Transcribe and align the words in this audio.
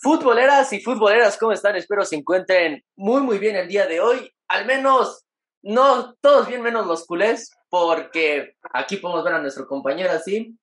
Futboleras 0.00 0.72
y 0.72 0.80
futboleras, 0.80 1.36
¿cómo 1.38 1.50
están? 1.50 1.74
Espero 1.74 2.04
se 2.04 2.14
encuentren 2.14 2.84
muy, 2.94 3.20
muy 3.20 3.38
bien 3.38 3.56
el 3.56 3.66
día 3.66 3.84
de 3.86 3.98
hoy. 3.98 4.32
Al 4.46 4.64
menos, 4.64 5.24
no 5.60 6.14
todos 6.20 6.46
bien 6.46 6.62
menos 6.62 6.86
los 6.86 7.04
culés, 7.04 7.50
porque 7.68 8.54
aquí 8.72 8.98
podemos 8.98 9.24
ver 9.24 9.34
a 9.34 9.40
nuestro 9.40 9.66
compañero 9.66 10.12
así. 10.12 10.56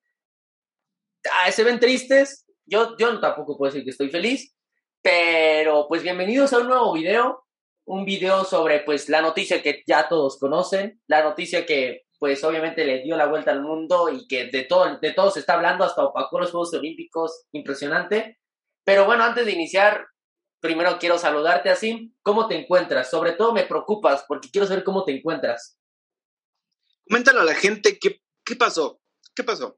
Ah, 1.34 1.52
se 1.52 1.66
ven 1.66 1.82
tristes. 1.82 2.46
Yo, 2.66 2.96
yo 2.98 3.20
tampoco 3.20 3.58
puedo 3.58 3.72
decir 3.74 3.84
que 3.84 3.90
estoy 3.90 4.10
feliz. 4.10 4.56
Pero 5.02 5.86
pues 5.90 6.02
bienvenidos 6.02 6.54
a 6.54 6.60
un 6.60 6.68
nuevo 6.68 6.94
video. 6.94 7.44
Un 7.84 8.06
video 8.06 8.46
sobre 8.46 8.80
pues 8.80 9.10
la 9.10 9.22
noticia 9.22 9.62
que 9.62 9.84
ya 9.86 10.08
todos 10.08 10.40
conocen. 10.40 11.02
La 11.08 11.24
noticia 11.24 11.66
que 11.66 12.04
pues 12.20 12.42
obviamente 12.46 12.86
le 12.86 13.04
dio 13.04 13.18
la 13.18 13.28
vuelta 13.28 13.52
al 13.52 13.62
mundo 13.62 14.08
y 14.08 14.28
que 14.28 14.46
de 14.46 14.64
todo, 14.64 14.98
de 14.98 15.12
todo 15.12 15.30
se 15.30 15.42
está 15.42 15.56
hablando, 15.56 15.84
hasta 15.84 16.06
opacó 16.06 16.40
los 16.40 16.52
Juegos 16.52 16.74
Olímpicos. 16.74 17.48
Impresionante 17.52 18.40
pero 18.86 19.06
bueno, 19.06 19.24
antes 19.24 19.46
de 19.46 19.52
iniciar, 19.52 20.06
primero 20.62 20.98
quiero 21.00 21.18
saludarte 21.18 21.70
así. 21.70 22.14
¿Cómo 22.22 22.48
te 22.48 22.56
encuentras? 22.56 23.10
Sobre 23.10 23.34
todo 23.34 23.54
me 23.54 23.66
preocupas 23.66 24.24
porque 24.28 24.50
quiero 24.50 24.68
saber 24.68 24.84
cómo 24.84 25.04
te 25.04 25.18
encuentras. 25.18 25.78
Coméntale 27.08 27.42
a 27.42 27.44
la 27.44 27.56
gente 27.56 28.00
qué, 28.00 28.22
qué 28.46 28.56
pasó. 28.56 29.02
¿Qué 29.36 29.44
pasó? 29.44 29.78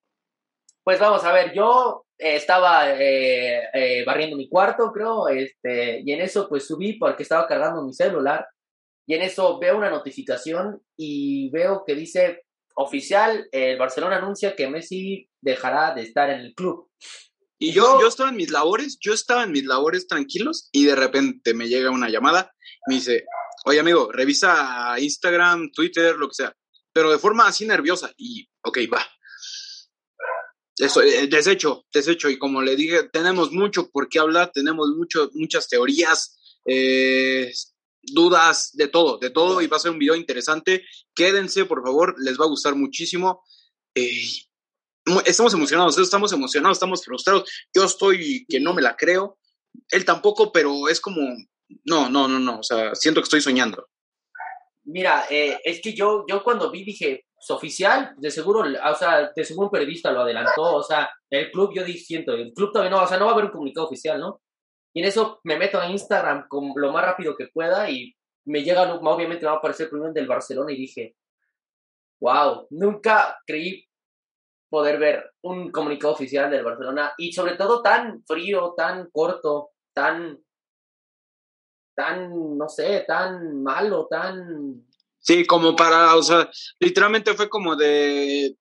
Pues 0.83 0.99
vamos 0.99 1.23
a 1.25 1.33
ver, 1.33 1.53
yo 1.53 2.05
eh, 2.17 2.35
estaba 2.35 2.93
eh, 2.93 3.63
eh, 3.73 4.05
barriendo 4.05 4.37
mi 4.37 4.47
cuarto, 4.47 4.91
creo, 4.93 5.27
este, 5.27 6.01
y 6.05 6.13
en 6.13 6.21
eso 6.21 6.47
pues 6.47 6.65
subí 6.65 6.93
porque 6.97 7.23
estaba 7.23 7.45
cargando 7.45 7.83
mi 7.83 7.93
celular, 7.93 8.47
y 9.05 9.15
en 9.15 9.23
eso 9.23 9.59
veo 9.59 9.77
una 9.77 9.89
notificación 9.89 10.81
y 10.95 11.49
veo 11.49 11.83
que 11.85 11.95
dice 11.95 12.43
oficial, 12.75 13.47
el 13.51 13.77
Barcelona 13.77 14.17
anuncia 14.17 14.55
que 14.55 14.69
Messi 14.69 15.29
dejará 15.41 15.93
de 15.93 16.03
estar 16.03 16.29
en 16.29 16.39
el 16.39 16.53
club. 16.53 16.89
Y 17.59 17.71
yo, 17.71 17.99
yo 17.99 18.07
estaba 18.07 18.29
en 18.29 18.35
mis 18.35 18.51
labores, 18.51 18.97
yo 18.99 19.13
estaba 19.13 19.43
en 19.43 19.51
mis 19.51 19.65
labores 19.65 20.07
tranquilos 20.07 20.69
y 20.71 20.85
de 20.85 20.95
repente 20.95 21.53
me 21.53 21.67
llega 21.67 21.89
una 21.89 22.09
llamada, 22.09 22.53
me 22.87 22.95
dice, 22.95 23.25
oye 23.65 23.79
amigo, 23.79 24.11
revisa 24.11 24.95
Instagram, 24.99 25.71
Twitter, 25.71 26.15
lo 26.15 26.27
que 26.27 26.35
sea, 26.35 26.55
pero 26.93 27.11
de 27.11 27.17
forma 27.17 27.47
así 27.47 27.65
nerviosa 27.65 28.13
y, 28.15 28.47
ok, 28.63 28.79
va. 28.93 29.05
Eso, 30.77 31.01
eh, 31.01 31.27
desecho, 31.27 31.85
desecho. 31.91 32.29
Y 32.29 32.37
como 32.37 32.61
le 32.61 32.75
dije, 32.75 33.09
tenemos 33.11 33.51
mucho 33.51 33.89
por 33.89 34.07
qué 34.09 34.19
hablar, 34.19 34.51
tenemos 34.53 34.89
mucho, 34.89 35.31
muchas 35.33 35.67
teorías, 35.67 36.59
eh, 36.65 37.51
dudas, 38.03 38.71
de 38.73 38.87
todo, 38.87 39.17
de 39.17 39.31
todo, 39.31 39.61
y 39.61 39.67
va 39.67 39.77
a 39.77 39.79
ser 39.79 39.91
un 39.91 39.99
video 39.99 40.15
interesante. 40.15 40.85
Quédense, 41.15 41.65
por 41.65 41.83
favor, 41.83 42.15
les 42.19 42.39
va 42.39 42.45
a 42.45 42.49
gustar 42.49 42.75
muchísimo. 42.75 43.43
Eh, 43.95 44.21
estamos 45.25 45.53
emocionados, 45.53 45.97
estamos 45.97 46.33
emocionados, 46.33 46.77
estamos 46.77 47.03
frustrados. 47.03 47.49
Yo 47.73 47.85
estoy 47.85 48.45
que 48.47 48.59
no 48.59 48.73
me 48.73 48.81
la 48.81 48.95
creo. 48.95 49.37
Él 49.91 50.05
tampoco, 50.05 50.51
pero 50.51 50.87
es 50.89 50.99
como, 50.99 51.21
no, 51.85 52.09
no, 52.09 52.27
no, 52.27 52.39
no, 52.39 52.59
o 52.59 52.63
sea, 52.63 52.95
siento 52.95 53.21
que 53.21 53.25
estoy 53.25 53.41
soñando. 53.41 53.87
Mira, 54.85 55.25
eh, 55.29 55.59
es 55.63 55.81
que 55.81 55.93
yo, 55.93 56.25
yo 56.27 56.43
cuando 56.43 56.71
vi 56.71 56.83
dije, 56.83 57.25
es 57.39 57.51
oficial, 57.51 58.15
de 58.17 58.31
seguro, 58.31 58.61
o 58.61 58.95
sea, 58.95 59.31
de 59.35 59.45
seguro 59.45 59.67
un 59.67 59.71
periodista 59.71 60.11
lo 60.11 60.21
adelantó, 60.21 60.75
o 60.75 60.83
sea, 60.83 61.09
el 61.29 61.51
club 61.51 61.71
yo 61.75 61.83
dije, 61.83 61.99
siento, 61.99 62.33
el 62.33 62.53
club 62.53 62.71
todavía 62.71 62.91
no, 62.91 63.03
o 63.03 63.07
sea, 63.07 63.17
no 63.17 63.25
va 63.25 63.31
a 63.31 63.33
haber 63.33 63.45
un 63.45 63.51
comunicado 63.51 63.87
oficial, 63.87 64.19
¿no? 64.19 64.41
Y 64.93 65.01
en 65.01 65.07
eso 65.07 65.39
me 65.43 65.57
meto 65.57 65.79
a 65.79 65.89
Instagram 65.89 66.47
con 66.47 66.71
lo 66.75 66.91
más 66.91 67.05
rápido 67.05 67.35
que 67.35 67.47
pueda 67.47 67.89
y 67.89 68.15
me 68.45 68.63
llega, 68.63 68.93
obviamente 68.93 69.43
me 69.43 69.49
va 69.49 69.55
a 69.55 69.57
aparecer 69.57 69.89
primero 69.89 70.13
del 70.13 70.25
Barcelona 70.25 70.71
y 70.71 70.77
dije, 70.77 71.15
wow, 72.19 72.67
nunca 72.71 73.37
creí 73.45 73.86
poder 74.69 74.99
ver 74.99 75.31
un 75.41 75.71
comunicado 75.71 76.13
oficial 76.13 76.49
del 76.49 76.63
Barcelona 76.63 77.13
y 77.17 77.31
sobre 77.31 77.55
todo 77.55 77.81
tan 77.81 78.23
frío, 78.25 78.73
tan 78.75 79.09
corto, 79.11 79.69
tan, 79.93 80.39
tan, 81.95 82.57
no 82.57 82.67
sé, 82.67 83.05
tan 83.07 83.63
malo, 83.63 84.07
tan... 84.09 84.85
Sí, 85.19 85.45
como 85.45 85.75
para, 85.75 86.15
o 86.15 86.23
sea, 86.23 86.49
literalmente 86.79 87.33
fue 87.33 87.49
como 87.49 87.75
de, 87.75 88.55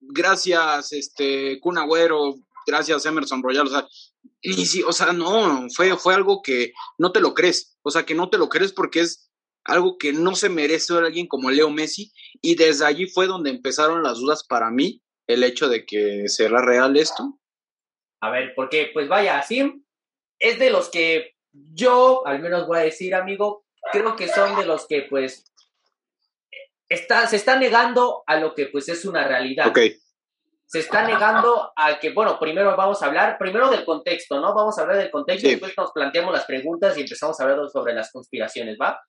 gracias, 0.00 0.92
este, 0.92 1.58
Kun 1.60 1.76
gracias 2.66 3.06
Emerson 3.06 3.42
Royal, 3.42 3.66
o 3.66 3.70
sea, 3.70 3.86
y 4.40 4.66
sí, 4.66 4.82
o 4.82 4.92
sea, 4.92 5.12
no, 5.12 5.66
fue, 5.74 5.96
fue 5.96 6.14
algo 6.14 6.40
que 6.42 6.72
no 6.98 7.12
te 7.12 7.20
lo 7.20 7.34
crees, 7.34 7.78
o 7.82 7.90
sea, 7.90 8.04
que 8.04 8.14
no 8.14 8.28
te 8.30 8.38
lo 8.38 8.48
crees 8.48 8.72
porque 8.72 9.00
es 9.00 9.30
algo 9.64 9.96
que 9.98 10.12
no 10.12 10.34
se 10.34 10.50
merece 10.50 10.92
alguien 10.94 11.26
como 11.26 11.50
Leo 11.50 11.70
Messi, 11.70 12.12
y 12.42 12.54
desde 12.54 12.84
allí 12.84 13.06
fue 13.06 13.26
donde 13.26 13.50
empezaron 13.50 14.02
las 14.02 14.18
dudas 14.18 14.44
para 14.46 14.70
mí 14.70 15.02
el 15.26 15.44
hecho 15.44 15.68
de 15.68 15.84
que 15.86 16.28
será 16.28 16.60
real 16.62 16.96
esto? 16.96 17.38
A 18.20 18.30
ver, 18.30 18.54
porque 18.54 18.90
pues 18.92 19.08
vaya, 19.08 19.38
así 19.38 19.84
es 20.38 20.58
de 20.58 20.70
los 20.70 20.90
que 20.90 21.34
yo, 21.52 22.26
al 22.26 22.40
menos 22.40 22.66
voy 22.66 22.78
a 22.78 22.82
decir, 22.82 23.14
amigo, 23.14 23.64
creo 23.92 24.16
que 24.16 24.28
son 24.28 24.56
de 24.56 24.66
los 24.66 24.86
que 24.86 25.06
pues 25.08 25.52
está, 26.88 27.26
se 27.26 27.36
está 27.36 27.58
negando 27.58 28.22
a 28.26 28.36
lo 28.36 28.54
que 28.54 28.66
pues 28.66 28.88
es 28.88 29.04
una 29.04 29.26
realidad. 29.26 29.68
Ok. 29.68 29.78
Se 30.66 30.80
está 30.80 31.06
negando 31.06 31.72
a 31.76 32.00
que, 32.00 32.10
bueno, 32.10 32.38
primero 32.40 32.74
vamos 32.76 33.00
a 33.02 33.06
hablar, 33.06 33.38
primero 33.38 33.70
del 33.70 33.84
contexto, 33.84 34.40
¿no? 34.40 34.54
Vamos 34.54 34.76
a 34.78 34.82
hablar 34.82 34.96
del 34.96 35.10
contexto 35.10 35.46
y 35.46 35.52
después 35.52 35.72
nos 35.76 35.92
planteamos 35.92 36.32
las 36.32 36.46
preguntas 36.46 36.96
y 36.96 37.02
empezamos 37.02 37.38
a 37.38 37.44
hablar 37.44 37.70
sobre 37.70 37.94
las 37.94 38.10
conspiraciones, 38.10 38.76
¿va? 38.80 39.00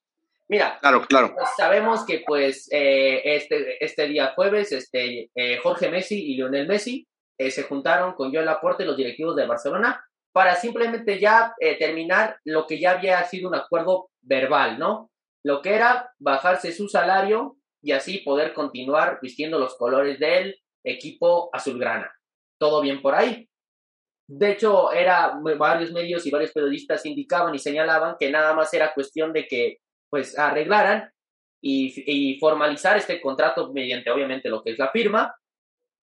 Mira, 0.48 0.78
claro, 0.80 1.02
claro. 1.08 1.34
Pues, 1.36 1.50
sabemos 1.58 2.06
que 2.06 2.24
pues 2.26 2.68
eh, 2.72 3.22
este, 3.24 3.84
este 3.84 4.08
día 4.08 4.34
jueves 4.36 4.72
este, 4.72 5.32
eh, 5.34 5.58
Jorge 5.58 5.90
Messi 5.90 6.24
y 6.24 6.36
Lionel 6.36 6.68
Messi 6.68 7.08
eh, 7.38 7.50
se 7.50 7.64
juntaron 7.64 8.14
con 8.14 8.32
Joel 8.32 8.46
Laporte, 8.46 8.86
los 8.86 8.98
directivos 8.98 9.36
de 9.36 9.48
Barcelona, 9.48 10.06
para 10.32 10.56
simplemente 10.56 11.20
ya 11.20 11.54
terminar 11.80 12.38
lo 12.44 12.68
que 12.68 12.78
ya 12.78 12.92
había 12.92 13.24
sido 13.24 13.48
un 13.48 13.56
acuerdo 13.56 14.10
verbal, 14.22 14.78
¿no? 14.78 15.10
Lo 15.46 15.62
que 15.62 15.74
era 15.74 16.12
bajarse 16.20 16.74
su 16.74 16.90
salario 16.90 17.56
y 17.82 17.94
así 17.94 18.18
poder 18.18 18.54
continuar 18.54 19.20
vistiendo 19.22 19.58
los 19.60 19.76
colores 19.78 20.20
del 20.20 20.58
equipo 20.84 21.50
azulgrana. 21.54 22.12
Todo 22.60 22.82
bien 22.82 23.02
por 23.02 23.16
ahí. 23.16 23.48
De 24.28 24.52
hecho, 24.52 24.92
era 24.92 25.40
varios 25.58 25.92
medios 25.92 26.26
y 26.26 26.32
varios 26.32 26.52
periodistas 26.52 27.06
indicaban 27.06 27.56
y 27.56 27.60
señalaban 27.60 28.16
que 28.20 28.30
nada 28.30 28.54
más 28.54 28.74
era 28.74 28.94
cuestión 28.94 29.32
de 29.32 29.48
que 29.48 29.78
pues 30.16 30.40
arreglaran 30.40 31.12
y, 31.62 32.40
formalizar 32.40 32.96
este 32.96 33.20
contrato 33.20 33.74
mediante 33.74 34.10
obviamente 34.10 34.48
lo 34.48 34.64
que 34.64 34.72
es 34.72 34.80
la 34.80 34.92
firma 34.92 35.36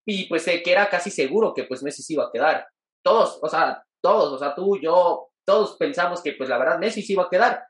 y 0.05 0.25
pues 0.25 0.45
que 0.45 0.71
era 0.71 0.87
casi 0.87 1.09
seguro 1.09 1.51
que 1.51 1.63
pues 1.63 1.81
Messi 1.81 2.03
se 2.03 2.13
iba 2.13 2.25
a 2.25 2.31
quedar. 2.31 2.67
Todos, 3.03 3.39
o 3.41 3.49
sea, 3.49 3.83
todos, 4.03 4.33
o 4.33 4.37
sea, 4.37 4.53
tú, 4.53 4.77
yo, 4.79 5.29
todos 5.43 5.77
pensamos 5.77 6.21
que 6.21 6.33
pues 6.33 6.47
la 6.47 6.59
verdad 6.59 6.77
Messi 6.77 7.01
se 7.01 7.13
iba 7.13 7.23
a 7.23 7.29
quedar. 7.29 7.63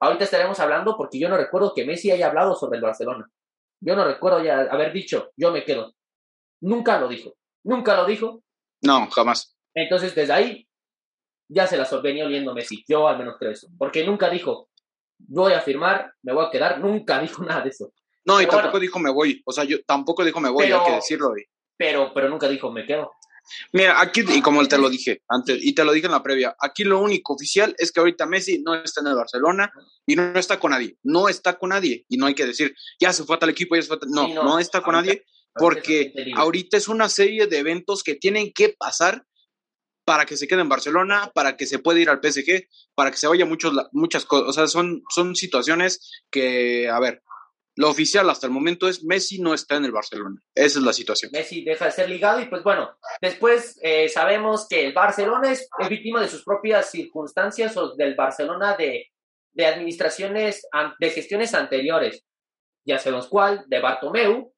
Ahorita 0.00 0.24
estaremos 0.24 0.58
hablando 0.58 0.96
porque 0.96 1.20
yo 1.20 1.28
no 1.28 1.36
recuerdo 1.36 1.72
que 1.72 1.84
Messi 1.84 2.10
haya 2.10 2.26
hablado 2.26 2.56
sobre 2.56 2.78
el 2.78 2.82
Barcelona. 2.82 3.30
Yo 3.80 3.94
no 3.94 4.04
recuerdo 4.04 4.42
ya 4.42 4.62
haber 4.62 4.92
dicho, 4.92 5.30
yo 5.36 5.52
me 5.52 5.64
quedo. 5.64 5.94
Nunca 6.60 6.98
lo 6.98 7.06
dijo. 7.06 7.34
Nunca 7.62 7.94
lo 7.94 8.04
dijo. 8.04 8.42
No, 8.82 9.08
jamás. 9.10 9.56
Entonces, 9.76 10.12
desde 10.12 10.32
ahí 10.32 10.68
ya 11.48 11.68
se 11.68 11.76
la 11.76 11.88
venía 12.02 12.26
oliendo 12.26 12.52
Messi. 12.52 12.84
Yo 12.88 13.06
al 13.06 13.18
menos 13.18 13.36
creo 13.38 13.52
eso. 13.52 13.68
Porque 13.78 14.04
nunca 14.04 14.28
dijo, 14.28 14.67
voy 15.18 15.52
a 15.52 15.60
firmar, 15.60 16.12
me 16.22 16.32
voy 16.32 16.46
a 16.46 16.50
quedar, 16.50 16.80
nunca 16.80 17.20
dijo 17.20 17.42
nada 17.44 17.62
de 17.62 17.70
eso. 17.70 17.92
No, 18.24 18.40
y 18.42 18.46
tampoco 18.46 18.78
dijo 18.78 18.98
me 18.98 19.10
voy, 19.10 19.42
o 19.44 19.52
sea, 19.52 19.64
yo 19.64 19.82
tampoco 19.84 20.24
dijo 20.24 20.40
me 20.40 20.50
voy, 20.50 20.66
hay 20.66 20.84
que 20.84 20.92
decirlo. 20.92 21.32
Pero, 21.76 22.12
pero 22.12 22.28
nunca 22.28 22.48
dijo 22.48 22.70
me 22.70 22.84
quedo. 22.84 23.10
Mira, 23.72 24.00
aquí, 24.00 24.22
y 24.28 24.42
como 24.42 24.66
te 24.66 24.76
lo 24.76 24.90
dije 24.90 25.22
antes, 25.28 25.58
y 25.62 25.74
te 25.74 25.84
lo 25.84 25.92
dije 25.92 26.06
en 26.06 26.12
la 26.12 26.22
previa, 26.22 26.54
aquí 26.60 26.84
lo 26.84 27.00
único 27.00 27.32
oficial 27.32 27.74
es 27.78 27.92
que 27.92 28.00
ahorita 28.00 28.26
Messi 28.26 28.62
no 28.62 28.74
está 28.74 29.00
en 29.00 29.06
el 29.06 29.14
Barcelona 29.14 29.72
y 30.06 30.16
no 30.16 30.38
está 30.38 30.60
con 30.60 30.72
nadie, 30.72 30.98
no 31.02 31.28
está 31.28 31.58
con 31.58 31.70
nadie, 31.70 32.04
y 32.08 32.18
no 32.18 32.26
hay 32.26 32.34
que 32.34 32.46
decir, 32.46 32.74
ya 33.00 33.12
se 33.12 33.24
fue 33.24 33.36
a 33.36 33.38
tal 33.38 33.50
equipo, 33.50 33.74
ya 33.74 33.82
se 33.82 33.88
fue 33.88 33.98
No, 34.08 34.28
no, 34.28 34.58
está 34.58 34.82
con 34.82 34.94
nadie, 34.94 35.24
porque 35.54 36.12
ahorita 36.36 36.76
es 36.76 36.88
una 36.88 37.08
serie 37.08 37.46
de 37.46 37.58
eventos 37.58 38.02
que 38.02 38.14
tienen 38.14 38.52
que 38.52 38.74
pasar 38.78 39.24
para 40.08 40.24
que 40.24 40.38
se 40.38 40.48
quede 40.48 40.62
en 40.62 40.70
Barcelona, 40.70 41.30
para 41.34 41.54
que 41.54 41.66
se 41.66 41.80
pueda 41.80 42.00
ir 42.00 42.08
al 42.08 42.22
PSG, 42.22 42.66
para 42.94 43.10
que 43.10 43.18
se 43.18 43.26
vaya 43.26 43.44
muchos, 43.44 43.74
muchas 43.92 44.24
cosas. 44.24 44.48
O 44.48 44.52
sea, 44.54 44.66
son, 44.66 45.02
son 45.10 45.36
situaciones 45.36 46.24
que, 46.30 46.88
a 46.88 46.98
ver, 46.98 47.22
lo 47.76 47.90
oficial 47.90 48.30
hasta 48.30 48.46
el 48.46 48.52
momento 48.54 48.88
es 48.88 49.04
Messi 49.04 49.38
no 49.38 49.52
está 49.52 49.76
en 49.76 49.84
el 49.84 49.92
Barcelona. 49.92 50.40
Esa 50.54 50.78
es 50.78 50.84
la 50.86 50.94
situación. 50.94 51.30
Messi 51.30 51.62
deja 51.62 51.84
de 51.84 51.92
ser 51.92 52.08
ligado 52.08 52.40
y 52.40 52.46
pues 52.46 52.62
bueno, 52.62 52.96
después 53.20 53.78
eh, 53.82 54.08
sabemos 54.08 54.66
que 54.66 54.86
el 54.86 54.94
Barcelona 54.94 55.52
es, 55.52 55.68
víctima 55.90 56.22
de 56.22 56.28
sus 56.28 56.42
propias 56.42 56.90
circunstancias 56.90 57.76
o 57.76 57.94
del 57.94 58.14
Barcelona 58.14 58.78
de, 58.78 59.08
de 59.52 59.66
administraciones, 59.66 60.66
de 60.98 61.10
gestiones 61.10 61.52
anteriores. 61.52 62.24
Ya 62.86 62.98
sabemos 62.98 63.26
cuál, 63.26 63.66
de 63.66 63.78
Bartomeu, 63.78 64.54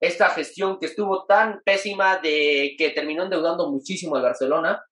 esta 0.00 0.30
gestión 0.30 0.78
que 0.78 0.86
estuvo 0.86 1.24
tan 1.26 1.60
pésima 1.64 2.18
de 2.18 2.74
que 2.76 2.90
terminó 2.90 3.24
endeudando 3.24 3.70
muchísimo 3.70 4.16
al 4.16 4.22
Barcelona. 4.22 4.84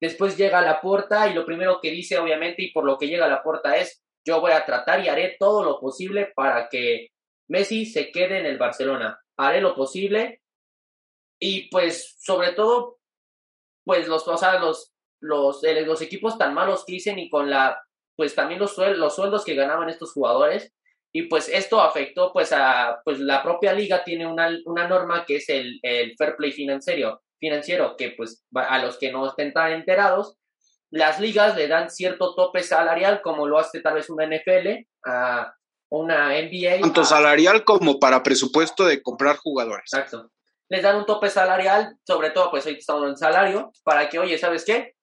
Después 0.00 0.36
llega 0.36 0.58
a 0.58 0.62
la 0.62 0.80
puerta 0.80 1.28
y 1.28 1.34
lo 1.34 1.46
primero 1.46 1.78
que 1.80 1.90
dice, 1.90 2.18
obviamente, 2.18 2.62
y 2.62 2.72
por 2.72 2.84
lo 2.84 2.98
que 2.98 3.06
llega 3.06 3.26
a 3.26 3.30
la 3.30 3.42
puerta 3.42 3.76
es, 3.76 4.02
yo 4.26 4.40
voy 4.40 4.52
a 4.52 4.64
tratar 4.64 5.04
y 5.04 5.08
haré 5.08 5.36
todo 5.38 5.64
lo 5.64 5.80
posible 5.80 6.32
para 6.34 6.68
que 6.68 7.08
Messi 7.48 7.86
se 7.86 8.10
quede 8.10 8.38
en 8.38 8.46
el 8.46 8.58
Barcelona. 8.58 9.20
Haré 9.36 9.60
lo 9.60 9.74
posible 9.74 10.40
y 11.40 11.68
pues 11.70 12.16
sobre 12.20 12.52
todo, 12.52 12.98
pues 13.84 14.06
los, 14.06 14.26
o 14.28 14.58
los, 14.60 14.92
los, 15.20 15.64
eh, 15.64 15.82
los 15.82 16.00
equipos 16.02 16.38
tan 16.38 16.54
malos 16.54 16.84
que 16.84 16.92
dicen 16.94 17.18
y 17.18 17.28
con 17.28 17.50
la, 17.50 17.82
pues 18.16 18.34
también 18.34 18.60
los, 18.60 18.76
los 18.78 19.14
sueldos 19.16 19.44
que 19.44 19.54
ganaban 19.54 19.88
estos 19.88 20.12
jugadores. 20.12 20.72
Y 21.14 21.24
pues 21.24 21.48
esto 21.48 21.80
afectó 21.80 22.32
pues 22.32 22.52
a, 22.52 23.00
pues 23.04 23.18
la 23.20 23.42
propia 23.42 23.72
liga 23.74 24.02
tiene 24.02 24.26
una, 24.26 24.50
una 24.64 24.88
norma 24.88 25.26
que 25.26 25.36
es 25.36 25.48
el, 25.50 25.78
el 25.82 26.14
fair 26.16 26.36
play 26.36 26.52
financiero, 26.52 27.22
financiero, 27.38 27.96
que 27.96 28.14
pues 28.16 28.44
a 28.54 28.78
los 28.78 28.98
que 28.98 29.12
no 29.12 29.26
estén 29.28 29.52
tan 29.52 29.72
enterados, 29.72 30.38
las 30.90 31.20
ligas 31.20 31.56
le 31.56 31.68
dan 31.68 31.90
cierto 31.90 32.34
tope 32.34 32.62
salarial, 32.62 33.20
como 33.22 33.46
lo 33.46 33.58
hace 33.58 33.80
tal 33.80 33.94
vez 33.94 34.10
una 34.10 34.26
NFL, 34.26 34.86
a 35.06 35.54
una 35.90 36.30
NBA. 36.30 36.80
Tanto 36.80 37.04
salarial 37.04 37.64
como 37.64 37.98
para 37.98 38.22
presupuesto 38.22 38.84
de 38.84 39.02
comprar 39.02 39.36
jugadores. 39.36 39.90
Exacto. 39.92 40.30
Les 40.68 40.82
dan 40.82 40.96
un 40.96 41.06
tope 41.06 41.28
salarial, 41.28 41.96
sobre 42.06 42.30
todo 42.30 42.50
pues 42.50 42.64
hoy 42.66 42.76
estamos 42.78 43.08
en 43.08 43.16
salario, 43.16 43.72
para 43.82 44.08
que, 44.08 44.18
oye, 44.18 44.38
¿sabes 44.38 44.64
qué? 44.64 44.94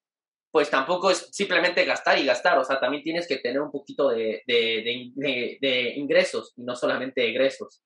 Pues 0.51 0.69
tampoco 0.69 1.11
es 1.11 1.29
simplemente 1.31 1.85
gastar 1.85 2.17
y 2.17 2.25
gastar, 2.25 2.57
o 2.57 2.63
sea, 2.63 2.79
también 2.79 3.03
tienes 3.03 3.27
que 3.27 3.37
tener 3.37 3.61
un 3.61 3.71
poquito 3.71 4.09
de, 4.09 4.41
de, 4.47 5.93
ingresos 5.95 6.53
y 6.55 6.63
no 6.63 6.75
solamente 6.75 7.27
egresos. 7.27 7.83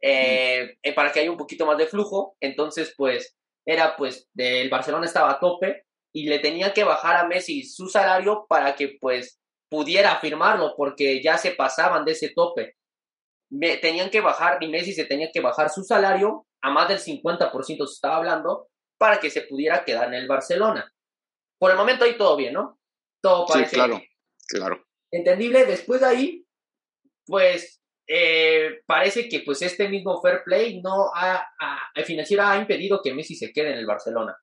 Eh, 0.00 0.76
eh, 0.82 0.92
para 0.94 1.10
que 1.10 1.20
haya 1.20 1.30
un 1.30 1.36
poquito 1.36 1.66
más 1.66 1.78
de 1.78 1.86
flujo, 1.86 2.36
entonces 2.40 2.94
pues 2.96 3.36
era 3.66 3.96
pues 3.96 4.28
el 4.36 4.68
Barcelona 4.68 5.06
estaba 5.06 5.32
a 5.32 5.40
tope 5.40 5.84
y 6.12 6.28
le 6.28 6.38
tenía 6.38 6.72
que 6.72 6.84
bajar 6.84 7.16
a 7.16 7.26
Messi 7.26 7.64
su 7.64 7.88
salario 7.88 8.46
para 8.48 8.74
que 8.76 8.96
pues 9.00 9.40
pudiera 9.68 10.20
firmarlo 10.20 10.74
porque 10.76 11.20
ya 11.22 11.36
se 11.36 11.50
pasaban 11.52 12.04
de 12.04 12.12
ese 12.12 12.30
tope. 12.30 12.76
Me, 13.50 13.76
tenían 13.78 14.10
que 14.10 14.20
bajar, 14.20 14.58
y 14.62 14.68
Messi 14.68 14.92
se 14.92 15.04
tenía 15.04 15.30
que 15.32 15.40
bajar 15.40 15.70
su 15.70 15.82
salario 15.82 16.46
a 16.62 16.70
más 16.70 16.88
del 16.88 16.98
50% 16.98 17.86
se 17.86 17.92
estaba 17.92 18.16
hablando 18.16 18.68
para 18.98 19.18
que 19.18 19.30
se 19.30 19.42
pudiera 19.42 19.84
quedar 19.84 20.08
en 20.08 20.14
el 20.14 20.28
Barcelona. 20.28 20.93
Por 21.64 21.70
el 21.70 21.78
momento 21.78 22.04
ahí 22.04 22.18
todo 22.18 22.36
bien, 22.36 22.52
¿no? 22.52 22.78
Todo 23.22 23.46
parece 23.46 23.70
sí, 23.70 23.76
claro, 23.76 24.02
claro. 24.48 24.84
entendible. 25.10 25.64
Después 25.64 26.02
de 26.02 26.06
ahí, 26.06 26.46
pues 27.24 27.82
eh, 28.06 28.82
parece 28.84 29.30
que 29.30 29.40
pues 29.40 29.62
este 29.62 29.88
mismo 29.88 30.20
fair 30.20 30.42
play 30.44 30.82
no 30.82 31.10
ha, 31.14 31.42
el 31.94 32.04
financiero 32.04 32.42
ha 32.42 32.58
impedido 32.58 33.00
que 33.02 33.14
Messi 33.14 33.34
se 33.34 33.50
quede 33.50 33.72
en 33.72 33.78
el 33.78 33.86
Barcelona. 33.86 34.36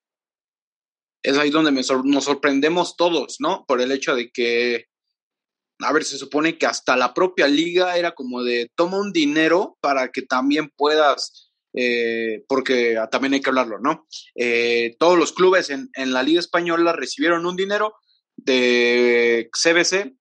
Es 1.21 1.37
ahí 1.37 1.51
donde 1.51 1.71
nos 1.71 2.23
sorprendemos 2.23 2.97
todos, 2.97 3.35
¿no? 3.37 3.65
Por 3.67 3.81
el 3.81 3.91
hecho 3.91 4.15
de 4.15 4.31
que, 4.31 4.87
a 5.77 5.93
ver, 5.93 6.03
se 6.03 6.17
supone 6.17 6.57
que 6.57 6.65
hasta 6.65 6.97
la 6.97 7.13
propia 7.13 7.47
liga 7.47 7.97
era 7.97 8.15
como 8.15 8.41
de 8.41 8.71
toma 8.75 8.99
un 8.99 9.13
dinero 9.13 9.77
para 9.79 10.11
que 10.11 10.23
también 10.23 10.71
puedas, 10.75 11.50
eh, 11.73 12.43
porque 12.47 12.97
también 13.11 13.33
hay 13.33 13.41
que 13.41 13.49
hablarlo, 13.49 13.79
¿no? 13.79 14.07
Eh, 14.35 14.95
todos 14.99 15.17
los 15.17 15.33
clubes 15.33 15.69
en, 15.69 15.89
en 15.93 16.13
la 16.13 16.23
liga 16.23 16.39
española 16.39 16.93
recibieron 16.93 17.45
un 17.45 17.55
dinero 17.55 17.95
de 18.35 19.49
CBC 19.51 20.15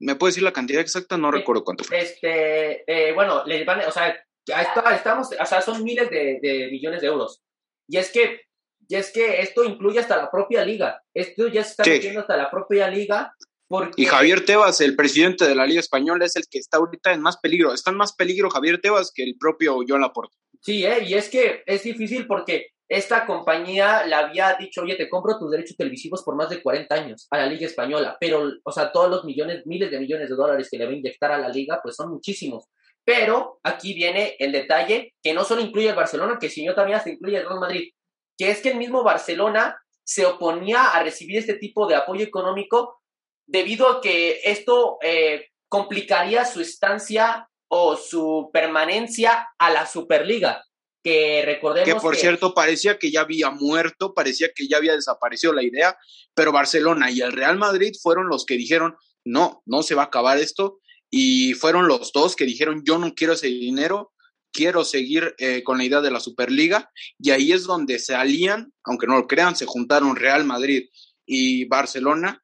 ¿Me 0.00 0.14
puede 0.14 0.30
decir 0.30 0.42
la 0.44 0.52
cantidad 0.52 0.80
exacta? 0.80 1.16
No 1.16 1.30
recuerdo 1.30 1.64
cuánto 1.64 1.84
fue. 1.84 2.00
Este, 2.00 2.84
eh, 2.86 3.12
bueno, 3.12 3.44
les 3.46 3.66
van, 3.66 3.80
o 3.80 3.90
sea, 3.90 4.16
estamos, 4.46 5.28
o 5.38 5.46
sea, 5.46 5.60
son 5.60 5.82
miles 5.82 6.08
de, 6.10 6.38
de, 6.40 6.68
millones 6.70 7.00
de 7.00 7.08
euros. 7.08 7.42
Y 7.88 7.96
es 7.96 8.10
que, 8.12 8.42
y 8.88 8.94
es 8.94 9.12
que 9.12 9.40
esto 9.40 9.64
incluye 9.64 9.98
hasta 9.98 10.16
la 10.16 10.30
propia 10.30 10.64
liga. 10.64 11.02
Esto 11.12 11.48
ya 11.48 11.64
se 11.64 11.70
está 11.70 11.84
metiendo 11.84 12.20
hasta 12.20 12.36
la 12.36 12.50
propia 12.50 12.88
liga. 12.88 13.34
Porque... 13.66 14.00
Y 14.00 14.06
Javier 14.06 14.44
Tebas, 14.44 14.80
el 14.80 14.96
presidente 14.96 15.46
de 15.46 15.54
la 15.54 15.66
Liga 15.66 15.80
Española, 15.80 16.24
es 16.24 16.36
el 16.36 16.44
que 16.50 16.58
está 16.58 16.78
ahorita 16.78 17.12
en 17.12 17.20
más 17.20 17.36
peligro. 17.38 17.74
Está 17.74 17.90
en 17.90 17.98
más 17.98 18.14
peligro 18.14 18.48
Javier 18.48 18.80
Tebas 18.80 19.12
que 19.14 19.24
el 19.24 19.36
propio 19.36 19.80
Joan 19.86 20.00
Laporte. 20.00 20.36
Sí, 20.60 20.84
eh, 20.84 21.04
y 21.04 21.14
es 21.14 21.28
que 21.28 21.62
es 21.66 21.82
difícil 21.82 22.26
porque 22.26 22.68
esta 22.88 23.26
compañía 23.26 24.04
le 24.06 24.14
había 24.14 24.54
dicho, 24.58 24.82
oye, 24.82 24.96
te 24.96 25.10
compro 25.10 25.38
tus 25.38 25.50
derechos 25.50 25.76
televisivos 25.76 26.22
por 26.22 26.36
más 26.36 26.48
de 26.48 26.62
40 26.62 26.94
años 26.94 27.26
a 27.30 27.38
la 27.38 27.46
Liga 27.46 27.66
Española, 27.66 28.16
pero, 28.18 28.50
o 28.64 28.72
sea, 28.72 28.90
todos 28.90 29.10
los 29.10 29.24
millones, 29.24 29.66
miles 29.66 29.90
de 29.90 30.00
millones 30.00 30.30
de 30.30 30.36
dólares 30.36 30.68
que 30.70 30.78
le 30.78 30.86
va 30.86 30.92
a 30.92 30.94
inyectar 30.94 31.32
a 31.32 31.38
la 31.38 31.50
Liga, 31.50 31.80
pues 31.82 31.96
son 31.96 32.10
muchísimos. 32.10 32.64
Pero 33.04 33.60
aquí 33.62 33.94
viene 33.94 34.36
el 34.38 34.52
detalle 34.52 35.14
que 35.22 35.34
no 35.34 35.44
solo 35.44 35.60
incluye 35.60 35.90
el 35.90 35.94
Barcelona, 35.94 36.38
que 36.40 36.48
si 36.48 36.64
yo 36.64 36.74
también 36.74 36.98
hasta 36.98 37.10
incluye 37.10 37.38
el 37.38 37.46
Real 37.46 37.60
Madrid, 37.60 37.90
que 38.38 38.50
es 38.50 38.60
que 38.60 38.70
el 38.70 38.78
mismo 38.78 39.02
Barcelona 39.02 39.78
se 40.02 40.24
oponía 40.24 40.90
a 40.90 41.02
recibir 41.02 41.38
este 41.38 41.54
tipo 41.54 41.86
de 41.86 41.94
apoyo 41.94 42.24
económico 42.24 43.00
debido 43.46 43.88
a 43.88 44.00
que 44.00 44.40
esto 44.44 44.98
eh, 45.02 45.48
complicaría 45.68 46.44
su 46.44 46.60
estancia 46.60 47.47
o 47.68 47.96
su 47.96 48.50
permanencia 48.52 49.48
a 49.58 49.70
la 49.70 49.86
Superliga 49.86 50.64
que 51.02 51.42
recordemos 51.44 51.88
que 51.88 52.00
por 52.00 52.16
cierto 52.16 52.54
parecía 52.54 52.98
que 52.98 53.10
ya 53.10 53.20
había 53.20 53.50
muerto, 53.50 54.14
parecía 54.14 54.50
que 54.54 54.66
ya 54.66 54.78
había 54.78 54.94
desaparecido 54.94 55.52
la 55.52 55.62
idea, 55.62 55.96
pero 56.34 56.52
Barcelona 56.52 57.10
y 57.10 57.20
el 57.20 57.32
Real 57.32 57.56
Madrid 57.56 57.94
fueron 58.02 58.28
los 58.28 58.44
que 58.44 58.56
dijeron, 58.56 58.96
no, 59.24 59.62
no 59.66 59.82
se 59.82 59.94
va 59.94 60.02
a 60.02 60.06
acabar 60.06 60.38
esto, 60.38 60.80
y 61.10 61.54
fueron 61.54 61.88
los 61.88 62.12
dos 62.12 62.36
que 62.36 62.44
dijeron, 62.44 62.82
yo 62.84 62.98
no 62.98 63.14
quiero 63.14 63.34
ese 63.34 63.46
dinero, 63.46 64.12
quiero 64.52 64.84
seguir 64.84 65.34
eh, 65.38 65.62
con 65.62 65.78
la 65.78 65.84
idea 65.84 66.00
de 66.00 66.10
la 66.10 66.20
Superliga, 66.20 66.90
y 67.18 67.30
ahí 67.30 67.52
es 67.52 67.64
donde 67.64 67.98
se 67.98 68.14
alían, 68.14 68.72
aunque 68.84 69.06
no 69.06 69.16
lo 69.16 69.26
crean, 69.26 69.56
se 69.56 69.66
juntaron 69.66 70.16
Real 70.16 70.44
Madrid 70.44 70.88
y 71.26 71.66
Barcelona 71.66 72.42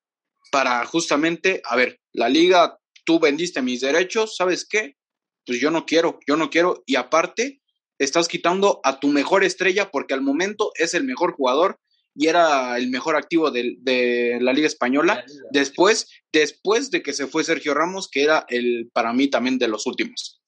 para 0.51 0.85
justamente, 0.87 1.61
a 1.65 1.75
ver, 1.75 2.01
la 2.13 2.29
liga, 2.29 2.79
tú 3.05 3.19
vendiste 3.19 3.61
mis 3.61 3.81
derechos, 3.81 4.37
¿sabes 4.37 4.65
qué? 4.65 4.97
Pues 5.47 5.61
yo 5.61 5.71
no 5.71 5.87
quiero, 5.87 6.19
yo 6.27 6.37
no 6.37 6.51
quiero, 6.51 6.83
y 6.87 6.97
aparte, 6.97 7.61
estás 7.99 8.29
quitando 8.29 8.81
a 8.85 9.01
tu 9.01 9.09
mejor 9.09 9.45
estrella 9.45 9.91
porque 9.91 10.15
al 10.15 10.23
momento 10.23 10.73
es 10.77 10.95
el 10.95 11.05
mejor 11.05 11.33
jugador 11.33 11.79
y 12.15 12.29
era 12.29 12.77
el 12.77 12.89
mejor 12.91 13.17
activo 13.17 13.51
de, 13.51 14.39
la 14.41 14.53
Liga 14.53 14.67
Española. 14.67 15.25
Después, 15.51 16.09
después 16.33 16.91
de 16.91 17.03
que 17.03 17.13
se 17.13 17.27
fue 17.27 17.45
Sergio 17.45 17.75
Ramos, 17.75 18.09
que 18.09 18.23
era 18.23 18.47
el 18.49 18.89
para 18.93 19.13
mí 19.13 19.29
también 19.29 19.59
de 19.59 19.69
los 19.69 19.87
últimos. 19.87 20.41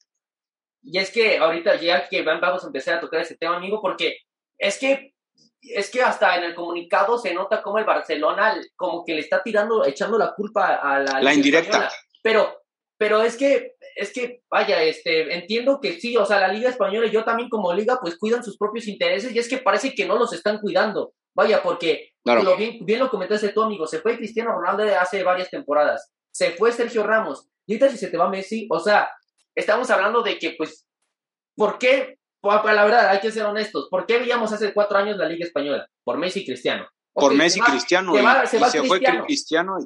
Y 0.83 0.99
es 0.99 1.11
que 1.11 1.39
ahorita 1.39 1.81
ya 1.81 2.09
que 2.09 2.23
vamos 2.23 2.63
a 2.63 2.69
empezar 2.69 2.95
a 2.95 3.01
tocar 3.01 3.21
ese 3.21 3.37
tema, 3.37 3.57
amigo, 3.57 3.81
porque 3.83 4.19
es 4.59 4.79
que 4.79 5.15
es 5.63 5.91
que 5.91 6.01
hasta 6.01 6.37
en 6.37 6.45
el 6.45 6.55
comunicado 6.55 7.19
se 7.19 7.35
nota 7.35 7.61
como 7.61 7.79
el 7.79 7.85
Barcelona 7.85 8.57
como 8.77 9.05
que 9.05 9.15
le 9.15 9.21
está 9.21 9.43
tirando, 9.43 9.85
echando 9.85 10.17
la 10.17 10.33
culpa 10.33 10.77
a 10.77 11.01
la, 11.01 11.21
la 11.21 11.35
indirecta. 11.35 11.91
Pero, 12.23 12.63
pero 12.97 13.23
es 13.23 13.37
que 13.37 13.75
es 13.97 14.13
que, 14.13 14.43
vaya, 14.51 14.83
este, 14.83 15.35
entiendo 15.35 15.81
que 15.81 15.99
sí, 15.99 16.17
o 16.19 16.27
sea, 16.27 16.39
la 16.39 16.49
Liga 16.49 16.69
Española 16.69 17.07
y 17.07 17.11
yo 17.11 17.25
también 17.25 17.49
como 17.49 17.73
liga, 17.73 17.99
pues 18.01 18.19
cuidan 18.19 18.45
sus 18.45 18.59
propios 18.59 18.87
intereses 18.87 19.35
y 19.35 19.39
es 19.39 19.49
que 19.49 19.57
parece 19.57 19.95
que 19.95 20.05
no 20.05 20.19
los 20.19 20.35
están 20.35 20.61
cuidando. 20.61 21.15
Vaya, 21.35 21.63
porque 21.63 22.13
lo 22.25 22.57
bien, 22.57 22.85
bien 22.85 23.01
lo 23.01 23.11
comentaste 23.11 23.51
tú, 23.51 23.63
amigo, 23.63 23.87
se 23.87 24.01
fue 24.01 24.17
Cristiano 24.17 24.53
Ronaldo 24.53 24.85
hace 25.01 25.23
varias 25.23 25.51
temporadas, 25.51 26.13
se 26.31 26.51
fue 26.53 26.73
Sergio 26.73 27.03
Ramos, 27.03 27.49
y 27.67 27.75
ahorita 27.75 27.91
si 27.91 27.99
se 27.99 28.09
te 28.09 28.17
va 28.17 28.29
Messi, 28.29 28.67
o 28.71 28.79
sea, 28.79 29.11
estamos 29.55 29.91
hablando 29.91 30.23
de 30.23 30.39
que, 30.39 30.55
pues, 30.57 30.87
¿por 31.55 31.79
qué? 31.79 32.19
Pues, 32.41 32.65
la 32.65 32.85
verdad, 32.85 33.09
hay 33.09 33.21
que 33.21 33.33
ser 33.33 33.45
honestos, 33.45 33.89
¿por 33.91 34.07
qué 34.07 34.19
veíamos 34.19 34.53
hace 34.53 34.73
cuatro 34.73 34.99
años 34.99 35.17
la 35.17 35.29
Liga 35.29 35.47
Española? 35.47 35.87
Por 36.05 36.19
Messi 36.19 36.41
y 36.41 36.47
Cristiano. 36.47 36.87
por 37.13 37.35
Messi 37.35 37.61
y 37.61 37.63
Cristiano. 37.63 38.15
Se, 38.15 38.23
va, 38.23 38.47
se, 38.47 38.83
fue 38.83 39.01
Cristiano. 39.27 39.77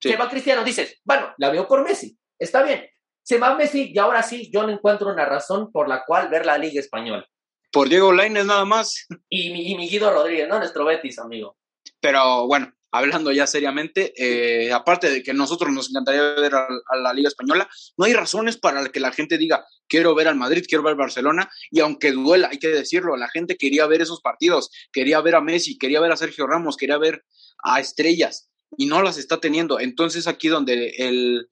Se 0.00 0.16
va 0.16 0.28
Cristiano, 0.28 0.64
dices, 0.64 1.00
bueno, 1.04 1.34
la 1.38 1.50
veo 1.50 1.66
por 1.66 1.82
Messi, 1.82 2.18
está 2.38 2.62
bien, 2.62 2.86
se 3.28 3.36
va 3.36 3.54
Messi 3.54 3.92
y 3.94 3.98
ahora 3.98 4.22
sí, 4.22 4.50
yo 4.50 4.62
no 4.62 4.70
encuentro 4.70 5.12
una 5.12 5.26
razón 5.26 5.70
por 5.70 5.86
la 5.86 6.02
cual 6.06 6.30
ver 6.30 6.46
la 6.46 6.56
Liga 6.56 6.80
Española. 6.80 7.28
Por 7.70 7.90
Diego 7.90 8.10
Lainez 8.10 8.46
nada 8.46 8.64
más. 8.64 9.06
Y 9.28 9.50
mi, 9.50 9.70
y 9.70 9.86
Guido 9.86 10.10
Rodríguez, 10.10 10.48
¿no? 10.48 10.56
Nuestro 10.56 10.86
Betis, 10.86 11.18
amigo. 11.18 11.58
Pero 12.00 12.46
bueno, 12.46 12.72
hablando 12.90 13.30
ya 13.30 13.46
seriamente, 13.46 14.14
eh, 14.16 14.72
aparte 14.72 15.10
de 15.10 15.22
que 15.22 15.34
nosotros 15.34 15.70
nos 15.74 15.90
encantaría 15.90 16.22
ver 16.40 16.54
a, 16.54 16.68
la 17.02 17.12
Liga 17.12 17.28
Española, 17.28 17.68
no 17.98 18.06
hay 18.06 18.14
razones 18.14 18.56
para 18.56 18.88
que 18.88 18.98
la 18.98 19.12
gente 19.12 19.36
diga, 19.36 19.62
quiero 19.88 20.14
ver 20.14 20.28
al 20.28 20.36
Madrid, 20.36 20.64
quiero 20.66 20.82
ver 20.82 20.92
al 20.92 20.98
Barcelona, 20.98 21.50
y 21.70 21.80
aunque 21.80 22.12
duela, 22.12 22.48
hay 22.50 22.58
que 22.58 22.68
decirlo, 22.68 23.14
la 23.18 23.28
gente 23.28 23.58
quería 23.58 23.86
ver 23.86 24.00
esos 24.00 24.22
partidos, 24.22 24.70
quería 24.90 25.20
ver 25.20 25.34
a 25.34 25.42
Messi, 25.42 25.76
quería 25.76 26.00
ver 26.00 26.12
a 26.12 26.16
Sergio 26.16 26.46
Ramos, 26.46 26.78
quería 26.78 26.96
ver 26.96 27.26
a 27.62 27.78
estrellas, 27.78 28.48
y 28.78 28.86
no 28.86 29.02
las 29.02 29.18
está 29.18 29.38
teniendo. 29.38 29.80
Entonces 29.80 30.26
aquí 30.26 30.48
donde 30.48 30.94
el, 30.96 31.50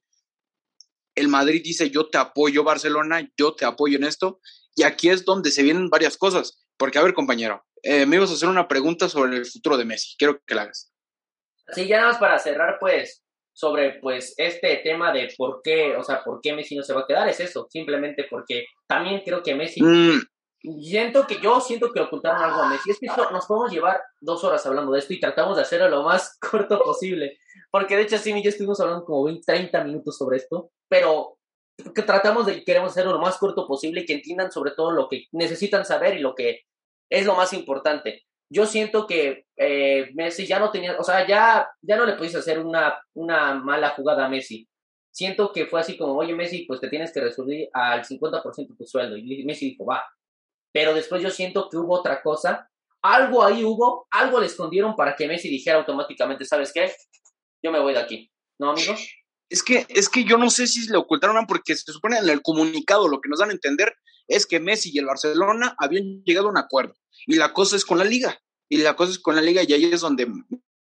el 1.17 1.27
Madrid 1.27 1.61
dice 1.63 1.89
yo 1.89 2.09
te 2.09 2.17
apoyo 2.17 2.63
Barcelona, 2.63 3.27
yo 3.37 3.53
te 3.53 3.65
apoyo 3.65 3.97
en 3.97 4.05
esto, 4.05 4.39
y 4.75 4.83
aquí 4.83 5.09
es 5.09 5.25
donde 5.25 5.51
se 5.51 5.63
vienen 5.63 5.89
varias 5.89 6.17
cosas, 6.17 6.65
porque 6.77 6.99
a 6.99 7.03
ver 7.03 7.13
compañero, 7.13 7.65
eh, 7.83 8.05
me 8.05 8.15
ibas 8.15 8.29
a 8.29 8.33
hacer 8.33 8.47
una 8.47 8.67
pregunta 8.67 9.09
sobre 9.09 9.37
el 9.37 9.45
futuro 9.45 9.77
de 9.77 9.85
Messi, 9.85 10.15
quiero 10.17 10.39
que 10.45 10.55
la 10.55 10.63
hagas. 10.63 10.93
Sí, 11.73 11.87
ya 11.87 11.97
nada 11.97 12.11
más 12.11 12.19
para 12.19 12.39
cerrar 12.39 12.77
pues 12.79 13.23
sobre 13.51 13.99
pues 13.99 14.35
este 14.37 14.77
tema 14.83 15.11
de 15.11 15.33
por 15.35 15.61
qué, 15.63 15.95
o 15.95 16.03
sea, 16.03 16.23
por 16.23 16.39
qué 16.41 16.53
Messi 16.53 16.75
no 16.75 16.83
se 16.83 16.93
va 16.93 17.01
a 17.01 17.07
quedar, 17.07 17.27
es 17.27 17.39
eso, 17.39 17.67
simplemente 17.69 18.27
porque 18.29 18.65
también 18.87 19.21
creo 19.25 19.41
que 19.43 19.55
Messi... 19.55 19.81
Mm. 19.81 20.21
Siento 20.81 21.27
que 21.27 21.39
yo 21.39 21.61
siento 21.61 21.91
que 21.93 22.01
ocultaron 22.01 22.41
algo 22.41 22.61
a 22.61 22.69
Messi. 22.69 22.89
Es 22.89 22.99
que 22.99 23.05
nos 23.05 23.45
podemos 23.45 23.71
llevar 23.71 24.01
dos 24.19 24.43
horas 24.43 24.65
hablando 24.65 24.91
de 24.91 24.99
esto 24.99 25.13
y 25.13 25.19
tratamos 25.19 25.55
de 25.55 25.61
hacerlo 25.61 25.87
lo 25.87 26.03
más 26.03 26.37
corto 26.51 26.79
posible. 26.79 27.37
Porque 27.71 27.95
de 27.95 28.03
hecho, 28.03 28.17
sí, 28.17 28.31
y 28.31 28.43
yo 28.43 28.49
estuvimos 28.49 28.79
hablando 28.79 29.05
como 29.05 29.25
20, 29.25 29.43
30 29.45 29.83
minutos 29.83 30.17
sobre 30.17 30.37
esto, 30.37 30.71
pero 30.89 31.37
tratamos 32.05 32.45
de 32.45 32.63
queremos 32.63 32.91
hacerlo 32.91 33.13
lo 33.13 33.21
más 33.21 33.37
corto 33.37 33.67
posible 33.67 34.01
y 34.01 34.05
que 34.05 34.13
entiendan 34.13 34.51
sobre 34.51 34.71
todo 34.71 34.91
lo 34.91 35.07
que 35.07 35.25
necesitan 35.31 35.85
saber 35.85 36.15
y 36.15 36.19
lo 36.19 36.33
que 36.33 36.61
es 37.09 37.25
lo 37.25 37.35
más 37.35 37.53
importante. 37.53 38.23
yo 38.49 38.65
siento 38.65 39.07
que 39.07 39.45
eh, 39.57 40.09
Messi 40.13 40.47
ya 40.47 40.59
no 40.59 40.71
tenía, 40.71 40.97
o 40.97 41.03
sea, 41.03 41.27
ya, 41.27 41.69
ya 41.81 41.97
no 41.97 42.05
le 42.05 42.13
pudiste 42.13 42.37
hacer 42.37 42.59
una, 42.59 42.97
una 43.13 43.55
mala 43.55 43.89
jugada 43.89 44.25
a 44.25 44.29
Messi. 44.29 44.67
Siento 45.11 45.51
que 45.51 45.65
fue 45.65 45.81
así 45.81 45.97
como, 45.97 46.15
oye 46.15 46.33
Messi, 46.33 46.65
pues 46.65 46.79
te 46.79 46.89
tienes 46.89 47.11
que 47.11 47.19
resolver 47.21 47.69
al 47.73 48.05
50% 48.05 48.67
de 48.69 48.75
tu 48.75 48.85
sueldo. 48.85 49.17
Y 49.17 49.43
Messi 49.43 49.71
dijo, 49.71 49.85
va. 49.85 50.03
Pero 50.71 50.93
después 50.93 51.21
yo 51.21 51.29
siento 51.29 51.67
que 51.69 51.77
hubo 51.77 51.95
otra 51.95 52.21
cosa, 52.21 52.69
algo 53.01 53.43
ahí 53.43 53.63
hubo, 53.63 54.07
algo 54.11 54.39
le 54.39 54.45
escondieron 54.45 54.95
para 54.95 55.15
que 55.15 55.27
Messi 55.27 55.49
dijera 55.49 55.79
automáticamente, 55.79 56.45
¿sabes 56.45 56.71
qué? 56.73 56.91
Yo 57.67 57.73
me 57.73 57.81
voy 57.81 57.91
de 57.91 57.99
aquí. 57.99 58.31
¿No, 58.59 58.71
amigo? 58.71 58.95
Es 59.49 59.61
que, 59.61 59.85
es 59.89 60.07
que 60.07 60.23
yo 60.23 60.37
no 60.37 60.49
sé 60.49 60.67
si 60.67 60.87
le 60.87 60.97
ocultaron 60.97 61.45
porque 61.47 61.75
se 61.75 61.91
supone 61.91 62.17
en 62.17 62.29
el 62.29 62.41
comunicado 62.41 63.09
lo 63.09 63.19
que 63.19 63.27
nos 63.27 63.39
dan 63.39 63.49
a 63.49 63.53
entender 63.53 63.93
es 64.25 64.45
que 64.45 64.61
Messi 64.61 64.91
y 64.93 64.99
el 64.99 65.05
Barcelona 65.05 65.75
habían 65.77 66.23
llegado 66.23 66.47
a 66.47 66.51
un 66.51 66.57
acuerdo. 66.57 66.95
Y 67.25 67.35
la 67.35 67.51
cosa 67.51 67.75
es 67.75 67.83
con 67.83 67.97
la 67.97 68.05
liga. 68.05 68.39
Y 68.69 68.77
la 68.77 68.95
cosa 68.95 69.11
es 69.11 69.19
con 69.19 69.35
la 69.35 69.41
liga 69.41 69.63
y 69.67 69.73
ahí 69.73 69.83
es 69.83 69.99
donde 69.99 70.31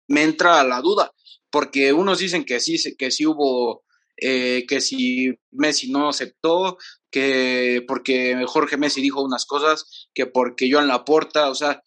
me 0.08 0.22
entra 0.24 0.64
la 0.64 0.80
duda. 0.80 1.12
Porque 1.48 1.92
unos 1.92 2.18
dicen 2.18 2.44
que 2.44 2.58
sí, 2.58 2.76
que 2.96 3.12
sí 3.12 3.24
hubo, 3.24 3.84
eh, 4.16 4.64
que 4.66 4.80
si 4.80 5.32
Messi 5.52 5.92
no 5.92 6.08
aceptó, 6.08 6.76
que 7.08 7.84
porque 7.86 8.44
Jorge 8.48 8.78
Messi 8.78 9.00
dijo 9.00 9.22
unas 9.22 9.46
cosas, 9.46 10.08
que 10.12 10.26
porque 10.26 10.68
yo 10.68 10.80
en 10.80 10.88
la 10.88 11.04
porta, 11.04 11.50
o 11.50 11.54
sea, 11.54 11.84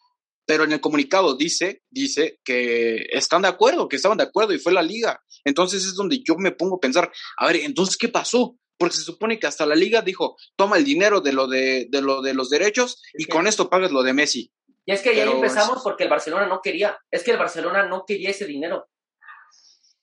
pero 0.48 0.64
en 0.64 0.72
el 0.72 0.82
comunicado 0.82 1.36
dice, 1.36 1.84
dice 1.92 2.40
que 2.44 3.06
están 3.12 3.42
de 3.42 3.50
acuerdo, 3.50 3.90
que 3.90 3.98
estaban 3.98 4.18
de 4.18 4.24
acuerdo 4.24 4.54
y 4.54 4.60
fue 4.60 4.72
la 4.72 4.82
liga. 4.82 5.22
Entonces 5.44 5.86
es 5.86 5.94
donde 5.94 6.24
yo 6.26 6.36
me 6.38 6.54
pongo 6.54 6.78
a 6.78 6.80
pensar, 6.80 7.12
a 7.38 7.48
ver, 7.48 7.58
entonces, 7.58 7.98
¿qué 7.98 8.08
pasó? 8.08 8.58
Porque 8.78 8.96
se 8.96 9.02
supone 9.02 9.40
que 9.40 9.48
hasta 9.48 9.66
la 9.66 9.76
liga 9.76 10.02
dijo, 10.02 10.38
toma 10.56 10.78
el 10.78 10.86
dinero 10.86 11.20
de 11.20 11.34
lo 11.34 11.48
de, 11.48 11.88
de 11.90 12.02
lo 12.02 12.22
de 12.22 12.34
los 12.34 12.50
derechos 12.50 13.02
y 13.14 13.26
con 13.26 13.46
esto 13.46 13.70
pagas 13.70 13.92
lo 13.92 14.04
de 14.04 14.14
Messi. 14.14 14.52
Y 14.86 14.94
es 14.94 15.02
que 15.02 15.14
ya 15.14 15.26
empezamos 15.26 15.82
porque 15.84 16.06
el 16.06 16.10
Barcelona 16.10 16.48
no 16.48 16.62
quería, 16.64 16.98
es 17.12 17.24
que 17.24 17.32
el 17.32 17.38
Barcelona 17.38 17.86
no 17.86 18.06
quería 18.08 18.30
ese 18.30 18.46
dinero. 18.46 18.88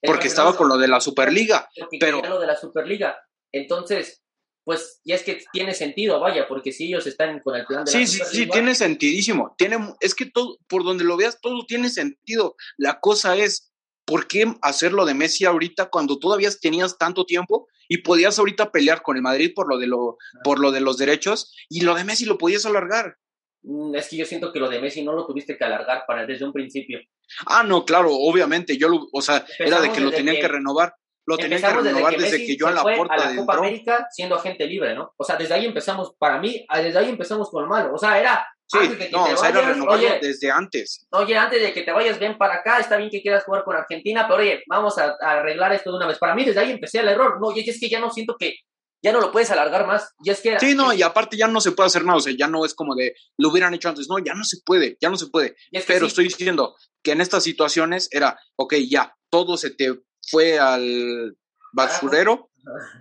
porque 0.03 0.29
estaba 0.29 0.55
con 0.55 0.69
lo 0.69 0.77
de 0.77 0.89
la 0.89 1.01
Superliga. 1.01 1.71
Pero 1.99 2.21
lo 2.21 2.39
de 2.39 2.47
la 2.47 2.57
Superliga. 2.57 3.17
Entonces, 3.51 4.24
pues, 4.65 5.01
y 5.05 5.13
es 5.13 5.23
que 5.23 5.45
tiene 5.53 5.75
sentido, 5.75 6.19
vaya, 6.21 6.49
porque 6.49 6.73
si 6.73 6.87
ellos 6.87 7.07
están 7.07 7.41
con 7.41 7.55
el 7.55 7.67
plan 7.67 7.85
de 7.85 7.93
sí, 7.93 7.99
la 7.99 8.07
Sí, 8.07 8.19
sí, 8.19 8.25
sí, 8.31 8.47
tiene 8.49 8.75
sentidísimo. 8.75 9.55
Tiene, 9.59 9.77
es 10.01 10.15
que 10.15 10.27
todo, 10.27 10.59
por 10.67 10.85
donde 10.85 11.05
lo 11.05 11.17
veas, 11.19 11.39
todo 11.41 11.67
tiene 11.67 11.91
sentido. 11.91 12.57
La 12.79 12.99
cosa 13.01 13.37
es, 13.37 13.73
¿por 14.07 14.27
qué 14.27 14.55
hacerlo 14.63 15.05
de 15.05 15.13
Messi 15.13 15.45
ahorita 15.45 15.91
cuando 15.91 16.19
todavía 16.19 16.51
tenías 16.61 16.97
tanto 16.97 17.27
tiempo 17.27 17.69
y 17.89 17.99
podías 17.99 18.39
ahorita 18.39 18.73
pelear 18.73 19.03
con 19.03 19.17
el 19.17 19.23
Madrid 19.23 19.53
por 19.55 19.69
lo 19.69 19.79
de, 19.79 19.87
lo, 19.87 20.17
por 20.43 20.59
lo 20.59 20.73
de 20.73 20.81
los 20.81 20.97
derechos 20.97 21.55
y 21.69 21.83
lo 21.83 21.95
de 21.95 22.05
Messi 22.05 22.25
lo 22.25 22.39
podías 22.39 22.65
alargar? 22.65 23.19
Mm, 23.63 23.95
es 23.95 24.09
que 24.09 24.17
yo 24.17 24.25
siento 24.25 24.51
que 24.51 24.61
lo 24.61 24.71
de 24.71 24.81
Messi 24.81 25.03
no 25.03 25.13
lo 25.13 25.27
tuviste 25.27 25.59
que 25.59 25.65
alargar 25.65 26.05
para 26.07 26.25
desde 26.25 26.47
un 26.47 26.55
principio. 26.55 27.01
Ah, 27.47 27.63
no, 27.63 27.85
claro, 27.85 28.11
obviamente, 28.13 28.79
yo 28.79 28.89
lo, 28.89 29.09
o 29.13 29.21
sea, 29.21 29.45
era 29.59 29.83
de 29.83 29.93
que 29.93 30.01
lo 30.01 30.11
tenían 30.11 30.37
que 30.37 30.49
renovar 30.49 30.95
lo 31.27 31.39
tenían 31.39 31.61
que 31.61 31.69
renovar 31.69 32.17
desde 32.17 32.47
que, 32.47 32.57
yo 32.57 32.67
a 32.69 32.73
la 32.73 32.83
puerta 32.83 33.15
a 33.15 33.31
la 33.31 33.37
Copa 33.37 33.57
América 33.57 34.07
siendo 34.11 34.37
agente 34.37 34.67
libre, 34.67 34.95
¿no? 34.95 35.13
O 35.17 35.25
sea, 35.25 35.37
desde 35.37 35.55
ahí 35.55 35.67
empezamos, 35.67 36.15
para 36.19 36.39
mí, 36.39 36.65
ah, 36.69 36.81
desde 36.81 36.99
ahí 36.99 37.09
empezamos 37.09 37.51
con 37.51 37.65
lo 37.65 37.69
malo. 37.69 37.95
O 37.95 37.99
sea, 37.99 38.19
era 38.19 38.47
Sí, 38.67 38.79
no, 39.13 39.25
o 39.25 39.37
sea, 39.37 39.51
era 39.51 39.61
renovarlo 39.61 40.09
desde 40.21 40.51
antes. 40.51 41.07
Oye, 41.11 41.37
antes 41.37 41.61
de 41.61 41.73
que 41.73 41.83
te 41.83 41.93
vayas, 41.93 42.19
ven 42.19 42.39
para 42.39 42.55
acá, 42.55 42.79
está 42.79 42.97
bien 42.97 43.11
que 43.11 43.21
quieras 43.21 43.45
jugar 43.45 43.63
con 43.63 43.77
Argentina, 43.77 44.27
pero 44.27 44.41
oye, 44.41 44.63
vamos 44.67 44.97
a, 44.99 45.17
arreglar 45.21 45.73
esto 45.75 45.91
de 45.91 45.99
una 45.99 46.07
vez. 46.07 46.19
Para 46.19 46.35
mí, 46.35 46.45
desde 46.45 46.61
ahí 46.61 46.71
empecé 46.71 47.01
el 47.01 47.09
error. 47.09 47.39
No, 47.41 47.55
y 47.55 47.69
es 47.69 47.79
que 47.79 47.91
ya 47.91 48.01
no 48.01 48.11
siento 48.11 48.37
que 48.39 48.57
ya 49.03 49.13
no 49.13 49.21
lo 49.21 49.31
puedes 49.31 49.51
alargar 49.51 49.87
más. 49.87 50.15
Y 50.25 50.31
es 50.31 50.41
que, 50.41 50.59
sí, 50.59 50.75
no, 50.75 50.95
y 50.95 51.03
aparte 51.03 51.37
ya 51.37 51.47
no 51.47 51.61
se 51.61 51.73
puede 51.73 51.89
hacer 51.89 52.05
nada, 52.05 52.17
o 52.17 52.21
sea, 52.21 52.33
ya 52.37 52.49
no 52.49 52.65
es 52.65 52.75
como 52.75 52.95
de 52.95 53.15
lo 53.37 53.51
hubieran 53.51 53.75
hecho 53.75 53.91
antes, 53.91 54.09
no, 54.09 54.19
ya 54.19 54.33
no 54.33 54.45
se 54.45 54.59
puede, 54.65 54.97
ya 55.01 55.11
no 55.11 55.17
se 55.17 55.27
puede. 55.27 55.57
pero 55.87 56.07
estoy 56.07 56.25
diciendo 56.25 56.75
que 57.03 57.13
en 57.13 57.21
estas 57.21 57.45
situaciones 57.45 58.09
era, 58.11 58.39
ok, 58.57 58.77
ya, 58.89 59.15
todo 59.31 59.59
se 59.59 59.71
te 59.71 60.01
fue 60.29 60.59
al 60.59 61.37
basurero, 61.73 62.51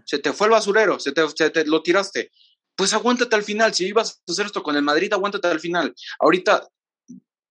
se 0.06 0.20
te 0.20 0.34
fue 0.34 0.48
el 0.48 0.52
basurero, 0.52 1.00
se 1.00 1.12
te, 1.12 1.50
te, 1.50 1.66
lo 1.66 1.82
tiraste. 1.82 2.32
Pues 2.76 2.94
aguántate 2.94 3.36
al 3.36 3.44
final, 3.44 3.74
si 3.74 3.88
ibas 3.88 4.22
a 4.28 4.32
hacer 4.32 4.48
esto 4.48 4.64
con 4.64 4.76
el 4.76 4.82
Madrid, 4.82 5.14
aguántate 5.14 5.48
al 5.48 5.60
final. 5.60 5.94
Ahorita, 6.20 6.68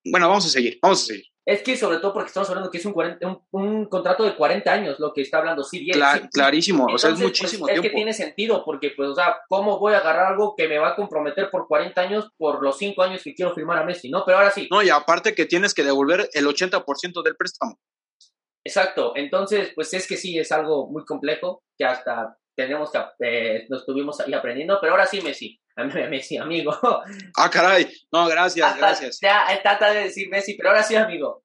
bueno, 0.05 0.29
vamos 0.29 0.47
a 0.47 0.49
seguir, 0.49 0.79
vamos 0.83 1.03
a 1.03 1.07
seguir. 1.07 1.25
Es 1.45 1.63
que 1.63 1.77
sobre 1.77 1.99
todo 1.99 2.13
porque 2.13 2.29
estamos 2.29 2.49
hablando 2.51 2.71
que 2.71 2.79
es 2.79 2.87
un, 2.87 2.95
un, 3.51 3.87
contrato 3.87 4.23
de 4.23 4.37
40 4.37 4.73
años 4.73 5.01
lo 5.01 5.13
que 5.13 5.23
está 5.23 5.39
hablando, 5.39 5.65
sí, 5.65 5.81
bien. 5.81 5.99
Clarísimo, 6.33 6.87
o 6.87 6.99
sea, 6.99 7.11
es 7.11 7.19
muchísimo 7.19 7.63
pues, 7.63 7.73
tiempo. 7.73 7.87
Es 7.87 7.91
que 7.91 7.97
tiene 7.97 8.13
sentido, 8.13 8.65
porque, 8.65 8.93
pues, 8.97 9.09
o 9.09 9.15
sea, 9.15 9.39
¿cómo 9.49 9.81
voy 9.81 9.95
a 9.95 9.99
agarrar 9.99 10.33
algo 10.33 10.55
que 10.57 10.69
me 10.69 10.79
va 10.79 10.91
a 10.91 10.97
comprometer 10.97 11.51
por 11.51 11.67
40 11.67 12.01
años 12.01 12.31
por 12.37 12.63
los 12.63 12.79
5 12.79 13.03
años 13.03 13.23
que 13.25 13.35
quiero 13.35 13.53
firmar 13.55 13.79
a 13.79 13.85
Messi, 13.85 14.09
no? 14.09 14.23
Pero 14.25 14.39
ahora 14.39 14.53
sí. 14.53 14.69
No, 14.71 14.83
y 14.85 14.91
aparte 14.91 15.35
que 15.35 15.47
tienes 15.47 15.75
que 15.75 15.83
devolver 15.83 16.31
el 16.33 16.47
80% 16.47 17.23
del 17.25 17.35
préstamo. 17.35 17.77
Exacto, 18.65 19.13
entonces, 19.17 19.73
pues 19.75 19.93
es 19.95 20.07
que 20.07 20.17
sí, 20.17 20.39
es 20.39 20.53
algo 20.53 20.89
muy 20.89 21.05
complejo 21.05 21.65
que 21.77 21.85
hasta 21.85 22.37
tenemos 22.57 22.91
que, 22.93 22.99
eh, 23.21 23.67
nos 23.69 23.81
estuvimos 23.81 24.21
ahí 24.21 24.33
aprendiendo, 24.35 24.79
pero 24.81 24.93
ahora 24.93 25.07
sí, 25.07 25.21
Messi, 25.21 25.59
Messi, 26.11 26.37
amigo. 26.37 26.73
Ah, 27.37 27.51
caray, 27.51 27.89
no, 28.13 28.27
gracias, 28.29 28.77
gracias. 28.77 29.19
Ya, 29.21 29.47
trata 29.63 29.93
de 29.93 30.05
decir 30.05 30.29
Messi, 30.29 30.55
pero 30.55 30.71
ahora 30.71 30.83
sí, 30.83 30.95
amigo. 30.95 31.43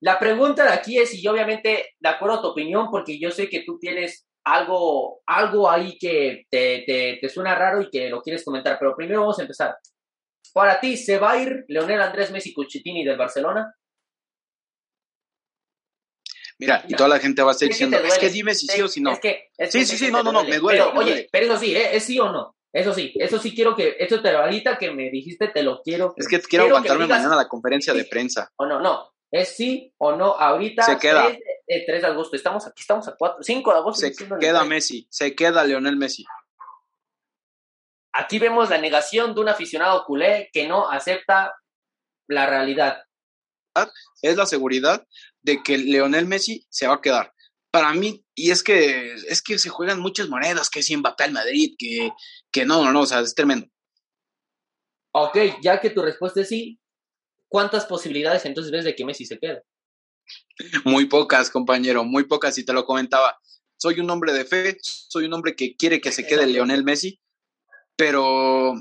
La 0.00 0.18
pregunta 0.18 0.64
de 0.64 0.70
aquí 0.70 0.98
es, 0.98 1.14
y 1.14 1.26
obviamente, 1.26 1.94
de 1.98 2.08
acuerdo 2.08 2.36
a 2.36 2.42
tu 2.42 2.48
opinión, 2.48 2.88
porque 2.90 3.18
yo 3.18 3.30
sé 3.30 3.48
que 3.48 3.64
tú 3.64 3.78
tienes 3.78 4.26
algo, 4.44 5.20
algo 5.26 5.68
ahí 5.68 5.98
que 5.98 6.44
te, 6.48 6.84
te, 6.86 7.18
te 7.20 7.28
suena 7.28 7.54
raro 7.54 7.82
y 7.82 7.90
que 7.90 8.08
lo 8.08 8.22
quieres 8.22 8.44
comentar, 8.44 8.78
pero 8.78 8.94
primero 8.94 9.20
vamos 9.20 9.38
a 9.38 9.42
empezar. 9.42 9.76
Para 10.54 10.78
ti, 10.80 10.96
¿se 10.96 11.18
va 11.18 11.32
a 11.32 11.38
ir 11.38 11.64
Leonel 11.68 12.00
Andrés 12.00 12.30
Messi 12.30 12.52
Cuchitini 12.52 13.04
del 13.04 13.18
Barcelona? 13.18 13.74
Mira, 16.58 16.84
y 16.88 16.94
toda 16.94 17.08
la 17.08 17.18
gente 17.18 17.42
va 17.42 17.50
a 17.50 17.52
estar 17.52 17.68
diciendo, 17.68 17.98
es 17.98 18.18
que 18.18 18.30
dime 18.30 18.54
si 18.54 18.66
sí 18.66 18.80
o 18.80 18.88
si 18.88 19.00
no. 19.00 19.14
sí, 19.14 19.84
sí, 19.84 19.98
sí, 19.98 20.10
no, 20.10 20.22
no, 20.22 20.32
no, 20.32 20.44
me 20.44 20.58
duele. 20.58 20.80
Pero, 20.80 20.98
oye, 20.98 21.28
pero 21.30 21.46
eso 21.46 21.58
sí, 21.58 21.76
¿eh? 21.76 21.96
¿es 21.96 22.04
sí 22.04 22.18
o 22.18 22.30
no? 22.30 22.56
Eso 22.72 22.92
sí, 22.92 23.12
eso 23.16 23.38
sí 23.38 23.54
quiero 23.54 23.74
que, 23.74 23.96
eso 23.98 24.20
te 24.20 24.30
ahorita 24.30 24.76
que 24.76 24.90
me 24.90 25.10
dijiste, 25.10 25.48
te 25.48 25.62
lo 25.62 25.82
quiero. 25.82 26.14
es 26.16 26.28
que 26.28 26.40
quiero, 26.40 26.66
aguantarme 26.66 27.06
mañana 27.06 27.34
a 27.34 27.36
la 27.36 27.48
conferencia 27.48 27.94
de 27.94 28.04
prensa. 28.04 28.52
O 28.56 28.66
no, 28.66 28.80
no, 28.80 29.14
es 29.30 29.56
sí 29.56 29.94
o 29.98 30.14
no, 30.14 30.34
ahorita. 30.34 30.82
Se 30.82 30.98
queda. 30.98 31.36
3, 31.66 32.02
de 32.02 32.06
agosto, 32.06 32.36
estamos 32.36 32.66
aquí, 32.66 32.82
estamos 32.82 33.08
a 33.08 33.16
4, 33.16 33.42
5 33.42 33.72
de 33.72 33.78
agosto. 33.78 34.06
Se 34.06 34.14
queda 34.38 34.64
Messi, 34.64 35.06
se 35.10 35.34
queda 35.34 35.64
Leonel 35.64 35.96
Messi. 35.96 36.24
Aquí 38.12 38.38
vemos 38.38 38.70
la 38.70 38.78
negación 38.78 39.34
de 39.34 39.40
un 39.40 39.48
aficionado 39.48 40.04
culé 40.04 40.48
que 40.52 40.68
no 40.68 40.90
acepta 40.90 41.54
la 42.28 42.46
realidad. 42.46 43.02
Es 44.22 44.36
la 44.36 44.46
seguridad 44.46 45.06
de 45.46 45.62
que 45.62 45.78
Leonel 45.78 46.26
Messi 46.26 46.66
se 46.68 46.88
va 46.88 46.94
a 46.94 47.00
quedar. 47.00 47.32
Para 47.70 47.94
mí, 47.94 48.26
y 48.34 48.50
es 48.50 48.62
que 48.62 49.14
es 49.14 49.42
que 49.42 49.58
se 49.58 49.70
juegan 49.70 50.00
muchas 50.00 50.28
monedas, 50.28 50.68
que 50.68 50.82
si 50.82 50.96
Mbappé 50.96 51.24
al 51.24 51.32
Madrid, 51.32 51.74
que, 51.78 52.10
que 52.50 52.66
no, 52.66 52.84
no, 52.84 52.92
no, 52.92 53.02
o 53.02 53.06
sea, 53.06 53.20
es 53.20 53.34
tremendo. 53.34 53.68
Ok, 55.12 55.38
ya 55.62 55.80
que 55.80 55.90
tu 55.90 56.02
respuesta 56.02 56.40
es 56.40 56.48
sí, 56.48 56.80
¿cuántas 57.48 57.86
posibilidades 57.86 58.44
entonces 58.44 58.72
ves 58.72 58.84
de 58.84 58.94
que 58.96 59.04
Messi 59.04 59.24
se 59.24 59.38
quede? 59.38 59.62
Muy 60.84 61.06
pocas, 61.06 61.48
compañero, 61.50 62.04
muy 62.04 62.24
pocas, 62.24 62.58
y 62.58 62.64
te 62.64 62.72
lo 62.72 62.84
comentaba. 62.84 63.38
Soy 63.76 64.00
un 64.00 64.10
hombre 64.10 64.32
de 64.32 64.44
fe, 64.44 64.78
soy 64.82 65.26
un 65.26 65.34
hombre 65.34 65.54
que 65.54 65.76
quiere 65.76 66.00
que 66.00 66.10
se 66.10 66.26
quede 66.26 66.46
Leonel 66.46 66.82
Messi, 66.82 67.20
pero 67.94 68.74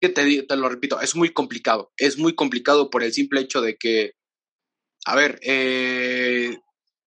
que 0.00 0.08
te, 0.08 0.42
te 0.42 0.56
lo 0.56 0.68
repito, 0.68 1.00
es 1.00 1.14
muy 1.16 1.30
complicado. 1.32 1.92
Es 1.96 2.18
muy 2.18 2.34
complicado 2.34 2.90
por 2.90 3.02
el 3.02 3.12
simple 3.12 3.40
hecho 3.40 3.60
de 3.60 3.76
que, 3.76 4.12
a 5.04 5.16
ver, 5.16 5.38
eh, 5.42 6.58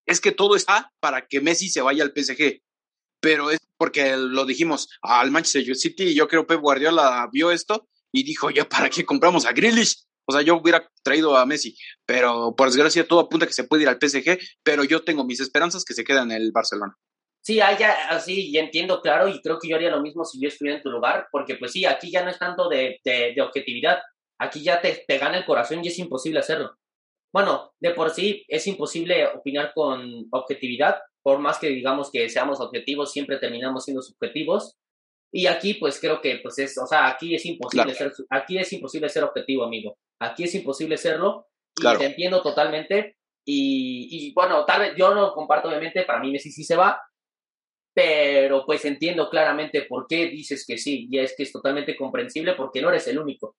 es 0.05 0.22
que 0.22 0.31
todo 0.31 0.55
está 0.55 0.91
para 1.00 1.27
que 1.27 1.41
Messi 1.41 1.69
se 1.69 1.81
vaya 1.81 2.03
al 2.03 2.13
PSG. 2.15 2.62
Pero 3.22 3.51
es 3.51 3.60
porque 3.77 4.15
lo 4.17 4.46
dijimos 4.46 4.89
al 5.01 5.31
Manchester 5.31 5.75
City 5.75 6.13
yo 6.13 6.27
creo 6.27 6.43
que 6.43 6.55
Pep 6.55 6.62
Guardiola 6.62 7.27
vio 7.31 7.51
esto 7.51 7.88
y 8.12 8.24
dijo, 8.24 8.50
ya, 8.50 8.67
¿para 8.67 8.89
qué 8.89 9.05
compramos 9.05 9.46
a 9.46 9.53
Grealish? 9.53 10.05
O 10.25 10.34
sea, 10.34 10.41
yo 10.41 10.58
hubiera 10.58 10.88
traído 11.01 11.38
a 11.38 11.46
Messi, 11.46 11.75
pero 12.05 12.53
por 12.55 12.67
desgracia 12.67 13.08
todo 13.08 13.19
apunta 13.19 13.48
que 13.48 13.53
se 13.53 13.63
puede 13.63 13.84
ir 13.84 13.89
al 13.89 13.98
PSG, 14.00 14.38
pero 14.63 14.84
yo 14.84 15.03
tengo 15.03 15.24
mis 15.24 15.39
esperanzas 15.39 15.84
que 15.84 15.93
se 15.93 16.03
queda 16.03 16.22
en 16.22 16.31
el 16.31 16.51
Barcelona. 16.51 16.96
Sí, 17.41 17.55
ya, 17.55 18.10
así, 18.10 18.51
ya 18.51 18.62
entiendo, 18.62 19.01
claro, 19.01 19.27
y 19.27 19.41
creo 19.41 19.58
que 19.60 19.69
yo 19.69 19.75
haría 19.75 19.89
lo 19.89 20.01
mismo 20.01 20.25
si 20.25 20.41
yo 20.41 20.50
estuviera 20.50 20.77
en 20.77 20.84
tu 20.84 20.89
lugar, 20.89 21.27
porque 21.31 21.55
pues 21.55 21.72
sí, 21.72 21.86
aquí 21.86 22.12
ya 22.12 22.24
no 22.24 22.29
es 22.29 22.38
tanto 22.38 22.67
de, 22.67 23.00
de, 23.03 23.41
objetividad, 23.41 24.00
aquí 24.39 24.62
ya 24.62 24.81
te, 24.81 25.03
te, 25.08 25.17
gana 25.17 25.38
el 25.38 25.46
corazón 25.46 25.84
y 25.84 25.88
es 25.88 25.98
imposible 26.00 26.39
hacerlo. 26.39 26.75
Bueno, 27.34 27.72
de 27.79 27.91
por 27.91 28.10
sí 28.10 28.43
es 28.48 28.67
imposible 28.67 29.27
opinar 29.27 29.72
con 29.74 30.27
objetividad, 30.31 31.00
por 31.24 31.39
más 31.39 31.60
que 31.60 31.67
digamos 31.69 32.12
que 32.12 32.29
seamos 32.29 32.60
objetivos, 32.60 33.12
siempre 33.12 33.38
terminamos 33.38 33.86
siendo 33.86 34.01
subjetivos. 34.01 34.77
Y 35.31 35.46
aquí, 35.46 35.75
pues 35.75 36.00
creo 36.00 36.22
que, 36.22 36.39
pues 36.41 36.58
es, 36.58 36.77
o 36.77 36.88
sea, 36.88 37.08
aquí 37.08 37.36
es 37.36 37.46
imposible 37.46 37.93
ser, 37.93 38.12
aquí 38.31 38.58
es 38.58 38.74
imposible 38.74 39.10
ser 39.10 39.24
objetivo, 39.24 39.63
amigo. 39.63 39.98
Aquí 40.19 40.43
es 40.46 40.55
imposible 40.55 40.98
serlo. 40.98 41.48
Y 41.79 41.98
te 41.98 42.05
entiendo 42.05 42.41
totalmente. 42.41 43.17
Y, 43.46 44.08
y, 44.12 44.34
bueno, 44.34 44.65
tal 44.65 44.81
vez 44.81 44.93
yo 44.98 45.13
no 45.13 45.34
comparto, 45.34 45.69
obviamente, 45.69 46.03
para 46.03 46.19
mí 46.19 46.31
Messi 46.31 46.51
sí 46.51 46.63
se 46.63 46.75
va, 46.75 47.00
pero 48.01 48.65
pues 48.65 48.86
entiendo 48.86 49.29
claramente 49.29 49.82
por 49.82 50.08
qué 50.08 50.27
dices 50.27 50.63
que 50.65 50.77
sí, 50.77 51.10
y 51.12 51.20
es 51.20 51.34
que 51.36 51.44
es 51.44 51.51
totalmente 51.51 51.98
comprensible 51.98 52.53
porque 52.53 52.82
no 52.82 52.88
eres 52.88 53.06
el 53.08 53.20
único. 53.20 53.58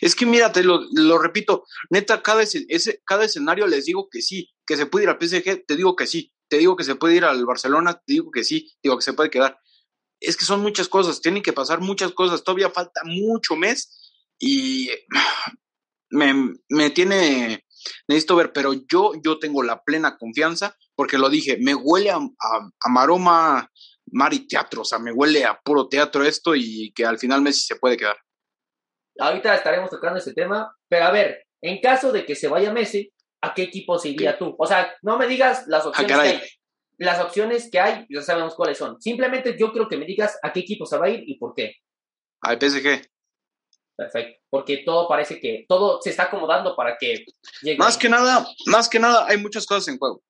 Es 0.00 0.16
que 0.16 0.26
mírate, 0.26 0.64
lo, 0.64 0.80
lo 0.92 1.16
repito, 1.16 1.64
neta, 1.90 2.22
cada, 2.22 2.42
ese, 2.42 3.02
cada 3.06 3.24
escenario 3.24 3.68
les 3.68 3.84
digo 3.84 4.08
que 4.10 4.20
sí, 4.20 4.50
que 4.66 4.76
se 4.76 4.86
puede 4.86 5.04
ir 5.04 5.10
al 5.10 5.18
PSG, 5.20 5.64
te 5.64 5.76
digo 5.76 5.94
que 5.94 6.08
sí, 6.08 6.32
te 6.48 6.58
digo 6.58 6.74
que 6.74 6.82
se 6.82 6.96
puede 6.96 7.14
ir 7.14 7.24
al 7.24 7.46
Barcelona, 7.46 8.02
te 8.04 8.14
digo 8.14 8.32
que 8.32 8.42
sí, 8.42 8.72
digo 8.82 8.96
que 8.98 9.04
se 9.04 9.12
puede 9.12 9.30
quedar. 9.30 9.60
Es 10.18 10.36
que 10.36 10.44
son 10.44 10.60
muchas 10.60 10.88
cosas, 10.88 11.20
tienen 11.20 11.44
que 11.44 11.52
pasar 11.52 11.80
muchas 11.80 12.10
cosas, 12.10 12.42
todavía 12.42 12.70
falta 12.70 13.02
mucho 13.04 13.54
mes 13.54 14.12
y 14.40 14.90
me, 16.10 16.52
me 16.68 16.90
tiene, 16.90 17.64
necesito 18.08 18.36
ver, 18.36 18.52
pero 18.52 18.72
yo, 18.72 19.12
yo 19.24 19.38
tengo 19.38 19.62
la 19.62 19.82
plena 19.82 20.16
confianza, 20.18 20.76
porque 20.94 21.18
lo 21.18 21.28
dije, 21.28 21.56
me 21.60 21.74
huele 21.74 22.10
a, 22.10 22.16
a, 22.16 22.88
maroma, 22.88 23.70
mar 24.12 24.34
y 24.34 24.46
teatro, 24.46 24.82
o 24.82 24.84
sea, 24.84 24.98
me 24.98 25.12
huele 25.12 25.44
a 25.44 25.60
puro 25.60 25.88
teatro 25.88 26.24
esto 26.24 26.54
y 26.54 26.92
que 26.94 27.04
al 27.04 27.18
final 27.18 27.42
Messi 27.42 27.62
se 27.62 27.76
puede 27.76 27.96
quedar. 27.96 28.16
Ahorita 29.18 29.54
estaremos 29.54 29.90
tocando 29.90 30.18
ese 30.18 30.32
tema, 30.32 30.74
pero 30.88 31.04
a 31.06 31.10
ver, 31.10 31.46
en 31.62 31.80
caso 31.80 32.12
de 32.12 32.24
que 32.24 32.34
se 32.34 32.48
vaya 32.48 32.72
Messi, 32.72 33.12
¿a 33.42 33.54
qué 33.54 33.62
equipo 33.62 33.98
se 33.98 34.10
iría 34.10 34.38
tú? 34.38 34.54
O 34.58 34.66
sea, 34.66 34.94
no 35.02 35.18
me 35.18 35.26
digas 35.26 35.64
las 35.66 35.84
ah, 35.84 35.88
opciones 35.88 36.16
que 36.16 36.22
hay. 36.22 36.40
Las 36.98 37.20
opciones 37.20 37.68
que 37.70 37.80
hay, 37.80 38.06
ya 38.10 38.20
sabemos 38.22 38.54
cuáles 38.54 38.76
son. 38.76 39.00
Simplemente 39.00 39.56
yo 39.58 39.72
creo 39.72 39.88
que 39.88 39.96
me 39.96 40.04
digas 40.04 40.38
a 40.42 40.52
qué 40.52 40.60
equipo 40.60 40.84
se 40.84 40.98
va 40.98 41.06
a 41.06 41.10
ir 41.10 41.22
y 41.26 41.38
por 41.38 41.54
qué. 41.54 41.76
Al 42.42 42.58
PSG. 42.60 43.06
Perfecto, 44.00 44.40
porque 44.48 44.78
todo 44.78 45.06
parece 45.06 45.38
que 45.40 45.66
todo 45.68 46.00
se 46.00 46.10
está 46.10 46.24
acomodando 46.24 46.74
para 46.74 46.96
que 46.98 47.26
llegue. 47.60 47.76
Más 47.76 47.98
que 47.98 48.08
nada, 48.08 48.46
más 48.66 48.88
que 48.88 48.98
nada 48.98 49.26
hay 49.28 49.36
muchas 49.36 49.66
cosas 49.66 49.88
en 49.88 49.98
juego 49.98 50.22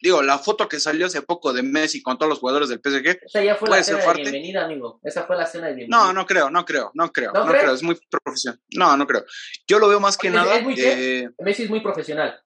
digo, 0.00 0.22
la 0.22 0.38
foto 0.38 0.68
que 0.68 0.80
salió 0.80 1.06
hace 1.06 1.22
poco 1.22 1.52
de 1.52 1.62
Messi 1.62 2.02
con 2.02 2.18
todos 2.18 2.30
los 2.30 2.38
jugadores 2.38 2.68
del 2.68 2.80
PSG. 2.80 3.20
O 3.24 3.28
sea, 3.28 3.42
ya 3.42 3.56
fue 3.56 3.68
la 3.68 3.82
cena 3.82 4.04
de 4.04 4.14
bienvenida, 4.14 4.64
amigo. 4.64 5.00
Esa 5.02 5.24
fue 5.24 5.36
la 5.36 5.46
cena 5.46 5.68
de 5.68 5.74
bienvenida. 5.74 5.96
No, 5.96 6.12
no 6.12 6.26
creo, 6.26 6.50
no 6.50 6.64
creo, 6.64 6.90
no 6.94 7.12
creo, 7.12 7.32
no, 7.32 7.46
creo, 7.46 7.72
es 7.72 7.82
muy 7.82 7.98
profesional. 8.08 8.60
No, 8.76 8.96
no 8.96 9.06
creo. 9.06 9.24
Yo 9.66 9.78
lo 9.78 9.88
veo 9.88 10.00
más 10.00 10.16
que 10.16 10.30
nada. 10.30 10.58
Eh, 10.76 11.28
Messi 11.38 11.64
es 11.64 11.70
muy 11.70 11.80
profesional. 11.80 12.40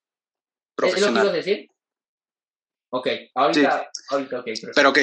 Profesional. 0.75 1.09
¿Es 1.09 1.25
lo 1.25 1.33
que 1.33 1.39
ibas 1.39 1.47
a 1.47 1.51
decir? 1.51 1.71
Ok, 2.91 3.09
ahorita, 3.35 3.91
ahorita, 4.11 4.41
ok. 4.41 4.47
Pero 4.75 4.91
ok, 4.91 4.99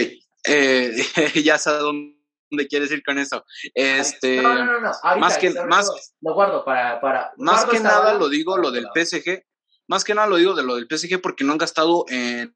eh, 0.48 0.92
ya 1.44 1.58
sabes 1.58 1.82
dónde 1.82 2.19
quieres 2.68 2.91
ir 2.91 3.03
con 3.03 3.18
eso. 3.18 3.46
Este, 3.74 4.41
no, 4.41 4.65
no, 4.65 4.79
no, 4.79 4.91
Ahorita, 5.03 5.18
más 5.18 5.38
que, 5.38 5.51
más, 5.51 6.13
lo 6.22 6.34
guardo 6.34 6.65
para, 6.65 7.00
para 7.00 7.32
más 7.38 7.65
que 7.65 7.79
nada 7.79 8.13
lo 8.13 8.29
digo, 8.29 8.58
lo 8.58 8.72
del 8.72 8.88
PSG, 8.94 9.44
más 9.88 10.03
que 10.03 10.13
nada 10.13 10.27
lo 10.27 10.38
digo 10.38 10.53
de 10.53 10.63
lo 10.63 10.75
del 10.75 10.88
PSG 10.89 11.22
porque 11.22 11.44
no 11.44 11.53
han 11.53 11.58
gastado 11.58 12.06
en, 12.10 12.56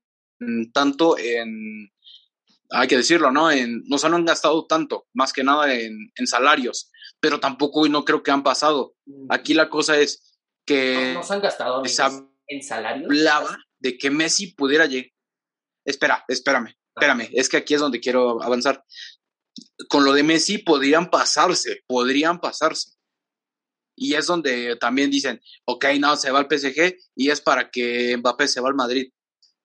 tanto 0.71 1.17
en, 1.17 1.91
hay 2.71 2.87
que 2.87 2.97
decirlo, 2.97 3.31
¿no? 3.31 3.51
En, 3.51 3.83
no, 3.85 3.97
se 3.97 4.07
han 4.07 4.25
gastado 4.25 4.65
tanto, 4.65 5.07
más 5.13 5.33
que 5.33 5.43
nada 5.43 5.73
en, 5.73 6.11
salarios, 6.25 6.91
pero 7.19 7.39
tampoco 7.39 7.87
no 7.87 8.05
creo 8.05 8.23
que 8.23 8.31
han 8.31 8.43
pasado. 8.43 8.95
Mm. 9.05 9.27
Aquí 9.29 9.53
la 9.53 9.69
cosa 9.69 9.97
es 9.97 10.39
que... 10.65 11.13
No, 11.13 11.23
se 11.23 11.33
han 11.33 11.41
gastado 11.41 11.83
en 12.47 12.63
salarios. 12.63 13.05
Hablaba 13.05 13.57
de 13.79 13.97
que 13.97 14.09
Messi 14.09 14.53
pudiera 14.53 14.85
llegar. 14.85 15.11
Espera, 15.85 16.23
espérame, 16.27 16.69
ah. 16.69 16.91
espérame, 16.95 17.29
es 17.33 17.49
que 17.49 17.57
aquí 17.57 17.73
es 17.73 17.81
donde 17.81 17.99
quiero 17.99 18.41
avanzar. 18.41 18.83
Con 19.89 20.03
lo 20.03 20.13
de 20.13 20.23
Messi 20.23 20.57
podrían 20.57 21.09
pasarse, 21.09 21.83
podrían 21.87 22.39
pasarse. 22.39 22.91
Y 23.95 24.15
es 24.15 24.25
donde 24.25 24.75
también 24.77 25.11
dicen, 25.11 25.41
ok, 25.65 25.85
no, 25.99 26.15
se 26.15 26.31
va 26.31 26.39
al 26.39 26.47
PSG 26.49 26.95
y 27.15 27.29
es 27.29 27.41
para 27.41 27.69
que 27.69 28.17
Mbappé 28.17 28.47
se 28.47 28.61
va 28.61 28.69
al 28.69 28.75
Madrid. 28.75 29.11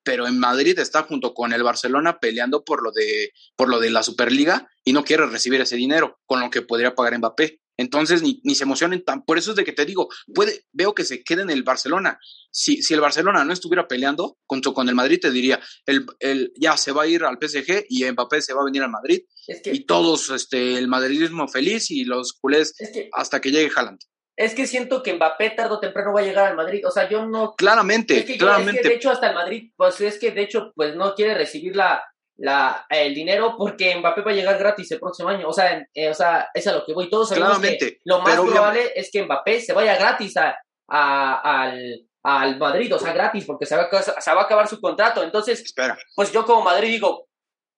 Pero 0.03 0.27
en 0.27 0.39
Madrid 0.39 0.79
está 0.79 1.03
junto 1.03 1.35
con 1.35 1.53
el 1.53 1.63
Barcelona 1.63 2.19
peleando 2.19 2.65
por 2.65 2.83
lo 2.83 2.93
de, 2.93 3.33
por 3.57 3.69
lo 3.69 3.81
de 3.81 3.91
la 3.91 4.03
Superliga 4.03 4.69
y 4.85 4.93
no 4.93 5.05
quiere 5.05 5.27
recibir 5.27 5.61
ese 5.61 5.77
dinero 5.77 6.19
con 6.27 6.41
lo 6.41 6.51
que 6.51 6.63
podría 6.63 6.95
pagar 6.95 7.19
Mbappé. 7.19 7.61
Entonces 7.79 8.23
ni, 8.23 8.41
ni 8.45 8.55
se 8.55 8.65
emocionen 8.65 9.05
tan. 9.05 9.25
Por 9.25 9.39
eso 9.39 9.51
es 9.51 9.57
de 9.57 9.65
que 9.65 9.73
te 9.73 9.87
digo, 9.87 10.09
puede, 10.35 10.65
veo 10.73 10.95
que 10.95 11.05
se 11.05 11.23
quede 11.23 11.43
en 11.43 11.51
el 11.51 11.63
Barcelona. 11.63 12.19
Si, 12.51 12.83
si 12.83 12.93
el 12.93 13.01
Barcelona 13.01 13.45
no 13.45 13.53
estuviera 13.53 13.87
peleando 13.87 14.37
junto 14.47 14.75
con 14.75 14.89
el 14.89 14.95
Madrid, 14.95 15.21
te 15.23 15.31
diría, 15.31 15.61
el, 15.87 16.05
el, 16.19 16.53
ya 16.57 16.77
se 16.77 16.93
va 16.93 17.05
a 17.05 17.07
ir 17.07 17.25
al 17.25 17.39
PSG 17.41 17.87
y 17.89 18.05
Mbappé 18.11 18.43
se 18.43 18.53
va 18.53 18.63
a 18.63 18.65
venir 18.65 18.83
al 18.83 18.91
Madrid. 18.91 19.21
y 19.65 19.87
todos, 19.87 20.29
este, 20.31 20.77
el 20.77 20.89
madridismo 20.89 21.49
feliz 21.49 21.91
y 21.91 22.05
los 22.05 22.33
culés 22.35 22.75
hasta 23.13 23.41
que 23.41 23.51
llegue 23.51 23.71
Haaland 23.75 24.01
es 24.39 24.55
que 24.55 24.69
siento 24.69 25.03
que 25.03 25.15
Mbappé 25.15 25.51
tarde 25.51 25.75
o 25.75 25.81
temprano 25.81 26.13
va 26.13 26.21
a 26.21 26.25
llegar 26.25 26.47
al 26.47 26.57
Madrid. 26.57 26.87
O 26.87 26.93
sea, 26.93 27.09
yo 27.09 27.27
no. 27.27 27.57
Claramente, 27.57 28.25
claramente. 28.39 28.89
de 28.89 28.95
hecho, 28.95 29.11
hasta 29.11 29.31
el 29.31 29.35
Madrid, 29.35 29.73
pues 29.77 30.01
es 30.01 30.17
que 30.17 30.31
de 30.31 30.43
hecho, 30.43 30.73
pues 30.77 30.95
no 30.95 31.13
quiere 31.17 31.35
recibir 31.35 31.75
la, 31.75 32.01
la, 32.39 32.87
el 32.89 33.15
dinero 33.15 33.57
porque 33.59 33.97
Mbappé 33.97 34.23
va 34.23 34.31
a 34.31 34.35
llegar 34.35 34.59
gratis 34.59 34.91
el 34.93 35.01
próximo 35.01 35.29
año. 35.29 35.49
O 35.49 35.53
sea, 35.53 35.87
eh, 35.93 36.09
o 36.09 36.15
sea 36.15 36.49
es 36.55 36.67
a 36.67 36.73
lo 36.73 36.85
que 36.85 36.95
voy. 36.95 37.11
Todos 37.11 37.29
sabemos 37.29 37.59
que 37.59 37.99
lo 38.05 38.21
más 38.21 38.41
probable 38.41 38.93
es 38.95 39.11
que 39.11 39.25
Mbappé 39.25 39.61
se 39.61 39.73
vaya 39.73 39.97
gratis 39.97 40.35
a, 40.37 40.57
al, 40.87 42.07
al 42.23 42.59
Madrid, 42.59 42.95
o 42.95 42.99
sea, 42.99 43.13
gratis, 43.13 43.45
porque 43.45 43.67
se 43.67 43.77
va, 43.77 43.89
se 44.03 44.35
va 44.35 44.41
a 44.41 44.45
acabar 44.45 44.69
su 44.69 44.81
contrato. 44.81 45.23
Entonces, 45.23 45.61
Espera. 45.61 45.99
pues 46.15 46.33
yo 46.33 46.47
como 46.47 46.63
Madrid 46.63 46.89
digo, 46.89 47.29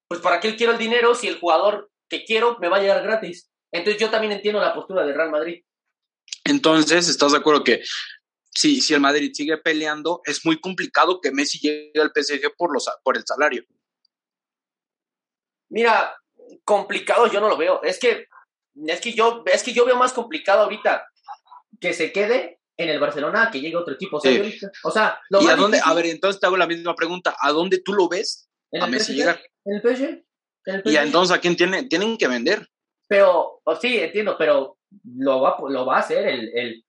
pues 0.08 0.20
¿para 0.20 0.40
qué 0.40 0.54
quiero 0.56 0.72
el 0.72 0.78
dinero 0.78 1.14
si 1.14 1.28
el 1.28 1.38
jugador 1.38 1.90
que 2.08 2.24
quiero 2.24 2.58
me 2.60 2.68
va 2.68 2.76
a 2.76 2.80
llegar 2.80 3.02
gratis? 3.02 3.50
Entonces 3.72 4.00
yo 4.00 4.10
también 4.10 4.32
entiendo 4.32 4.60
la 4.60 4.74
postura 4.74 5.04
del 5.04 5.14
Real 5.14 5.30
Madrid. 5.30 5.62
Entonces, 6.44 7.08
¿estás 7.08 7.32
de 7.32 7.38
acuerdo 7.38 7.64
que 7.64 7.82
si, 8.52 8.80
si 8.80 8.92
el 8.92 9.00
Madrid 9.00 9.30
sigue 9.32 9.56
peleando, 9.58 10.20
es 10.24 10.44
muy 10.44 10.60
complicado 10.60 11.20
que 11.20 11.30
Messi 11.30 11.58
llegue 11.60 12.00
al 12.00 12.12
PSG 12.14 12.54
por, 12.56 12.72
los, 12.74 12.90
por 13.02 13.16
el 13.16 13.24
salario? 13.24 13.64
Mira, 15.70 16.14
complicado 16.64 17.26
yo 17.28 17.40
no 17.40 17.48
lo 17.48 17.56
veo. 17.56 17.82
Es 17.82 17.98
que, 17.98 18.26
es 18.86 19.00
que 19.00 19.12
yo, 19.12 19.42
es 19.46 19.62
que 19.62 19.72
yo 19.72 19.84
veo 19.84 19.96
más 19.96 20.12
complicado 20.12 20.62
ahorita 20.62 21.06
que 21.80 21.94
se 21.94 22.12
quede 22.12 22.60
en 22.76 22.88
el 22.88 23.00
Barcelona 23.00 23.50
que 23.50 23.60
llegue 23.60 23.76
otro 23.76 23.94
equipo. 23.94 24.18
O 24.18 24.90
sea, 24.90 25.20
¿Y 25.40 25.46
a 25.48 25.56
dónde? 25.56 25.80
A 25.82 25.94
ver, 25.94 26.06
entonces 26.06 26.40
te 26.40 26.46
hago 26.46 26.56
la 26.56 26.66
misma 26.66 26.94
pregunta. 26.94 27.36
¿A 27.40 27.52
dónde 27.52 27.80
tú 27.80 27.92
lo 27.92 28.08
ves 28.08 28.48
a 28.80 28.86
Messi 28.86 29.14
llegar? 29.14 29.40
En 29.64 29.76
el 29.76 29.82
PSG. 29.82 30.24
Y 30.84 30.96
entonces 30.96 31.36
a 31.36 31.40
quién 31.40 31.56
tiene, 31.56 31.84
tienen 31.84 32.16
que 32.16 32.28
vender. 32.28 32.68
Pero, 33.06 33.60
sí, 33.80 33.98
entiendo, 33.98 34.36
pero 34.38 34.78
lo 35.04 35.40
va, 35.40 35.56
lo 35.68 35.84
va 35.84 35.96
a 35.96 36.00
hacer. 36.00 36.26
El, 36.26 36.50
el, 36.54 36.84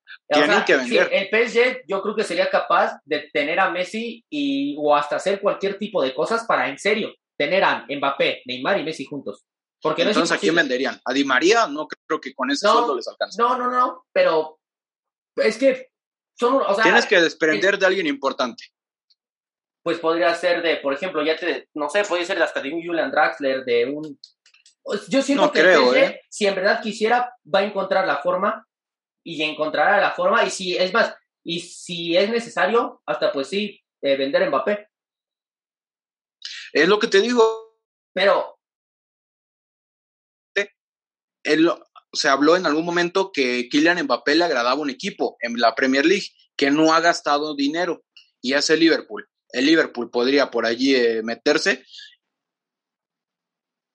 que 0.65 0.75
vender. 0.75 1.09
el 1.11 1.27
PSG 1.27 1.83
yo 1.87 2.01
creo 2.01 2.15
que 2.15 2.23
sería 2.23 2.49
capaz 2.49 2.99
de 3.05 3.29
tener 3.33 3.59
a 3.59 3.69
Messi 3.71 4.23
y, 4.29 4.75
o 4.79 4.95
hasta 4.95 5.15
hacer 5.15 5.41
cualquier 5.41 5.77
tipo 5.77 6.01
de 6.01 6.13
cosas 6.13 6.45
para 6.45 6.69
en 6.69 6.77
serio 6.77 7.13
tener 7.41 7.63
a 7.63 7.87
Mbappé, 7.89 8.43
Neymar 8.45 8.79
y 8.79 8.83
Messi 8.83 9.05
juntos. 9.05 9.45
Porque 9.81 10.03
Entonces, 10.03 10.31
¿a 10.31 10.39
quién 10.39 10.53
venderían? 10.53 11.01
¿A 11.03 11.11
Di 11.11 11.23
María? 11.23 11.65
No 11.65 11.87
creo 11.87 12.21
que 12.21 12.35
con 12.35 12.51
ese 12.51 12.67
sueldo 12.67 12.95
les 12.95 13.07
alcance. 13.07 13.41
No, 13.41 13.57
no, 13.57 13.71
no, 13.71 14.05
pero 14.13 14.59
es 15.37 15.57
que 15.57 15.89
son, 16.39 16.61
o 16.61 16.75
sea, 16.75 16.83
Tienes 16.83 17.07
que 17.07 17.19
desprender 17.19 17.79
de 17.79 17.87
alguien 17.87 18.05
importante. 18.05 18.63
Pues 19.83 19.97
podría 19.97 20.35
ser 20.35 20.61
de, 20.61 20.77
por 20.77 20.93
ejemplo, 20.93 21.23
ya 21.23 21.35
te, 21.35 21.67
no 21.73 21.89
sé, 21.89 22.03
puede 22.03 22.25
ser 22.25 22.39
hasta 22.43 22.61
de 22.61 22.71
un 22.71 22.85
Julian 22.85 23.09
Draxler, 23.09 23.65
de 23.65 23.85
un 23.85 24.19
pues, 24.83 25.07
yo 25.07 25.21
siento 25.23 25.51
que 25.51 25.61
¿eh? 25.61 26.21
si 26.29 26.45
en 26.45 26.55
verdad 26.55 26.81
quisiera, 26.81 27.35
va 27.43 27.59
a 27.59 27.63
encontrar 27.63 28.05
la 28.05 28.17
forma 28.17 28.67
y 29.23 29.41
encontrará 29.41 29.99
la 29.99 30.11
forma. 30.11 30.43
Y 30.43 30.51
si 30.51 30.77
es 30.77 30.93
más, 30.93 31.15
y 31.43 31.59
si 31.61 32.15
es 32.15 32.29
necesario, 32.29 33.01
hasta 33.07 33.31
pues 33.31 33.47
sí, 33.47 33.81
eh, 34.03 34.15
vender 34.15 34.47
Mbappé. 34.47 34.89
Es 36.73 36.87
lo 36.87 36.99
que 36.99 37.07
te 37.07 37.21
digo. 37.21 37.43
Pero. 38.13 38.57
Él, 41.43 41.71
se 42.13 42.29
habló 42.29 42.55
en 42.55 42.65
algún 42.65 42.85
momento 42.85 43.31
que 43.31 43.67
Kylian 43.69 44.03
Mbappé 44.03 44.35
le 44.35 44.43
agradaba 44.43 44.79
un 44.79 44.89
equipo 44.89 45.37
en 45.39 45.59
la 45.59 45.75
Premier 45.75 46.05
League 46.05 46.27
que 46.55 46.69
no 46.69 46.93
ha 46.93 46.99
gastado 46.99 47.55
dinero 47.55 48.03
y 48.41 48.53
es 48.53 48.69
el 48.69 48.79
Liverpool. 48.79 49.27
El 49.49 49.65
Liverpool 49.65 50.11
podría 50.11 50.51
por 50.51 50.65
allí 50.65 50.95
eh, 50.95 51.21
meterse 51.23 51.83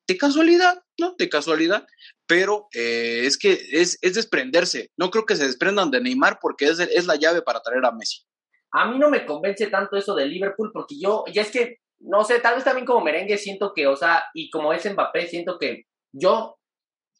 de 0.08 0.16
casualidad, 0.16 0.82
¿no? 0.98 1.14
De 1.18 1.28
casualidad. 1.28 1.86
Pero 2.26 2.68
eh, 2.74 3.22
es 3.24 3.38
que 3.38 3.52
es, 3.72 3.98
es, 4.00 4.14
desprenderse. 4.14 4.90
No 4.96 5.10
creo 5.10 5.26
que 5.26 5.36
se 5.36 5.46
desprendan 5.46 5.90
de 5.90 6.00
Neymar 6.00 6.38
porque 6.40 6.66
es, 6.66 6.78
es 6.78 7.06
la 7.06 7.16
llave 7.16 7.42
para 7.42 7.60
traer 7.60 7.84
a 7.84 7.92
Messi. 7.92 8.24
A 8.72 8.90
mí 8.90 8.98
no 8.98 9.10
me 9.10 9.24
convence 9.24 9.66
tanto 9.68 9.96
eso 9.96 10.14
de 10.14 10.26
Liverpool 10.26 10.70
porque 10.72 10.98
yo, 10.98 11.24
ya 11.32 11.42
es 11.42 11.50
que, 11.50 11.80
no 12.00 12.24
sé, 12.24 12.40
tal 12.40 12.54
vez 12.54 12.64
también 12.64 12.86
como 12.86 13.04
merengue 13.04 13.38
siento 13.38 13.72
que, 13.74 13.86
o 13.86 13.96
sea, 13.96 14.24
y 14.34 14.50
como 14.50 14.72
es 14.72 14.90
Mbappé, 14.90 15.26
siento 15.26 15.58
que 15.58 15.84
yo 16.12 16.56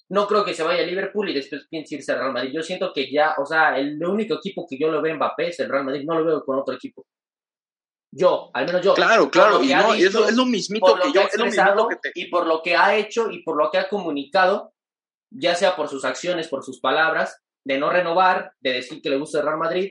no 0.09 0.27
creo 0.27 0.45
que 0.45 0.55
se 0.55 0.63
vaya 0.63 0.83
a 0.83 0.87
Liverpool 0.87 1.29
y 1.29 1.35
después 1.35 1.67
piense 1.69 1.97
irse 1.97 2.13
al 2.13 2.19
Real 2.19 2.33
Madrid. 2.33 2.53
Yo 2.55 2.63
siento 2.63 2.93
que 2.95 3.11
ya, 3.11 3.35
o 3.39 3.47
sea, 3.47 3.79
el 3.79 4.03
único 4.05 4.35
equipo 4.35 4.67
que 4.69 4.79
yo 4.79 4.89
lo 4.89 5.03
veo 5.03 5.17
Mbappé 5.17 5.49
es 5.49 5.61
el 5.61 5.69
Real 5.69 5.85
Madrid, 5.85 6.05
no 6.07 6.19
lo 6.19 6.25
veo 6.25 6.45
con 6.45 6.59
otro 6.59 6.75
equipo. 6.75 7.05
Yo, 8.13 8.51
al 8.55 8.67
menos 8.67 8.83
yo. 8.83 8.95
Claro, 8.95 9.31
claro, 9.31 9.63
y 9.63 9.75
no, 9.75 9.93
es, 9.93 10.15
lo, 10.15 10.29
es, 10.29 10.37
lo, 10.37 10.47
mismito 10.47 10.95
que, 11.03 11.13
yo, 11.13 11.23
es 11.23 11.37
lo 11.37 11.45
mismito 11.47 11.89
que 11.89 12.13
Y 12.15 12.31
por 12.31 12.47
lo 12.47 12.63
que 12.63 12.77
ha 12.77 12.97
hecho 12.97 13.31
y 13.31 13.43
por 13.43 13.57
lo 13.57 13.71
que 13.71 13.79
ha 13.79 13.89
comunicado, 13.89 14.73
ya 15.31 15.55
sea 15.55 15.75
por 15.75 15.89
sus 15.89 16.05
acciones, 16.05 16.49
por 16.49 16.65
sus 16.65 16.81
palabras, 16.81 17.43
de 17.67 17.79
no 17.79 17.91
renovar, 17.91 18.53
de 18.61 18.75
decir 18.75 19.03
que 19.03 19.11
le 19.11 19.19
gusta 19.19 19.39
el 19.39 19.45
Real 19.45 19.59
Madrid, 19.59 19.91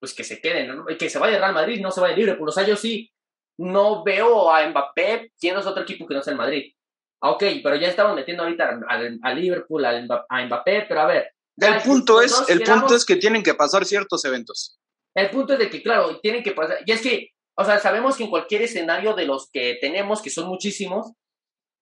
pues 0.00 0.14
que 0.14 0.24
se 0.24 0.40
queden, 0.40 0.76
¿no? 0.76 0.84
que 0.84 1.08
se 1.08 1.18
vaya 1.20 1.36
el 1.36 1.40
Real 1.40 1.54
Madrid, 1.54 1.80
no 1.80 1.92
se 1.92 2.00
vaya 2.00 2.16
libre. 2.16 2.32
Liverpool. 2.32 2.48
O 2.48 2.52
sea, 2.52 2.66
yo 2.66 2.74
sí 2.74 3.11
no 3.58 4.02
veo 4.04 4.50
a 4.50 4.66
Mbappé 4.68 5.32
siendo 5.36 5.60
otro 5.60 5.82
equipo 5.82 6.06
que 6.06 6.14
no 6.14 6.22
sea 6.22 6.32
el 6.32 6.38
Madrid. 6.38 6.72
Ah, 7.20 7.30
ok, 7.30 7.44
pero 7.62 7.76
ya 7.76 7.88
estamos 7.88 8.16
metiendo 8.16 8.42
ahorita 8.42 8.80
al, 8.88 9.36
Liverpool, 9.36 9.84
a 9.84 10.00
Mbappé, 10.00 10.86
pero 10.88 11.00
a 11.00 11.06
ver, 11.06 11.30
El 11.56 11.80
punto 11.82 12.20
es, 12.20 12.44
el 12.48 12.62
punto 12.62 12.96
es 12.96 13.04
que 13.04 13.16
tienen 13.16 13.42
que 13.42 13.54
pasar 13.54 13.84
ciertos 13.84 14.24
eventos. 14.24 14.80
El 15.14 15.30
punto 15.30 15.52
es 15.52 15.58
de 15.58 15.70
que, 15.70 15.82
claro, 15.82 16.18
tienen 16.20 16.42
que 16.42 16.52
pasar. 16.52 16.78
Y 16.84 16.92
es 16.92 17.00
que, 17.00 17.30
o 17.56 17.64
sea, 17.64 17.78
sabemos 17.78 18.16
que 18.16 18.24
en 18.24 18.30
cualquier 18.30 18.62
escenario 18.62 19.14
de 19.14 19.26
los 19.26 19.50
que 19.52 19.78
tenemos, 19.80 20.22
que 20.22 20.30
son 20.30 20.48
muchísimos, 20.48 21.12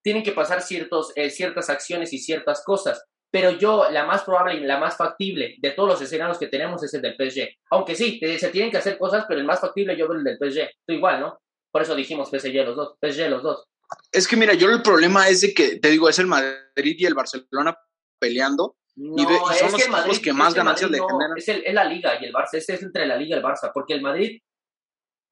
tienen 0.03 0.23
que 0.23 0.33
pasar 0.33 0.63
ciertos, 0.63 1.13
eh, 1.15 1.31
ciertas 1.31 1.71
acciones 1.71 2.13
y 2.13 2.19
ciertas 2.19 2.63
cosas. 2.65 3.03
Pero 3.31 3.53
yo, 3.53 3.89
la 3.91 4.05
más 4.05 4.25
probable 4.25 4.55
y 4.55 4.61
la 4.61 4.79
más 4.79 4.97
factible 4.97 5.55
de 5.59 5.71
todos 5.71 5.89
los 5.89 6.03
escenarios 6.03 6.39
que 6.39 6.49
tenemos 6.49 6.83
es 6.83 6.93
el 6.95 7.03
del 7.03 7.15
PSG. 7.15 7.49
Aunque 7.71 7.95
sí, 7.95 8.19
se 8.39 8.49
tienen 8.49 8.73
que 8.73 8.79
hacer 8.79 8.99
cosas, 8.99 9.25
pero 9.29 9.39
el 9.39 9.47
más 9.47 9.61
factible 9.61 9.97
yo 9.97 10.09
veo 10.09 10.19
el 10.19 10.25
del 10.25 10.37
PSG. 10.37 10.69
Tú 10.87 10.95
igual, 10.95 11.21
¿no? 11.21 11.39
Por 11.71 11.83
eso 11.83 11.95
dijimos 11.95 12.31
PSG 12.31 12.65
los 12.65 12.77
dos, 12.77 12.97
PSG 13.01 13.29
los 13.29 13.43
dos. 13.43 13.67
Es 14.13 14.29
que 14.29 14.37
mira, 14.37 14.55
yo 14.55 14.69
el 14.69 14.83
problema 14.83 15.29
es 15.29 15.41
de 15.41 15.55
que, 15.55 15.79
te 15.79 15.89
digo, 15.89 16.09
es 16.09 16.19
el 16.19 16.27
Madrid 16.27 16.97
y 16.99 17.07
el 17.07 17.15
Barcelona 17.15 17.77
peleando. 18.19 18.77
y, 18.97 19.23
son 19.23 19.73
los 19.73 19.83
equipos 19.83 20.19
que 20.21 20.33
más 20.33 20.55
ganancias 20.55 20.91
le 20.91 20.99
generan. 20.99 21.37
Es, 21.37 21.49
el, 21.49 21.75
la 21.75 21.85
Liga 21.85 22.19
y 22.21 22.27
el 22.27 22.33
Barça, 22.33 22.55
este 22.55 22.75
es 22.75 22.83
entre 22.83 23.07
la 23.07 23.17
Liga 23.17 23.37
y 23.37 23.39
el 23.39 23.45
Barça, 23.45 23.71
porque 23.73 23.95
el 23.95 24.03
Madrid. 24.03 24.41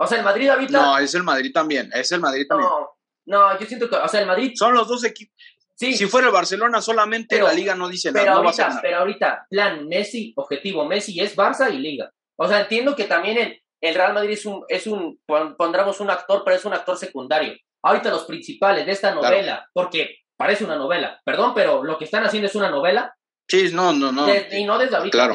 O 0.00 0.06
sea, 0.06 0.18
el 0.18 0.24
Madrid 0.24 0.48
ahorita. 0.48 0.72
No, 0.72 0.98
es 0.98 1.14
el 1.14 1.22
Madrid 1.22 1.52
también, 1.52 1.90
es 1.92 2.10
el 2.12 2.20
Madrid 2.20 2.46
también. 2.48 2.70
No, 2.70 2.90
no, 3.26 3.58
yo 3.58 3.66
siento 3.66 3.88
que, 3.88 3.96
o 3.96 4.08
sea, 4.08 4.20
el 4.20 4.26
Madrid. 4.26 4.52
Son 4.54 4.74
los 4.74 4.88
dos 4.88 5.04
equipos. 5.04 5.34
Sí. 5.74 5.96
Si 5.96 6.06
fuera 6.06 6.26
el 6.26 6.32
Barcelona 6.32 6.82
solamente, 6.82 7.40
la 7.40 7.52
Liga 7.52 7.76
no 7.76 7.88
dice 7.88 8.12
pero 8.12 8.24
nada. 8.24 8.36
Ahorita, 8.38 8.78
Pero 8.82 8.96
ahorita, 8.98 9.46
plan 9.48 9.86
Messi, 9.86 10.32
objetivo 10.36 10.84
Messi 10.84 11.20
es 11.20 11.36
Barça 11.36 11.72
y 11.72 11.78
Liga. 11.78 12.10
O 12.36 12.48
sea, 12.48 12.62
entiendo 12.62 12.96
que 12.96 13.04
también 13.04 13.38
el, 13.38 13.62
el 13.80 13.94
Real 13.94 14.14
Madrid 14.14 14.32
es 14.32 14.46
un, 14.46 14.64
es 14.68 14.86
un, 14.86 15.20
pondremos 15.26 16.00
un 16.00 16.10
actor, 16.10 16.42
pero 16.44 16.56
es 16.56 16.64
un 16.64 16.74
actor 16.74 16.96
secundario. 16.96 17.54
Ahorita 17.82 18.10
los 18.10 18.24
principales 18.24 18.86
de 18.86 18.92
esta 18.92 19.14
novela, 19.14 19.68
porque 19.72 20.18
parece 20.36 20.64
una 20.64 20.76
novela, 20.76 21.20
perdón, 21.24 21.52
pero 21.54 21.84
lo 21.84 21.96
que 21.98 22.04
están 22.04 22.24
haciendo 22.24 22.48
es 22.48 22.54
una 22.54 22.70
novela. 22.70 23.14
Sí, 23.48 23.70
no, 23.72 23.92
no, 23.92 24.12
no. 24.12 24.26
y 24.28 24.64
no 24.64 24.78
desde 24.78 24.96
ahorita, 24.96 25.28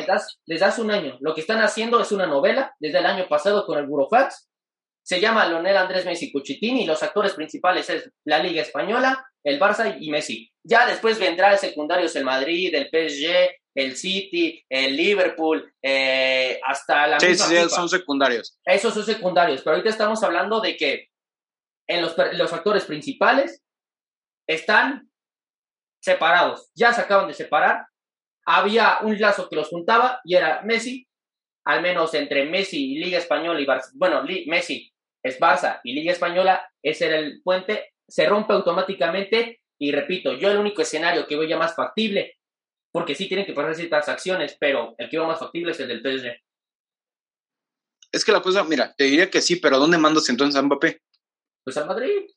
desde, 0.45 0.65
hace 0.65 0.81
un 0.81 0.91
año. 0.91 1.17
Lo 1.19 1.33
que 1.33 1.41
están 1.41 1.61
haciendo 1.61 1.99
es 1.99 2.11
una 2.11 2.27
novela 2.27 2.75
desde 2.79 2.99
el 2.99 3.05
año 3.05 3.27
pasado 3.27 3.65
con 3.65 3.79
el 3.79 3.87
Burofax. 3.87 4.49
Se 5.03 5.19
llama 5.19 5.47
Leonel 5.47 5.75
Andrés 5.75 6.05
Messi 6.05 6.31
Cuchitini 6.31 6.83
y 6.83 6.85
los 6.85 7.01
actores 7.01 7.33
principales 7.33 7.89
es 7.89 8.09
la 8.23 8.39
Liga 8.39 8.61
Española, 8.61 9.25
el 9.43 9.59
Barça 9.59 9.97
y 9.99 10.11
Messi. 10.11 10.51
Ya 10.63 10.85
después 10.85 11.19
vendrá 11.19 11.51
el 11.51 11.57
secundarios 11.57 12.15
el 12.15 12.23
Madrid, 12.23 12.73
el 12.73 12.87
PSG, 12.87 13.49
el 13.75 13.95
City, 13.95 14.63
el 14.69 14.95
Liverpool, 14.95 15.73
eh, 15.81 16.59
hasta 16.63 17.07
la 17.07 17.19
sí, 17.19 17.35
sí, 17.35 17.55
son 17.69 17.89
secundarios. 17.89 18.57
Esos 18.65 18.93
son 18.93 19.03
secundarios, 19.03 19.61
pero 19.61 19.75
ahorita 19.75 19.89
estamos 19.89 20.23
hablando 20.23 20.61
de 20.61 20.77
que 20.77 21.07
en 21.87 22.01
los, 22.01 22.15
los 22.33 22.53
actores 22.53 22.85
principales 22.85 23.63
están 24.47 25.09
separados, 26.01 26.69
ya 26.75 26.93
se 26.93 27.01
acaban 27.01 27.27
de 27.27 27.33
separar, 27.33 27.87
había 28.45 28.99
un 29.01 29.19
lazo 29.19 29.49
que 29.49 29.55
los 29.55 29.69
juntaba 29.69 30.19
y 30.23 30.35
era 30.35 30.61
Messi, 30.63 31.07
al 31.65 31.81
menos 31.81 32.13
entre 32.13 32.45
Messi 32.45 32.93
y 32.93 32.99
Liga 32.99 33.17
Española 33.17 33.59
y 33.59 33.65
Barça, 33.65 33.91
bueno, 33.95 34.23
Messi 34.47 34.91
es 35.23 35.39
Barça 35.39 35.79
y 35.83 35.93
Liga 35.93 36.11
Española, 36.11 36.69
ese 36.83 37.07
era 37.07 37.17
el 37.17 37.41
puente, 37.41 37.93
se 38.07 38.27
rompe 38.27 38.53
automáticamente 38.53 39.61
y 39.79 39.91
repito, 39.91 40.33
yo 40.33 40.51
el 40.51 40.57
único 40.57 40.81
escenario 40.81 41.25
que 41.25 41.37
veo 41.37 41.47
ya 41.47 41.57
más 41.57 41.75
factible 41.75 42.37
porque 42.93 43.15
sí 43.15 43.27
tienen 43.27 43.45
que 43.45 43.53
pasar 43.53 43.75
ciertas 43.75 44.07
acciones, 44.07 44.55
pero 44.59 44.93
el 44.99 45.09
que 45.09 45.17
va 45.17 45.27
más 45.27 45.39
factible 45.39 45.71
es 45.71 45.79
el 45.79 45.87
del 45.87 46.01
PSG. 46.01 46.31
Es 48.11 48.23
que 48.23 48.31
la 48.31 48.41
cosa, 48.41 48.63
mira, 48.63 48.93
te 48.95 49.05
diría 49.05 49.31
que 49.31 49.41
sí, 49.41 49.55
pero 49.55 49.79
¿dónde 49.79 49.97
mandas 49.97 50.29
entonces 50.29 50.55
a 50.55 50.61
Mbappé? 50.61 51.01
Pues 51.63 51.75
al 51.77 51.87
Madrid. 51.87 52.29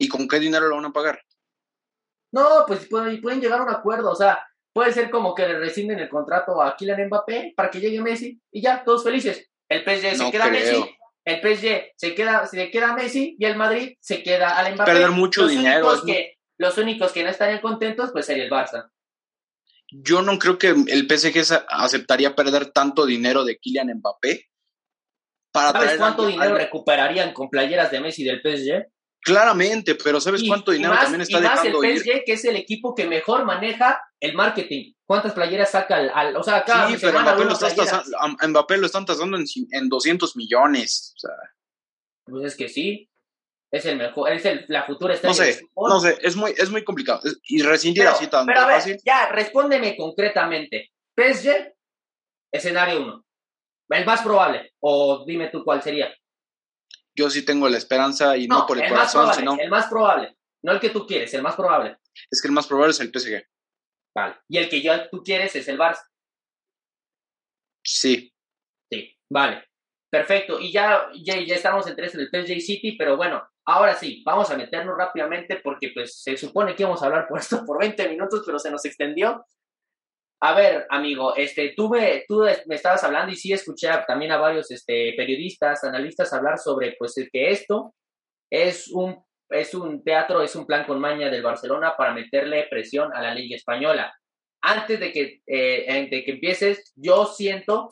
¿Y 0.00 0.08
con 0.08 0.26
qué 0.26 0.40
dinero 0.40 0.66
lo 0.66 0.74
van 0.74 0.86
a 0.86 0.92
pagar? 0.92 1.22
No, 2.32 2.64
pues 2.66 2.86
pueden, 2.88 3.20
pueden 3.20 3.40
llegar 3.40 3.60
a 3.60 3.62
un 3.62 3.70
acuerdo, 3.70 4.10
o 4.10 4.16
sea, 4.16 4.44
puede 4.72 4.92
ser 4.92 5.08
como 5.08 5.36
que 5.36 5.46
le 5.46 5.56
rescinden 5.60 6.00
el 6.00 6.08
contrato 6.08 6.60
a 6.60 6.74
Kylian 6.76 7.06
Mbappé 7.06 7.54
para 7.56 7.70
que 7.70 7.78
llegue 7.78 8.00
Messi 8.00 8.40
y 8.50 8.60
ya, 8.60 8.82
todos 8.82 9.04
felices. 9.04 9.48
El 9.68 9.84
PSG 9.84 10.16
se 10.16 10.30
queda 10.32 10.48
Messi, 10.48 10.84
el 11.24 11.40
PSG 11.40 11.92
se 11.96 12.14
queda, 12.16 12.44
se 12.46 12.70
queda 12.72 12.94
Messi 12.94 13.36
y 13.38 13.44
el 13.44 13.56
Madrid 13.56 13.96
se 14.00 14.24
queda 14.24 14.58
al 14.58 14.74
Mbappé. 14.74 14.92
Perder 14.92 15.10
mucho 15.12 15.46
dinero. 15.46 15.92
Los 16.58 16.76
únicos 16.76 17.12
que 17.12 17.22
no 17.22 17.30
estarían 17.30 17.60
contentos, 17.60 18.10
pues 18.12 18.26
sería 18.26 18.44
el 18.44 18.50
Barça. 18.50 18.90
Yo 19.90 20.22
no 20.22 20.38
creo 20.38 20.58
que 20.58 20.68
el 20.68 21.08
PSG 21.08 21.64
aceptaría 21.68 22.34
perder 22.34 22.72
tanto 22.72 23.06
dinero 23.06 23.44
de 23.44 23.58
Kylian 23.58 23.88
Mbappé. 23.96 24.48
Para 25.50 25.72
¿Sabes 25.72 25.96
cuánto 25.96 26.26
dinero 26.26 26.54
recuperarían 26.56 27.32
con 27.32 27.48
playeras 27.48 27.90
de 27.90 28.00
Messi 28.00 28.22
del 28.22 28.42
PSG? 28.42 28.86
Claramente, 29.20 29.94
pero 29.94 30.20
¿sabes 30.20 30.42
cuánto 30.46 30.72
dinero 30.72 30.94
también 30.94 31.22
está 31.22 31.38
y 31.38 31.42
más 31.42 31.64
el 31.64 31.74
PSG, 31.74 32.24
que 32.24 32.32
es 32.32 32.44
el 32.44 32.56
equipo 32.56 32.94
que 32.94 33.06
mejor 33.06 33.44
maneja 33.44 34.00
el 34.20 34.34
marketing. 34.34 34.92
¿Cuántas 35.06 35.32
playeras 35.32 35.70
saca 35.70 35.96
al, 35.96 36.36
o 36.36 36.42
sea, 36.42 36.64
cada 36.64 36.88
Sí, 36.88 36.96
pero 37.00 37.20
Mbappé 37.20 37.44
lo, 37.44 38.48
Mbappé 38.48 38.76
lo, 38.76 38.86
están 38.86 39.06
tasando 39.06 39.38
en, 39.38 39.44
en 39.70 39.88
200 39.88 40.36
millones. 40.36 41.14
O 41.16 41.20
sea. 41.20 41.34
Pues 42.24 42.44
es 42.44 42.56
que 42.56 42.68
sí 42.68 43.08
es 43.70 43.84
el 43.84 43.96
mejor, 43.96 44.32
es 44.32 44.44
el, 44.44 44.64
la 44.68 44.84
futura 44.84 45.14
estrella. 45.14 45.36
No 45.36 45.52
sé, 45.52 45.62
no 45.76 46.00
sé, 46.00 46.18
es 46.22 46.36
muy, 46.36 46.52
es 46.56 46.70
muy 46.70 46.84
complicado. 46.84 47.20
Y 47.44 47.62
rescindir 47.62 48.06
así 48.06 48.26
tan 48.28 48.46
pero 48.46 48.60
a 48.60 48.66
ver, 48.66 48.98
Ya, 49.04 49.28
respóndeme 49.28 49.96
concretamente. 49.96 50.90
PSG, 51.16 51.74
escenario 52.52 53.02
1. 53.02 53.24
El 53.90 54.06
más 54.06 54.22
probable. 54.22 54.72
O 54.80 55.24
dime 55.26 55.48
tú 55.48 55.64
cuál 55.64 55.82
sería. 55.82 56.14
Yo 57.14 57.28
sí 57.28 57.44
tengo 57.44 57.68
la 57.68 57.78
esperanza 57.78 58.36
y 58.36 58.46
no, 58.46 58.66
por 58.66 58.78
el, 58.80 58.88
corazón, 58.88 59.34
sino. 59.34 59.58
El 59.58 59.70
más 59.70 59.86
probable. 59.86 60.36
No 60.62 60.72
el 60.72 60.80
que 60.80 60.90
tú 60.90 61.06
quieres, 61.06 61.32
el 61.34 61.42
más 61.42 61.56
probable. 61.56 61.98
Es 62.30 62.40
que 62.40 62.48
el 62.48 62.54
más 62.54 62.66
probable 62.66 62.92
es 62.92 63.00
el 63.00 63.12
PSG. 63.12 63.44
Vale. 64.14 64.36
Y 64.48 64.58
el 64.58 64.68
que 64.68 64.82
yo, 64.82 65.08
tú 65.10 65.22
quieres 65.22 65.54
es 65.56 65.68
el 65.68 65.78
Barça. 65.78 66.04
Sí. 67.84 68.32
Sí, 68.90 69.16
vale. 69.30 69.64
Perfecto. 70.10 70.58
Y 70.58 70.72
ya, 70.72 71.08
ya, 71.14 71.38
ya 71.40 71.54
estamos 71.54 71.86
en 71.86 71.96
tres 71.96 72.14
en 72.14 72.20
el 72.20 72.28
PSG 72.28 72.60
City, 72.60 72.96
pero 72.96 73.16
bueno, 73.16 73.46
Ahora 73.70 73.94
sí, 73.94 74.22
vamos 74.24 74.50
a 74.50 74.56
meternos 74.56 74.96
rápidamente 74.96 75.60
porque 75.62 75.90
pues 75.92 76.22
se 76.22 76.38
supone 76.38 76.74
que 76.74 76.84
íbamos 76.84 77.02
a 77.02 77.06
hablar 77.06 77.28
por 77.28 77.38
esto 77.40 77.66
por 77.66 77.78
20 77.78 78.08
minutos, 78.08 78.42
pero 78.46 78.58
se 78.58 78.70
nos 78.70 78.82
extendió. 78.86 79.44
A 80.40 80.54
ver, 80.54 80.86
amigo, 80.88 81.36
este, 81.36 81.74
tú 81.76 81.90
me, 81.90 82.24
tú 82.26 82.46
me 82.66 82.74
estabas 82.74 83.04
hablando 83.04 83.30
y 83.30 83.36
sí 83.36 83.52
escuché 83.52 83.90
también 84.06 84.32
a 84.32 84.38
varios 84.38 84.70
este, 84.70 85.12
periodistas, 85.14 85.84
analistas 85.84 86.32
hablar 86.32 86.58
sobre 86.58 86.96
pues 86.98 87.14
que 87.30 87.50
esto 87.50 87.94
es 88.50 88.88
un, 88.88 89.22
es 89.50 89.74
un 89.74 90.02
teatro, 90.02 90.40
es 90.40 90.56
un 90.56 90.66
plan 90.66 90.86
con 90.86 90.98
maña 90.98 91.28
del 91.28 91.42
Barcelona 91.42 91.94
para 91.94 92.14
meterle 92.14 92.68
presión 92.70 93.12
a 93.12 93.20
la 93.20 93.34
Liga 93.34 93.54
Española. 93.54 94.14
Antes 94.62 94.98
de 94.98 95.12
que, 95.12 95.42
eh, 95.46 96.08
de 96.10 96.24
que 96.24 96.30
empieces, 96.30 96.94
yo 96.96 97.26
siento 97.26 97.90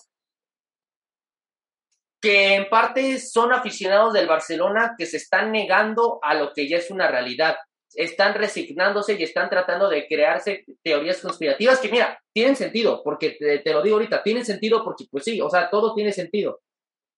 que 2.27 2.55
en 2.57 2.69
parte 2.69 3.21
son 3.21 3.53
aficionados 3.53 4.13
del 4.13 4.27
Barcelona 4.27 4.97
que 4.99 5.07
se 5.07 5.17
están 5.17 5.53
negando 5.53 6.19
a 6.23 6.35
lo 6.35 6.53
que 6.53 6.69
ya 6.69 6.79
es 6.79 6.91
una 6.91 7.07
realidad. 7.07 7.55
Están 7.95 8.35
resignándose 8.35 9.15
y 9.15 9.23
están 9.23 9.49
tratando 9.49 9.89
de 9.89 10.09
crearse 10.09 10.65
teorías 10.83 11.21
conspirativas 11.21 11.79
que, 11.79 11.89
mira, 11.89 12.21
tienen 12.33 12.57
sentido, 12.57 13.01
porque 13.05 13.37
te, 13.63 13.73
lo 13.73 13.81
digo 13.81 13.95
ahorita, 13.95 14.25
tienen 14.25 14.45
sentido 14.45 14.83
porque, 14.83 15.05
pues 15.09 15.23
sí, 15.23 15.41
o 15.41 15.49
sea, 15.49 15.71
todo 15.71 15.95
tiene 15.95 16.11
sentido. 16.11 16.63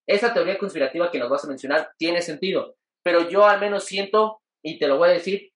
Esa 0.07 0.35
teoría 0.35 0.59
conspirativa 0.59 1.11
que 1.11 1.19
nos 1.19 1.31
vas 1.31 1.43
a 1.47 1.49
mencionar 1.49 1.91
tiene 1.97 2.21
sentido, 2.21 2.77
pero 3.03 3.31
yo 3.31 3.47
al 3.47 3.61
menos 3.61 3.85
siento, 3.85 4.43
y 4.63 4.79
te 4.79 4.89
lo 4.89 4.99
voy 4.99 5.09
a 5.09 5.13
decir, 5.13 5.53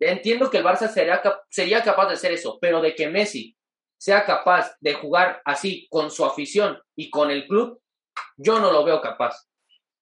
entiendo 0.00 0.50
que 0.50 0.58
el 0.58 0.64
Barça 0.64 0.88
sería, 0.88 1.22
sería 1.48 1.84
capaz 1.84 2.08
de 2.08 2.14
hacer 2.14 2.32
eso, 2.32 2.58
pero 2.60 2.80
de 2.80 2.96
que 2.96 3.08
Messi 3.08 3.56
sea 4.00 4.24
capaz 4.24 4.74
de 4.80 4.94
jugar 4.94 5.42
así 5.44 5.86
con 5.90 6.10
su 6.10 6.24
afición 6.24 6.76
y 6.96 7.08
con 7.08 7.30
el 7.30 7.46
club, 7.46 7.79
yo 8.36 8.58
no 8.58 8.72
lo 8.72 8.84
veo 8.84 9.00
capaz. 9.00 9.48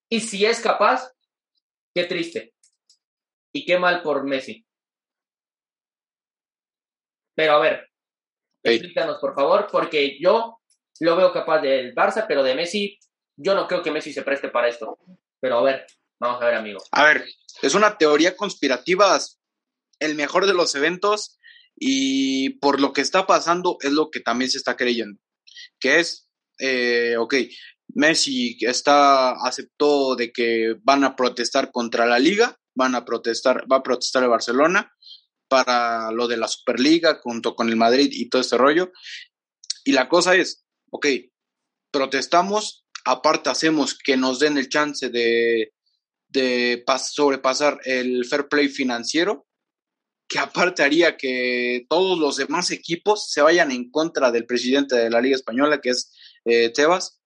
Y 0.09 0.21
si 0.21 0.45
es 0.45 0.61
capaz, 0.61 1.13
qué 1.95 2.05
triste. 2.05 2.55
Y 3.53 3.65
qué 3.65 3.79
mal 3.79 4.03
por 4.03 4.25
Messi. 4.25 4.65
Pero 7.35 7.53
a 7.55 7.61
ver, 7.61 7.89
explícanos 8.63 9.19
por 9.19 9.35
favor, 9.35 9.69
porque 9.71 10.19
yo 10.21 10.61
lo 11.01 11.17
veo 11.17 11.33
capaz 11.33 11.61
del 11.61 11.95
Barça, 11.95 12.27
pero 12.27 12.43
de 12.43 12.55
Messi, 12.55 12.99
yo 13.37 13.55
no 13.55 13.67
creo 13.69 13.83
que 13.83 13.93
Messi 13.93 14.13
se 14.13 14.23
preste 14.23 14.49
para 14.49 14.69
esto. 14.69 14.99
Pero 15.41 15.59
a 15.59 15.63
ver, 15.63 15.87
vamos 16.19 16.43
a 16.43 16.47
ver, 16.47 16.55
amigo. 16.55 16.83
A 16.91 17.05
ver, 17.05 17.25
es 17.63 17.75
una 17.75 17.97
teoría 17.97 18.37
conspirativa, 18.37 19.19
el 20.01 20.15
mejor 20.15 20.47
de 20.47 20.55
los 20.55 20.75
eventos, 20.75 21.39
y 21.77 22.51
por 22.59 22.81
lo 22.81 22.93
que 22.93 23.01
está 23.01 23.27
pasando 23.27 23.79
es 23.81 23.93
lo 23.93 24.11
que 24.11 24.21
también 24.21 24.51
se 24.51 24.59
está 24.59 24.77
creyendo, 24.77 25.21
que 25.79 26.01
es, 26.01 26.29
eh, 26.59 27.17
ok, 27.19 27.35
Messi 27.99 28.57
está, 28.61 29.33
aceptó 29.33 30.15
de 30.15 30.31
que 30.33 30.77
van 30.85 31.03
a 31.03 31.17
protestar 31.17 31.73
contra 31.73 32.07
la 32.07 32.21
liga, 32.21 32.57
van 32.77 32.95
a 32.95 33.05
protestar, 33.05 33.67
va 33.71 33.79
a 33.79 33.83
protestar 33.83 34.23
el 34.23 34.29
Barcelona 34.29 34.93
para 35.49 36.13
lo 36.13 36.29
de 36.29 36.37
la 36.37 36.47
Superliga 36.47 37.19
junto 37.21 37.57
con 37.57 37.69
el 37.69 37.75
Madrid 37.75 38.11
y 38.13 38.29
todo 38.29 38.41
este 38.41 38.57
rollo. 38.57 38.93
Y 39.85 39.93
la 39.93 40.09
cosa 40.09 40.37
es, 40.37 40.65
ok, 40.93 41.07
protestamos, 41.91 42.87
aparte 43.05 43.51
hacemos 43.51 43.99
que 43.99 44.17
nos 44.17 44.39
den 44.39 44.59
el 44.59 44.69
chance 44.69 45.09
de, 45.09 45.73
de 46.29 46.85
sobrepasar 46.99 47.81
el 47.85 48.25
fair 48.27 48.47
play 48.47 48.69
financiero 48.69 49.49
que 50.29 50.39
aparte 50.39 50.83
haría 50.83 51.17
que 51.17 51.87
todos 51.89 52.19
los 52.19 52.37
demás 52.37 52.71
equipos 52.71 53.33
se 53.33 53.41
vayan 53.41 53.73
en 53.73 53.91
contra 53.91 54.31
del 54.31 54.45
presidente 54.45 54.95
de 54.95 55.11
la 55.11 55.23
Liga 55.23 55.35
Española, 55.35 55.81
que 55.81 55.91
es 55.91 56.13
eh, 56.45 56.69
Tebas. 56.69 57.18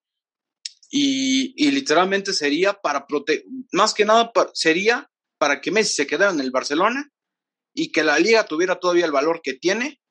Y, 0.95 1.55
y, 1.57 1.71
literalmente 1.71 2.35
sería 2.35 2.75
para 2.75 3.07
proteger, 3.07 3.47
más 3.73 3.95
que 3.95 4.05
nada 4.05 4.31
sería 4.53 5.11
para 5.39 5.63
que 5.63 5.71
Messi 5.71 5.95
se 5.95 6.07
quedara 6.07 6.33
en 6.33 6.41
el 6.41 6.51
Barcelona 6.51 7.11
y 7.75 7.91
que 7.91 8.03
la 8.03 8.19
liga 8.19 8.45
tuviera 8.45 8.79
todavía 8.79 9.07
el 9.07 9.11
valor 9.11 9.41
que 9.43 9.55
tiene. 9.55 10.03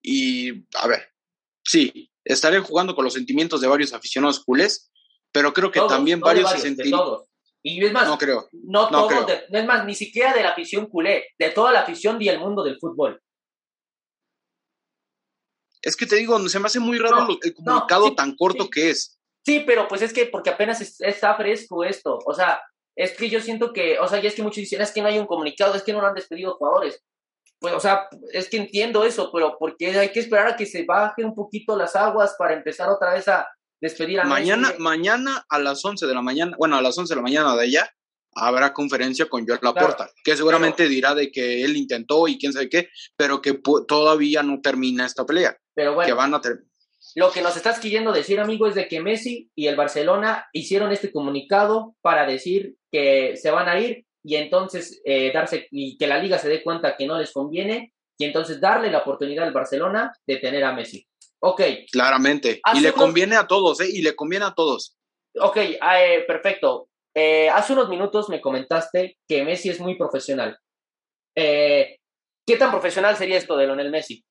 Y, 0.00 0.64
a 0.76 0.86
ver, 0.86 1.12
sí, 1.64 2.12
estaré 2.24 2.60
jugando 2.60 2.94
con 2.94 3.04
los 3.04 3.14
sentimientos 3.14 3.60
de 3.60 3.66
varios 3.66 3.92
aficionados 3.92 4.44
culés, 4.44 4.92
pero 5.32 5.52
creo 5.52 5.72
que 5.72 5.80
también 5.80 6.20
varios, 6.20 6.52
se. 6.52 6.76
Y 7.62 7.84
es 7.84 7.92
más, 7.92 8.06
no 8.06 8.16
creo. 8.16 8.48
No, 8.52 8.88
no 8.90 9.08
todos, 9.08 9.26
es 9.50 9.66
más, 9.66 9.84
ni 9.84 9.94
siquiera 9.96 10.32
de 10.32 10.44
la 10.44 10.50
afición 10.50 10.86
culé, 10.86 11.34
de 11.36 11.50
toda 11.50 11.72
la 11.72 11.80
afición 11.80 12.22
y 12.22 12.28
el 12.28 12.38
mundo 12.38 12.62
del 12.62 12.78
fútbol. 12.78 13.20
Es 15.82 15.96
que 15.96 16.06
te 16.06 16.14
digo, 16.14 16.48
se 16.48 16.60
me 16.60 16.66
hace 16.66 16.78
muy 16.78 16.98
raro 16.98 17.26
el 17.42 17.54
comunicado 17.54 18.14
tan 18.14 18.36
corto 18.36 18.70
que 18.70 18.90
es. 18.90 19.15
Sí, 19.46 19.62
pero 19.64 19.86
pues 19.86 20.02
es 20.02 20.12
que 20.12 20.26
porque 20.26 20.50
apenas 20.50 21.00
está 21.00 21.36
fresco 21.36 21.84
esto. 21.84 22.18
O 22.26 22.34
sea, 22.34 22.60
es 22.96 23.16
que 23.16 23.30
yo 23.30 23.40
siento 23.40 23.72
que, 23.72 23.96
o 24.00 24.08
sea, 24.08 24.20
ya 24.20 24.28
es 24.28 24.34
que 24.34 24.42
muchos 24.42 24.56
dicen, 24.56 24.80
es 24.80 24.90
que 24.90 25.00
no 25.00 25.06
hay 25.06 25.20
un 25.20 25.26
comunicado, 25.26 25.76
es 25.76 25.84
que 25.84 25.92
no 25.92 26.00
lo 26.00 26.08
han 26.08 26.14
despedido 26.14 26.56
jugadores. 26.56 27.00
Pues, 27.60 27.72
o 27.72 27.78
sea, 27.78 28.08
es 28.32 28.50
que 28.50 28.56
entiendo 28.56 29.04
eso, 29.04 29.30
pero 29.32 29.56
porque 29.56 29.96
hay 29.96 30.10
que 30.10 30.18
esperar 30.18 30.48
a 30.48 30.56
que 30.56 30.66
se 30.66 30.84
bajen 30.84 31.26
un 31.26 31.34
poquito 31.36 31.76
las 31.76 31.94
aguas 31.94 32.34
para 32.36 32.54
empezar 32.54 32.88
otra 32.88 33.14
vez 33.14 33.28
a, 33.28 33.46
despedir 33.80 34.18
a 34.18 34.24
mañana, 34.24 34.74
Mañana 34.78 35.44
a 35.48 35.58
las 35.58 35.84
11 35.84 36.06
de 36.06 36.14
la 36.14 36.22
mañana, 36.22 36.56
bueno, 36.58 36.76
a 36.76 36.82
las 36.82 36.98
11 36.98 37.12
de 37.12 37.16
la 37.16 37.22
mañana 37.22 37.54
de 37.54 37.62
allá, 37.62 37.90
habrá 38.34 38.72
conferencia 38.72 39.26
con 39.26 39.46
Joel 39.46 39.60
Laporta, 39.62 40.10
que 40.24 40.36
seguramente 40.36 40.88
dirá 40.88 41.14
de 41.14 41.30
que 41.30 41.64
él 41.64 41.76
intentó 41.76 42.26
y 42.28 42.38
quién 42.38 42.52
sabe 42.52 42.68
qué, 42.68 42.88
pero 43.16 43.40
que 43.40 43.60
todavía 43.86 44.42
no 44.42 44.60
termina 44.60 45.06
esta 45.06 45.24
pelea. 45.24 45.56
Pero 45.74 45.94
bueno, 45.94 46.06
que 46.06 46.12
van 46.14 46.34
a 46.34 46.40
lo 47.16 47.32
que 47.32 47.40
nos 47.40 47.56
estás 47.56 47.80
queriendo 47.80 48.12
decir, 48.12 48.38
amigo, 48.38 48.66
es 48.66 48.74
de 48.74 48.88
que 48.88 49.00
Messi 49.00 49.50
y 49.56 49.68
el 49.68 49.74
Barcelona 49.74 50.46
hicieron 50.52 50.92
este 50.92 51.10
comunicado 51.10 51.96
para 52.02 52.26
decir 52.26 52.76
que 52.92 53.36
se 53.36 53.50
van 53.50 53.68
a 53.68 53.80
ir 53.80 54.04
y 54.22 54.36
entonces 54.36 55.00
eh, 55.04 55.32
darse 55.32 55.66
y 55.70 55.96
que 55.96 56.06
la 56.06 56.18
liga 56.18 56.38
se 56.38 56.50
dé 56.50 56.62
cuenta 56.62 56.94
que 56.94 57.06
no 57.06 57.18
les 57.18 57.32
conviene 57.32 57.94
y 58.18 58.26
entonces 58.26 58.60
darle 58.60 58.90
la 58.90 58.98
oportunidad 58.98 59.46
al 59.46 59.54
Barcelona 59.54 60.12
de 60.26 60.36
tener 60.36 60.62
a 60.62 60.74
Messi. 60.74 61.06
Ok. 61.40 61.62
Claramente. 61.90 62.60
y 62.74 62.80
le 62.80 62.92
conviene 62.92 63.36
a 63.36 63.46
todos, 63.46 63.80
¿eh? 63.80 63.88
Y 63.90 64.02
le 64.02 64.14
conviene 64.14 64.44
a 64.44 64.54
todos. 64.54 64.94
Ok, 65.40 65.56
eh, 65.56 66.24
perfecto. 66.26 66.88
Eh, 67.14 67.48
hace 67.48 67.72
unos 67.72 67.88
minutos 67.88 68.28
me 68.28 68.42
comentaste 68.42 69.16
que 69.26 69.42
Messi 69.42 69.70
es 69.70 69.80
muy 69.80 69.96
profesional. 69.96 70.58
Eh, 71.34 71.96
¿Qué 72.46 72.56
tan 72.58 72.70
profesional 72.70 73.16
sería 73.16 73.38
esto 73.38 73.56
de 73.56 73.64
Lionel 73.64 73.90
Messi? 73.90 74.22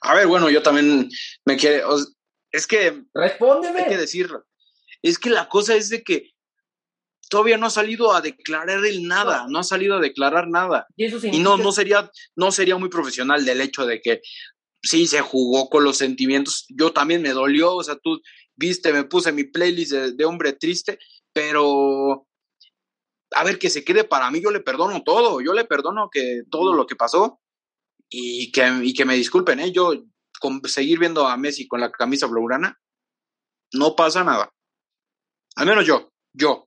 A 0.00 0.14
ver, 0.14 0.26
bueno, 0.26 0.50
yo 0.50 0.62
también 0.62 1.08
me 1.44 1.56
quiero. 1.56 1.96
Es 2.50 2.66
que. 2.66 3.02
Respóndeme. 3.14 3.80
Hay 3.80 3.90
que 3.90 3.96
decirlo. 3.96 4.44
Es 5.02 5.18
que 5.18 5.30
la 5.30 5.48
cosa 5.48 5.74
es 5.74 5.88
de 5.88 6.02
que 6.02 6.30
todavía 7.30 7.56
no 7.56 7.66
ha 7.66 7.70
salido 7.70 8.12
a 8.12 8.20
declarar 8.20 8.84
él 8.84 9.06
nada, 9.06 9.46
no, 9.48 9.60
ha 9.60 9.64
salido 9.64 9.96
a 9.96 10.00
declarar 10.00 10.48
nada. 10.48 10.86
Y, 10.96 11.04
eso 11.04 11.18
y 11.26 11.38
no, 11.38 11.56
no, 11.56 11.72
sería, 11.72 12.10
no 12.34 12.50
sería 12.50 12.76
muy 12.76 12.88
profesional 12.90 13.44
del 13.44 13.60
hecho 13.60 13.86
de 13.86 14.02
que 14.02 14.20
sí 14.82 15.06
se 15.06 15.20
jugó 15.20 15.70
con 15.70 15.84
los 15.84 15.96
sentimientos. 15.96 16.66
Yo 16.68 16.92
también 16.92 17.22
me 17.22 17.30
dolió, 17.30 17.76
o 17.76 17.84
sea, 17.84 17.96
tú 17.96 18.20
viste, 18.56 18.92
me 18.92 19.04
puse 19.04 19.32
mi 19.32 19.44
playlist 19.44 19.92
de, 19.92 20.24
hombre 20.24 20.52
triste, 20.52 20.98
pero 21.32 22.26
a 23.32 23.44
ver, 23.44 23.58
que 23.58 23.70
se 23.70 23.84
quede 23.84 24.04
para 24.04 24.30
mí, 24.30 24.42
yo 24.42 24.50
le 24.50 24.60
perdono 24.60 25.02
todo, 25.02 25.40
yo 25.40 25.54
le 25.54 25.64
perdono 25.64 26.10
que 26.10 26.42
todo 26.50 26.74
lo 26.74 26.86
que 26.86 26.96
pasó 26.96 27.40
y 28.10 28.50
que, 28.52 28.68
y 28.82 28.92
que 28.92 29.04
me 29.04 29.14
disculpen, 29.14 29.60
¿eh? 29.60 29.72
yo 29.72 29.92
con 30.40 30.60
seguir 30.64 30.98
viendo 30.98 31.26
a 31.26 31.36
Messi 31.36 31.68
con 31.68 31.80
la 31.80 31.90
camisa 31.90 32.26
blaugrana, 32.26 32.78
no 33.72 33.94
pasa 33.94 34.24
nada. 34.24 34.50
Al 35.56 35.66
menos 35.66 35.86
yo, 35.86 36.10
yo. 36.34 36.66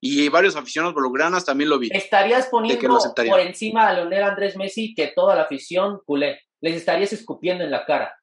Y 0.00 0.28
varios 0.28 0.56
aficionados 0.56 0.94
blaugranas 0.94 1.44
también 1.44 1.70
lo 1.70 1.78
vi. 1.78 1.88
¿Estarías 1.92 2.46
poniendo 2.46 2.98
por 3.28 3.40
encima 3.40 3.88
a 3.88 3.92
Leonel 3.92 4.22
Andrés 4.22 4.56
Messi 4.56 4.94
que 4.94 5.12
toda 5.14 5.36
la 5.36 5.42
afición 5.42 6.00
culé? 6.04 6.40
les 6.62 6.76
estarías 6.76 7.12
escupiendo 7.12 7.64
en 7.64 7.70
la 7.70 7.84
cara. 7.84 8.16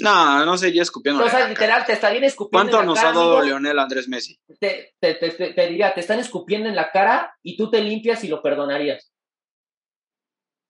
No, 0.00 0.44
no 0.44 0.56
sería 0.58 0.82
escupiendo. 0.82 1.24
O 1.24 1.28
sea, 1.28 1.48
literal, 1.48 1.84
te 1.84 1.92
estarían 1.92 2.24
escupiendo 2.24 2.70
¿Cuánto 2.70 2.86
nos 2.86 2.98
ha 2.98 3.12
dado 3.12 3.42
Leonel 3.42 3.78
Andrés 3.78 4.08
Messi? 4.08 4.38
Te, 4.60 4.94
te, 5.00 5.68
diría, 5.68 5.92
te 5.94 6.00
están 6.00 6.20
escupiendo 6.20 6.68
en 6.68 6.76
la 6.76 6.90
cara 6.90 7.34
y 7.42 7.56
tú 7.56 7.70
te 7.70 7.80
limpias 7.80 8.22
y 8.22 8.28
lo 8.28 8.42
perdonarías. 8.42 9.10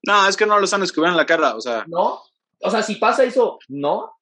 No, 0.07 0.29
es 0.29 0.37
que 0.37 0.47
no 0.47 0.59
lo 0.59 0.65
están 0.65 0.83
escupiendo 0.83 1.13
en 1.13 1.17
la 1.17 1.27
cara, 1.27 1.55
o 1.55 1.61
sea. 1.61 1.85
No, 1.87 2.23
o 2.61 2.71
sea, 2.71 2.83
si 2.83 2.97
pasa 2.97 3.25
eso, 3.25 3.59
no. 3.69 4.13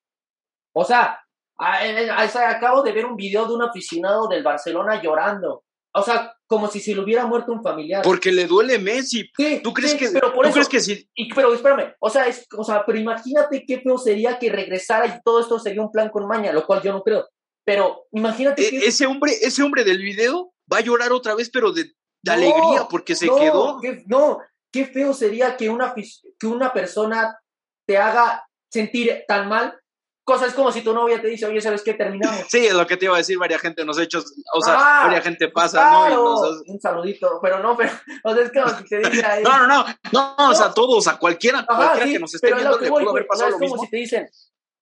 O 0.73 0.85
sea, 0.85 1.21
acabo 1.59 2.83
de 2.83 2.93
ver 2.93 3.07
un 3.07 3.17
video 3.17 3.47
de 3.47 3.55
un 3.55 3.63
aficionado 3.63 4.29
del 4.29 4.43
Barcelona 4.43 5.03
llorando. 5.03 5.65
O 5.95 6.03
sea, 6.03 6.37
como 6.47 6.69
si 6.69 6.81
se 6.81 6.95
le 6.95 7.01
hubiera 7.01 7.25
muerto 7.25 7.53
un 7.53 7.63
familiar. 7.63 8.03
Porque 8.03 8.31
le 8.31 8.47
duele 8.47 8.79
Messi. 8.79 9.31
¿Tú 9.63 9.73
crees 9.73 9.95
que 9.95 10.11
pero 10.11 10.33
por 10.33 10.47
¿tú 10.47 10.53
crees 10.53 10.69
que 10.69 10.81
sí? 10.81 11.09
Y, 11.15 11.33
pero 11.33 11.55
espérame, 11.55 11.95
o 11.99 12.11
sea, 12.11 12.27
es, 12.27 12.47
o 12.57 12.63
sea, 12.63 12.85
pero 12.85 12.99
imagínate 12.99 13.65
qué 13.67 13.81
feo 13.81 13.97
sería 13.97 14.39
que 14.39 14.51
regresara 14.51 15.07
y 15.07 15.21
todo 15.25 15.41
esto 15.41 15.59
sería 15.59 15.81
un 15.81 15.91
plan 15.91 16.11
con 16.11 16.27
maña, 16.29 16.53
lo 16.53 16.67
cual 16.67 16.83
yo 16.83 16.93
no 16.93 17.03
creo. 17.03 17.27
Pero 17.65 18.07
imagínate 18.13 18.63
e, 18.63 18.87
ese 18.87 19.07
hombre, 19.07 19.33
ese 19.41 19.63
hombre 19.63 19.85
del 19.85 19.99
video 19.99 20.53
va 20.71 20.79
a 20.79 20.83
llorar 20.83 21.13
otra 21.13 21.35
vez, 21.35 21.49
pero 21.49 21.73
de, 21.73 21.91
alegría 22.29 22.87
porque 22.91 23.17
se 23.17 23.27
quedó. 23.27 23.81
no, 24.07 24.39
qué 24.77 24.87
feo 24.87 25.15
sería 25.15 25.57
que 25.57 25.71
una 25.71 25.95
que 26.39 26.47
una 26.47 26.73
persona 26.73 27.39
te 27.87 27.97
haga 27.97 28.47
sentir 28.71 29.25
tan 29.27 29.49
mal 29.49 29.79
cosas 30.23 30.53
como 30.55 30.73
si 30.73 30.83
tu 30.83 30.93
novia 30.93 31.23
te 31.23 31.29
dice, 31.29 31.47
oye, 31.47 31.61
¿sabes 31.61 31.83
qué? 31.83 31.95
Terminamos. 31.95 32.47
Sí, 32.49 32.67
es 32.67 32.75
lo 32.75 32.87
que 32.87 32.97
te 32.97 33.05
iba 33.05 33.15
a 33.15 33.19
decir, 33.19 33.39
varias 33.39 33.61
gente 33.61 33.85
nos 33.85 33.97
ha 33.97 34.03
hecho, 34.03 34.19
o 34.53 34.61
sea, 34.61 34.75
ah, 34.77 35.05
varias 35.05 35.23
gente 35.23 35.49
pasa, 35.49 36.11
¿no? 36.11 36.41
Un 36.67 36.81
saludito, 36.81 37.39
pero 37.41 37.61
no, 37.61 37.77
pero, 37.77 37.93
o 38.25 38.35
sea, 38.35 38.43
es 38.43 38.53
como 38.53 38.77
que 38.77 38.85
te 38.85 39.11
diga... 39.11 39.41
no, 39.41 39.67
no, 39.67 39.85
no, 40.13 40.35
no, 40.37 40.51
o 40.51 40.55
sea, 40.55 40.75
todos, 40.75 41.07
a 41.07 41.17
cualquiera, 41.17 41.65
cualquiera 41.65 42.07
que 42.07 42.19
nos 42.19 42.35
esté 42.35 42.53
viendo 42.53 42.79
le 42.79 42.89
pudo 42.89 43.11
haber 43.11 43.27
pasado 43.27 43.51
es 43.51 43.71
como 43.71 43.83
si 43.83 43.89
te 43.89 43.97
dicen, 43.97 44.29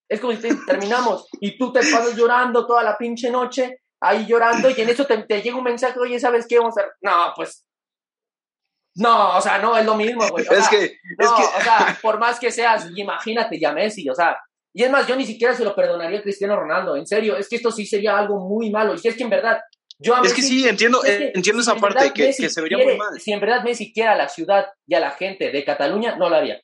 es 0.09 0.21
como 0.21 0.33
si 0.33 0.39
te 0.39 0.49
dicen, 0.49 0.65
terminamos, 0.67 1.29
y 1.41 1.59
tú 1.59 1.71
te 1.73 1.81
pasas 1.81 2.17
llorando 2.17 2.67
toda 2.67 2.83
la 2.83 2.97
pinche 2.97 3.31
noche, 3.31 3.83
ahí 4.01 4.27
llorando, 4.27 4.71
y 4.71 4.81
en 4.81 4.89
eso 4.89 5.05
te, 5.05 5.43
llega 5.43 5.57
un 5.57 5.65
mensaje, 5.65 6.01
oye, 6.01 6.19
¿sabes 6.19 6.47
qué? 6.49 6.59
Vamos 6.59 6.79
a 6.79 6.87
no, 7.03 7.33
pues... 7.37 7.65
No, 8.97 9.37
o 9.37 9.41
sea, 9.41 9.59
no, 9.59 9.77
es 9.77 9.85
lo 9.85 9.97
mismo, 9.97 10.27
güey. 10.29 10.45
es 10.51 10.69
que, 10.69 10.99
no, 11.19 11.25
es 11.25 11.33
que... 11.33 11.59
o 11.59 11.63
sea, 11.63 11.99
por 12.01 12.19
más 12.19 12.39
que 12.39 12.51
seas, 12.51 12.89
imagínate 12.95 13.59
ya 13.59 13.73
Messi, 13.73 14.09
o 14.09 14.15
sea, 14.15 14.39
y 14.77 14.83
es 14.83 14.91
más, 14.91 15.07
yo 15.07 15.15
ni 15.15 15.25
siquiera 15.25 15.55
se 15.55 15.65
lo 15.65 15.75
perdonaría 15.75 16.19
a 16.19 16.23
Cristiano 16.23 16.57
Ronaldo, 16.57 16.97
en 16.97 17.07
serio, 17.07 17.37
es 17.37 17.49
que 17.49 17.57
esto 17.57 17.71
sí 17.71 17.87
sería 17.87 18.19
algo 18.19 18.41
muy 18.41 18.71
malo. 18.71 18.95
Y 19.01 19.07
es 19.07 19.17
que 19.17 19.23
en 19.23 19.31
verdad, 19.31 19.61
yo 20.01 20.17
a 20.17 20.21
Messi, 20.21 20.33
Es 20.33 20.35
que 20.35 20.43
sí, 20.43 20.69
entiendo, 20.69 21.01
entiendo 21.05 21.63
esa 21.63 21.77
parte, 21.77 22.13
que, 22.13 22.33
se 22.33 22.61
vería 22.61 22.79
muy 22.79 22.97
mal. 22.97 23.21
Si 23.21 23.33
en 23.33 23.39
verdad 23.39 23.63
Messi 23.63 23.93
quiere 23.93 24.11
a 24.11 24.17
la 24.17 24.29
ciudad 24.29 24.67
y 24.85 24.95
a 24.97 25.01
la 25.01 25.13
gente 25.13 25.53
de 25.53 25.65
Cataluña, 25.65 26.17
no 26.17 26.29
lo 26.29 26.35
haría. 26.35 26.61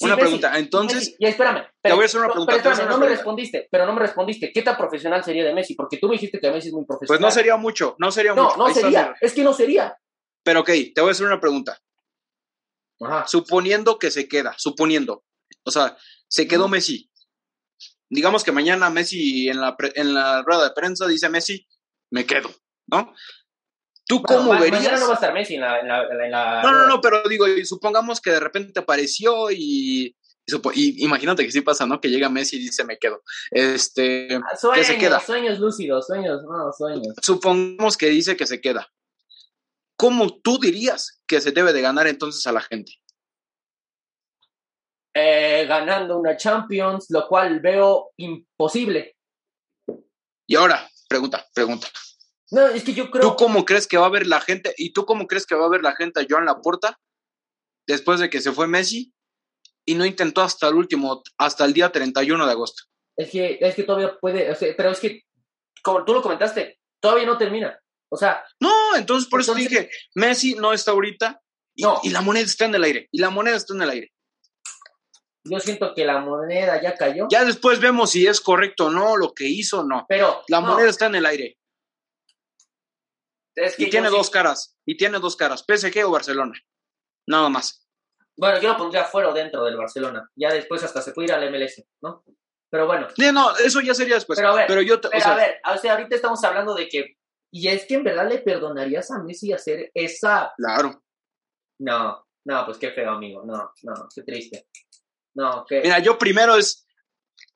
una 0.00 0.16
pregunta, 0.16 0.56
entonces. 0.56 1.16
y 1.18 1.26
espérame. 1.26 1.64
te 1.82 1.92
voy 1.92 2.02
a 2.02 2.06
hacer 2.06 2.20
una 2.20 2.30
pregunta. 2.30 2.54
Pero 2.56 2.70
espérame, 2.70 2.90
no 2.90 2.98
me 2.98 3.08
respondiste, 3.08 3.68
pero 3.68 3.84
no 3.84 3.92
me 3.94 4.00
respondiste. 4.00 4.52
¿Qué 4.52 4.62
tan 4.62 4.76
profesional 4.76 5.24
sería 5.24 5.44
de 5.44 5.54
Messi? 5.54 5.74
Porque 5.74 5.96
tú 5.96 6.06
me 6.06 6.14
dijiste 6.14 6.38
que 6.38 6.52
Messi 6.52 6.68
es 6.68 6.74
muy 6.74 6.84
profesional. 6.84 7.18
Pues 7.18 7.20
no 7.20 7.30
sería 7.32 7.56
mucho, 7.56 7.96
no 7.98 8.12
sería 8.12 8.32
no, 8.32 8.44
mucho. 8.44 8.56
No, 8.58 8.68
no 8.68 8.74
sería, 8.74 9.14
es 9.20 9.32
que 9.32 9.42
no 9.42 9.52
sería. 9.52 9.96
Pero 10.42 10.60
ok, 10.60 10.70
te 10.94 11.00
voy 11.00 11.08
a 11.08 11.12
hacer 11.12 11.26
una 11.26 11.40
pregunta. 11.40 11.80
Ajá. 13.00 13.26
Suponiendo 13.26 13.98
que 13.98 14.10
se 14.10 14.28
queda, 14.28 14.54
suponiendo. 14.58 15.24
O 15.64 15.70
sea, 15.70 15.96
se 16.28 16.46
quedó 16.46 16.68
Messi 16.68 17.10
digamos 18.12 18.44
que 18.44 18.52
mañana 18.52 18.90
Messi 18.90 19.48
en 19.48 19.60
la, 19.60 19.74
en 19.94 20.12
la 20.12 20.42
rueda 20.42 20.64
de 20.64 20.74
prensa 20.74 21.06
dice 21.06 21.30
Messi, 21.30 21.66
me 22.10 22.26
quedo, 22.26 22.50
¿no? 22.86 23.14
¿Tú 24.06 24.22
cómo 24.22 24.52
verías? 24.52 24.82
Mañana 24.82 25.00
no 25.00 25.06
va 25.06 25.12
a 25.12 25.14
estar 25.14 25.32
Messi 25.32 25.54
en 25.54 25.62
la, 25.62 25.80
en 25.80 26.30
la, 26.30 26.62
No, 26.62 26.72
no, 26.72 26.86
no, 26.86 27.00
pero 27.00 27.22
digo, 27.26 27.46
supongamos 27.64 28.20
que 28.20 28.30
de 28.30 28.40
repente 28.40 28.80
apareció 28.80 29.50
y, 29.50 30.14
y, 30.74 31.04
imagínate 31.04 31.46
que 31.46 31.52
sí 31.52 31.62
pasa, 31.62 31.86
¿no? 31.86 32.02
Que 32.02 32.10
llega 32.10 32.28
Messi 32.28 32.56
y 32.56 32.60
dice 32.64 32.84
me 32.84 32.98
quedo. 32.98 33.22
Este, 33.50 34.28
sueños, 34.60 34.74
que 34.74 34.84
se 34.84 34.98
queda. 34.98 35.18
Sueños 35.18 35.58
lúcidos, 35.58 36.06
sueños, 36.06 36.42
no, 36.42 36.70
sueños. 36.76 37.14
Supongamos 37.22 37.96
que 37.96 38.10
dice 38.10 38.36
que 38.36 38.46
se 38.46 38.60
queda. 38.60 38.92
¿Cómo 40.02 40.40
tú 40.40 40.58
dirías 40.58 41.22
que 41.28 41.40
se 41.40 41.52
debe 41.52 41.72
de 41.72 41.80
ganar 41.80 42.08
entonces 42.08 42.44
a 42.48 42.50
la 42.50 42.60
gente? 42.60 42.90
Eh, 45.14 45.64
ganando 45.68 46.18
una 46.18 46.36
Champions, 46.36 47.06
lo 47.10 47.28
cual 47.28 47.60
veo 47.60 48.10
imposible. 48.16 49.14
Y 50.48 50.56
ahora, 50.56 50.90
pregunta, 51.08 51.46
pregunta. 51.54 51.86
No, 52.50 52.66
es 52.66 52.82
que 52.82 52.94
yo 52.94 53.12
creo. 53.12 53.22
¿Tú 53.22 53.36
cómo 53.36 53.64
crees 53.64 53.86
que 53.86 53.96
va 53.96 54.06
a 54.06 54.10
ver 54.10 54.26
la 54.26 54.40
gente? 54.40 54.74
¿Y 54.76 54.92
tú 54.92 55.06
cómo 55.06 55.28
crees 55.28 55.46
que 55.46 55.54
va 55.54 55.66
a 55.66 55.70
ver 55.70 55.82
la 55.82 55.94
gente 55.94 56.18
a 56.18 56.26
Joan 56.28 56.46
Laporta 56.46 56.98
después 57.86 58.18
de 58.18 58.28
que 58.28 58.40
se 58.40 58.50
fue 58.50 58.66
Messi 58.66 59.14
y 59.86 59.94
no 59.94 60.04
intentó 60.04 60.40
hasta 60.40 60.66
el 60.66 60.74
último, 60.74 61.22
hasta 61.38 61.64
el 61.64 61.74
día 61.74 61.92
31 61.92 62.44
de 62.44 62.50
agosto? 62.50 62.82
Es 63.16 63.30
que, 63.30 63.56
es 63.60 63.76
que 63.76 63.84
todavía 63.84 64.18
puede, 64.18 64.52
pero 64.76 64.90
es 64.90 64.98
que, 64.98 65.22
como 65.80 66.04
tú 66.04 66.12
lo 66.12 66.22
comentaste, 66.22 66.80
todavía 67.00 67.24
no 67.24 67.38
termina. 67.38 67.78
O 68.12 68.16
sea. 68.16 68.44
No, 68.60 68.68
no, 68.68 68.81
entonces 68.96 69.28
por 69.28 69.40
eso 69.40 69.54
dije, 69.54 69.90
Messi 70.14 70.54
no 70.54 70.72
está 70.72 70.90
ahorita 70.92 71.40
y, 71.74 71.82
No. 71.82 72.00
y 72.02 72.10
la 72.10 72.20
moneda 72.20 72.44
está 72.44 72.64
en 72.66 72.74
el 72.74 72.84
aire. 72.84 73.08
Y 73.12 73.20
la 73.20 73.30
moneda 73.30 73.56
está 73.56 73.74
en 73.74 73.82
el 73.82 73.90
aire. 73.90 74.12
Yo 75.44 75.58
siento 75.58 75.92
que 75.94 76.04
la 76.04 76.18
moneda 76.20 76.80
ya 76.80 76.94
cayó. 76.94 77.26
Ya 77.30 77.44
después 77.44 77.80
vemos 77.80 78.10
si 78.12 78.26
es 78.26 78.40
correcto 78.40 78.86
o 78.86 78.90
no, 78.90 79.16
lo 79.16 79.32
que 79.34 79.44
hizo 79.48 79.80
o 79.80 79.84
no. 79.84 80.06
pero 80.08 80.42
La 80.48 80.60
no, 80.60 80.68
moneda 80.68 80.88
está 80.88 81.06
en 81.06 81.16
el 81.16 81.26
aire. 81.26 81.58
es 83.56 83.76
que 83.76 83.84
Y 83.84 83.90
tiene 83.90 84.08
sí- 84.08 84.14
dos 84.16 84.30
caras. 84.30 84.76
Y 84.86 84.96
tiene 84.96 85.18
dos 85.18 85.36
caras. 85.36 85.64
PSG 85.66 86.04
o 86.06 86.10
Barcelona. 86.10 86.52
Nada 87.26 87.48
más. 87.48 87.86
Bueno, 88.36 88.60
yo 88.60 88.68
lo 88.70 88.76
pondría 88.78 89.04
fuera 89.04 89.28
o 89.28 89.34
dentro 89.34 89.64
del 89.64 89.76
Barcelona. 89.76 90.28
Ya 90.36 90.52
después 90.52 90.82
hasta 90.82 91.02
se 91.02 91.12
puede 91.12 91.26
ir 91.28 91.32
al 91.34 91.44
MLS, 91.50 91.84
¿no? 92.02 92.24
Pero 92.70 92.86
bueno. 92.86 93.08
Sí, 93.14 93.30
no, 93.32 93.54
eso 93.58 93.80
ya 93.82 93.94
sería 93.94 94.14
después. 94.14 94.38
Pero 94.38 94.52
a 94.52 94.54
ver, 94.54 94.66
Pero 94.66 94.80
yo, 94.80 94.98
te- 95.00 95.08
o 95.08 95.10
Pero 95.10 95.22
sea, 95.22 95.32
a 95.34 95.36
ver, 95.36 95.60
o 95.74 95.76
sea, 95.76 95.92
ahorita 95.92 96.16
estamos 96.16 96.42
hablando 96.44 96.74
de 96.74 96.88
que. 96.88 97.16
Y 97.54 97.68
es 97.68 97.84
que 97.86 97.94
en 97.94 98.04
verdad 98.04 98.28
le 98.28 98.38
perdonarías 98.38 99.10
a 99.10 99.22
Messi 99.22 99.52
hacer 99.52 99.90
esa. 99.94 100.52
claro. 100.56 101.02
No, 101.78 102.24
no, 102.44 102.64
pues 102.66 102.78
qué 102.78 102.92
feo, 102.92 103.10
amigo. 103.10 103.44
No, 103.44 103.72
no, 103.82 104.08
qué 104.14 104.22
triste. 104.22 104.68
No, 105.34 105.64
qué. 105.68 105.80
Mira, 105.82 105.98
yo 105.98 106.16
primero 106.16 106.56
es 106.56 106.86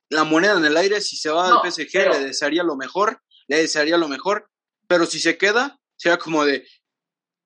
la 0.09 0.23
moneda 0.23 0.57
en 0.57 0.65
el 0.65 0.75
aire. 0.77 0.99
Si 1.01 1.15
se 1.15 1.29
va 1.29 1.49
No, 1.49 1.61
al 1.63 1.71
PSG, 1.71 1.89
pero- 1.93 2.11
le 2.13 2.19
desearía 2.25 2.63
lo 2.63 2.75
mejor. 2.75 3.21
Le 3.47 3.57
desearía 3.57 3.97
lo 3.97 4.07
mejor. 4.07 4.49
Pero 4.87 5.05
si 5.05 5.19
se 5.19 5.37
queda, 5.37 5.79
sería 5.95 6.17
como 6.17 6.45
de. 6.45 6.65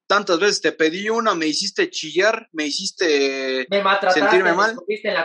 Tantas 0.08 0.40
veces 0.40 0.60
te 0.62 0.72
pedí 0.74 1.10
una, 1.10 1.36
me 1.36 1.48
hiciste 1.48 1.90
chillar, 1.90 2.50
me 2.52 2.66
hiciste 2.66 3.66
me 3.70 3.82
maltrataste, 3.82 4.20
sentirme 4.20 4.52
me 4.52 4.58
mal, 4.58 4.76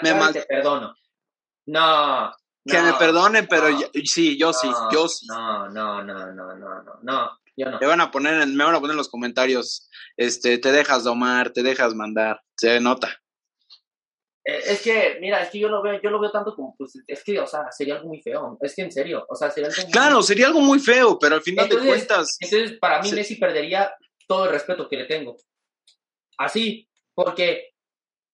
me 0.03 0.15
mal- 0.15 0.33
te 0.33 0.43
perdono. 0.45 0.95
No. 1.67 2.33
Que 2.66 2.81
me 2.83 2.92
perdonen, 2.94 3.46
pero 3.48 3.68
ya- 3.70 3.88
sí, 4.05 4.38
yo 4.38 4.52
sí, 4.52 4.68
yo 4.92 5.09
sí. 5.09 5.26
No, 5.29 5.68
no, 5.68 6.02
no, 6.02 6.33
no, 6.33 6.55
no, 6.57 6.83
no, 6.83 6.98
no, 7.02 7.31
yo 7.57 7.70
no. 7.70 7.79
Me 7.81 7.87
van 7.87 8.00
a 8.00 8.11
poner, 8.11 8.42
en- 8.42 8.55
me 8.57 8.64
van 8.64 8.74
a 8.74 8.81
poner 8.81 8.92
en 8.92 8.98
los 8.98 9.09
comentarios, 9.09 9.88
este, 10.16 10.59
te 10.59 10.72
dejas 10.72 11.05
domar, 11.05 11.50
te 11.50 11.62
dejas 11.62 11.94
mandar, 11.94 12.40
se 12.57 12.81
nota. 12.81 13.09
Eh, 14.44 14.61
Es 14.66 14.83
que, 14.83 15.18
mira, 15.20 15.42
es 15.42 15.50
que 15.50 15.59
yo 15.59 15.68
lo 15.68 15.83
veo, 15.83 16.00
yo 16.00 16.11
lo 16.11 16.20
veo 16.20 16.31
tanto 16.31 16.55
como, 16.55 16.74
pues, 16.79 16.92
es 17.07 17.24
que, 17.24 17.40
o 17.40 17.46
sea, 17.46 17.70
sería 17.72 17.96
algo 17.96 18.09
muy 18.09 18.20
feo. 18.22 18.57
Es 18.61 18.74
que 18.76 18.83
en 18.83 18.92
serio, 18.92 19.24
o 19.29 19.35
sea, 19.35 19.50
sería 19.50 19.68
algo 19.70 19.83
muy- 19.83 19.90
Claro, 19.92 20.22
sería 20.22 20.46
algo 20.46 20.61
muy 20.61 20.79
feo, 20.79 21.18
pero 21.18 21.35
al 21.35 21.42
final 21.42 21.68
de 21.68 21.74
Entonces, 21.74 22.07
cuentas, 22.07 22.37
Entonces, 22.40 22.79
para 22.79 23.02
mí. 23.02 23.11
Messi 23.12 23.37
perdería 23.37 23.92
todo 24.29 24.44
el 24.44 24.50
respeto 24.52 24.88
que 24.88 24.96
le 24.98 25.05
tengo. 25.07 25.37
Así, 26.38 26.88
porque, 27.14 27.70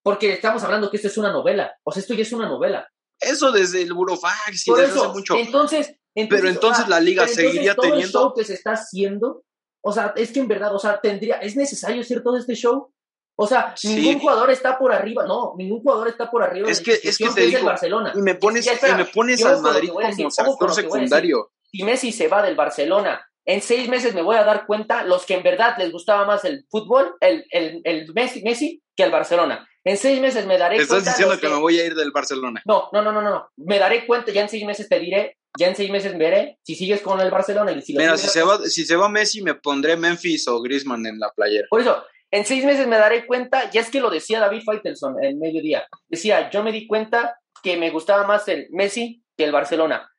porque 0.03 0.33
estamos 0.33 0.61
hablando 0.63 0.89
que 0.91 0.97
esto 0.97 1.07
es 1.07 1.17
una 1.17 1.31
novela. 1.31 1.75
O 1.83 1.91
sea, 1.91 2.01
esto 2.01 2.13
ya 2.13 2.21
es 2.23 2.33
una 2.33 2.47
novela. 2.47 2.87
Eso 3.25 3.51
desde 3.51 3.81
el 3.81 3.93
Burofax 3.93 4.67
y 4.67 4.69
Por 4.71 4.79
desde 4.79 4.91
eso, 4.93 5.03
hace 5.05 5.13
mucho. 5.13 5.35
entonces, 5.35 5.95
Pero 6.15 6.47
entonces 6.47 6.87
la 6.87 6.99
liga 6.99 7.23
entonces 7.23 7.45
seguiría 7.45 7.73
todo 7.75 7.87
teniendo- 7.89 8.05
el 8.05 8.11
show 8.11 8.33
que 8.35 8.43
se 8.43 8.53
está 8.53 8.73
haciendo, 8.73 9.43
o 9.83 9.91
sea, 9.91 10.13
es 10.15 10.31
que 10.31 10.39
en 10.39 10.47
verdad, 10.47 10.73
o 10.75 10.79
sea, 10.79 11.01
tendría, 11.01 11.37
¿es 11.37 11.55
necesario 11.55 12.01
hacer 12.01 12.21
todo 12.23 12.37
este 12.37 12.53
show? 12.55 12.93
O 13.35 13.47
sea, 13.47 13.73
Sí. 13.75 13.95
ningún 13.95 14.19
jugador 14.21 14.51
está 14.51 14.77
por 14.77 14.93
arriba, 14.93 15.25
no, 15.25 15.53
ningún 15.57 15.81
jugador 15.81 16.07
está 16.07 16.29
por 16.29 16.43
arriba 16.43 16.69
Es 16.69 16.81
que- 16.81 16.99
es 17.03 17.17
que 17.17 17.29
te 17.29 17.41
digo, 17.47 17.63
Barcelona. 17.65 18.13
Y 18.15 18.21
me 18.21 18.35
pones, 18.35 18.67
espera, 18.67 18.93
y 18.93 18.97
me 18.97 19.05
pones 19.05 19.43
al 19.43 19.59
Madrid 19.61 19.89
como 19.89 20.01
decir, 20.01 20.27
ojo 20.27 20.57
con 20.57 20.69
actor 20.69 20.69
lo 20.69 20.75
que 20.75 20.81
voy 20.87 20.99
a 20.99 21.01
decir. 21.01 21.09
secundario. 21.09 21.51
si 21.71 21.83
Messi 21.83 22.11
se 22.11 22.27
va 22.27 22.43
del 22.43 22.55
Barcelona, 22.55 23.25
en 23.45 23.59
seis 23.63 23.89
meses 23.89 24.13
me 24.13 24.21
voy 24.21 24.35
a 24.35 24.43
dar 24.43 24.67
cuenta 24.67 25.03
los 25.03 25.25
que 25.25 25.33
en 25.33 25.41
verdad 25.41 25.75
les 25.79 25.91
gustaba 25.91 26.23
más 26.25 26.45
el 26.45 26.67
fútbol, 26.69 27.15
el, 27.19 27.43
el, 27.49 27.81
el 27.83 28.13
Messi, 28.13 28.43
Messi 28.43 28.83
que 28.95 29.01
el 29.03 29.09
Barcelona. 29.11 29.67
En 29.85 29.97
seis 29.97 30.21
meses 30.21 30.45
me 30.45 30.57
daré 30.57 30.77
Te 30.77 30.83
estás 30.83 30.97
cuenta. 30.97 31.11
diciendo 31.11 31.33
los 31.33 31.41
que 31.41 31.49
me 31.49 31.59
voy 31.59 31.79
a 31.79 31.85
ir 31.85 31.95
del 31.95 32.11
Barcelona. 32.11 32.61
No, 32.65 32.89
no, 32.93 33.01
no, 33.01 33.11
no, 33.11 33.21
no. 33.21 33.49
Me 33.57 33.79
daré 33.79 34.05
cuenta, 34.05 34.31
ya 34.31 34.41
en 34.41 34.49
seis 34.49 34.63
meses 34.65 34.87
te 34.87 34.99
diré, 34.99 35.37
ya 35.59 35.67
en 35.67 35.75
seis 35.75 35.89
meses 35.91 36.17
veré 36.17 36.57
si 36.63 36.75
sigues 36.75 37.01
con 37.01 37.19
el 37.19 37.29
Barcelona 37.29 37.71
y 37.73 37.81
si 37.81 37.93
lo 37.93 37.99
Mira, 37.99 38.17
si 38.17 38.27
se 38.27 38.43
va, 38.43 38.59
si 38.59 38.85
se 38.85 38.95
va 38.95 39.09
Messi, 39.09 39.41
me 39.41 39.55
pondré 39.55 39.97
Memphis 39.97 40.47
o 40.47 40.61
Griezmann 40.61 41.05
en 41.05 41.19
la 41.19 41.31
playera. 41.35 41.67
Por 41.69 41.81
eso, 41.81 42.03
en 42.31 42.45
seis 42.45 42.63
meses 42.65 42.87
me 42.87 42.97
daré 42.97 43.25
cuenta, 43.27 43.69
ya 43.71 43.81
es 43.81 43.89
que 43.89 43.99
lo 43.99 44.09
decía 44.09 44.39
David 44.39 44.61
Faitelson 44.65 45.21
en 45.23 45.37
mediodía. 45.39 45.85
Decía, 46.07 46.49
yo 46.49 46.63
me 46.63 46.71
di 46.71 46.87
cuenta 46.87 47.37
que 47.61 47.77
me 47.77 47.91
gustaba 47.91 48.25
más 48.25 48.47
el 48.47 48.67
Messi 48.71 49.23
que 49.37 49.43
el 49.43 49.51
Barcelona. 49.51 50.09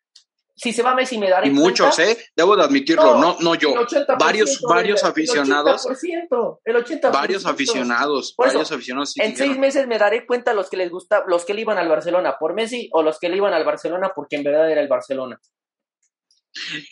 Si 0.57 0.73
se 0.73 0.83
va 0.85 0.95
Messi 0.95 1.19
me 1.19 1.29
daré 1.29 1.49
Y 1.49 1.51
cuenta. 1.51 1.69
muchos, 1.85 1.99
¿eh? 1.99 2.17
Debo 2.37 2.55
de 2.57 2.63
admitirlo, 2.63 3.19
no, 3.19 3.37
no 3.41 3.55
yo. 3.57 3.71
El 3.71 3.79
80%, 3.87 4.17
Varios- 4.19 4.61
varios 4.69 5.03
el 5.03 5.09
aficionados. 5.11 5.85
80%, 5.85 6.61
el 6.65 6.77
80%. 6.77 7.11
Varios 7.13 7.45
aficionados, 7.47 8.27
eso, 8.27 8.35
varios 8.39 8.71
aficionados. 8.71 9.13
sí 9.13 9.21
En 9.21 9.31
dijeron, 9.33 9.49
seis 9.55 9.61
meses 9.61 9.87
me 9.89 9.99
daré 9.99 10.27
cuenta 10.27 10.53
los 10.55 10.71
que 10.71 10.77
les 10.77 10.91
gusta, 10.91 11.25
los 11.27 11.45
que 11.45 11.55
le 11.55 11.63
iban 11.63 11.77
al 11.79 11.89
Barcelona 11.89 12.37
por 12.39 12.55
Messi 12.55 12.89
o 12.93 13.03
los 13.03 13.19
que 13.19 13.29
le 13.29 13.37
iban 13.37 13.53
al 13.53 13.65
Barcelona 13.65 14.13
porque 14.15 14.37
en 14.37 14.45
verdad 14.45 14.71
era 14.71 14.81
el 14.81 14.87
Barcelona. 14.89 15.41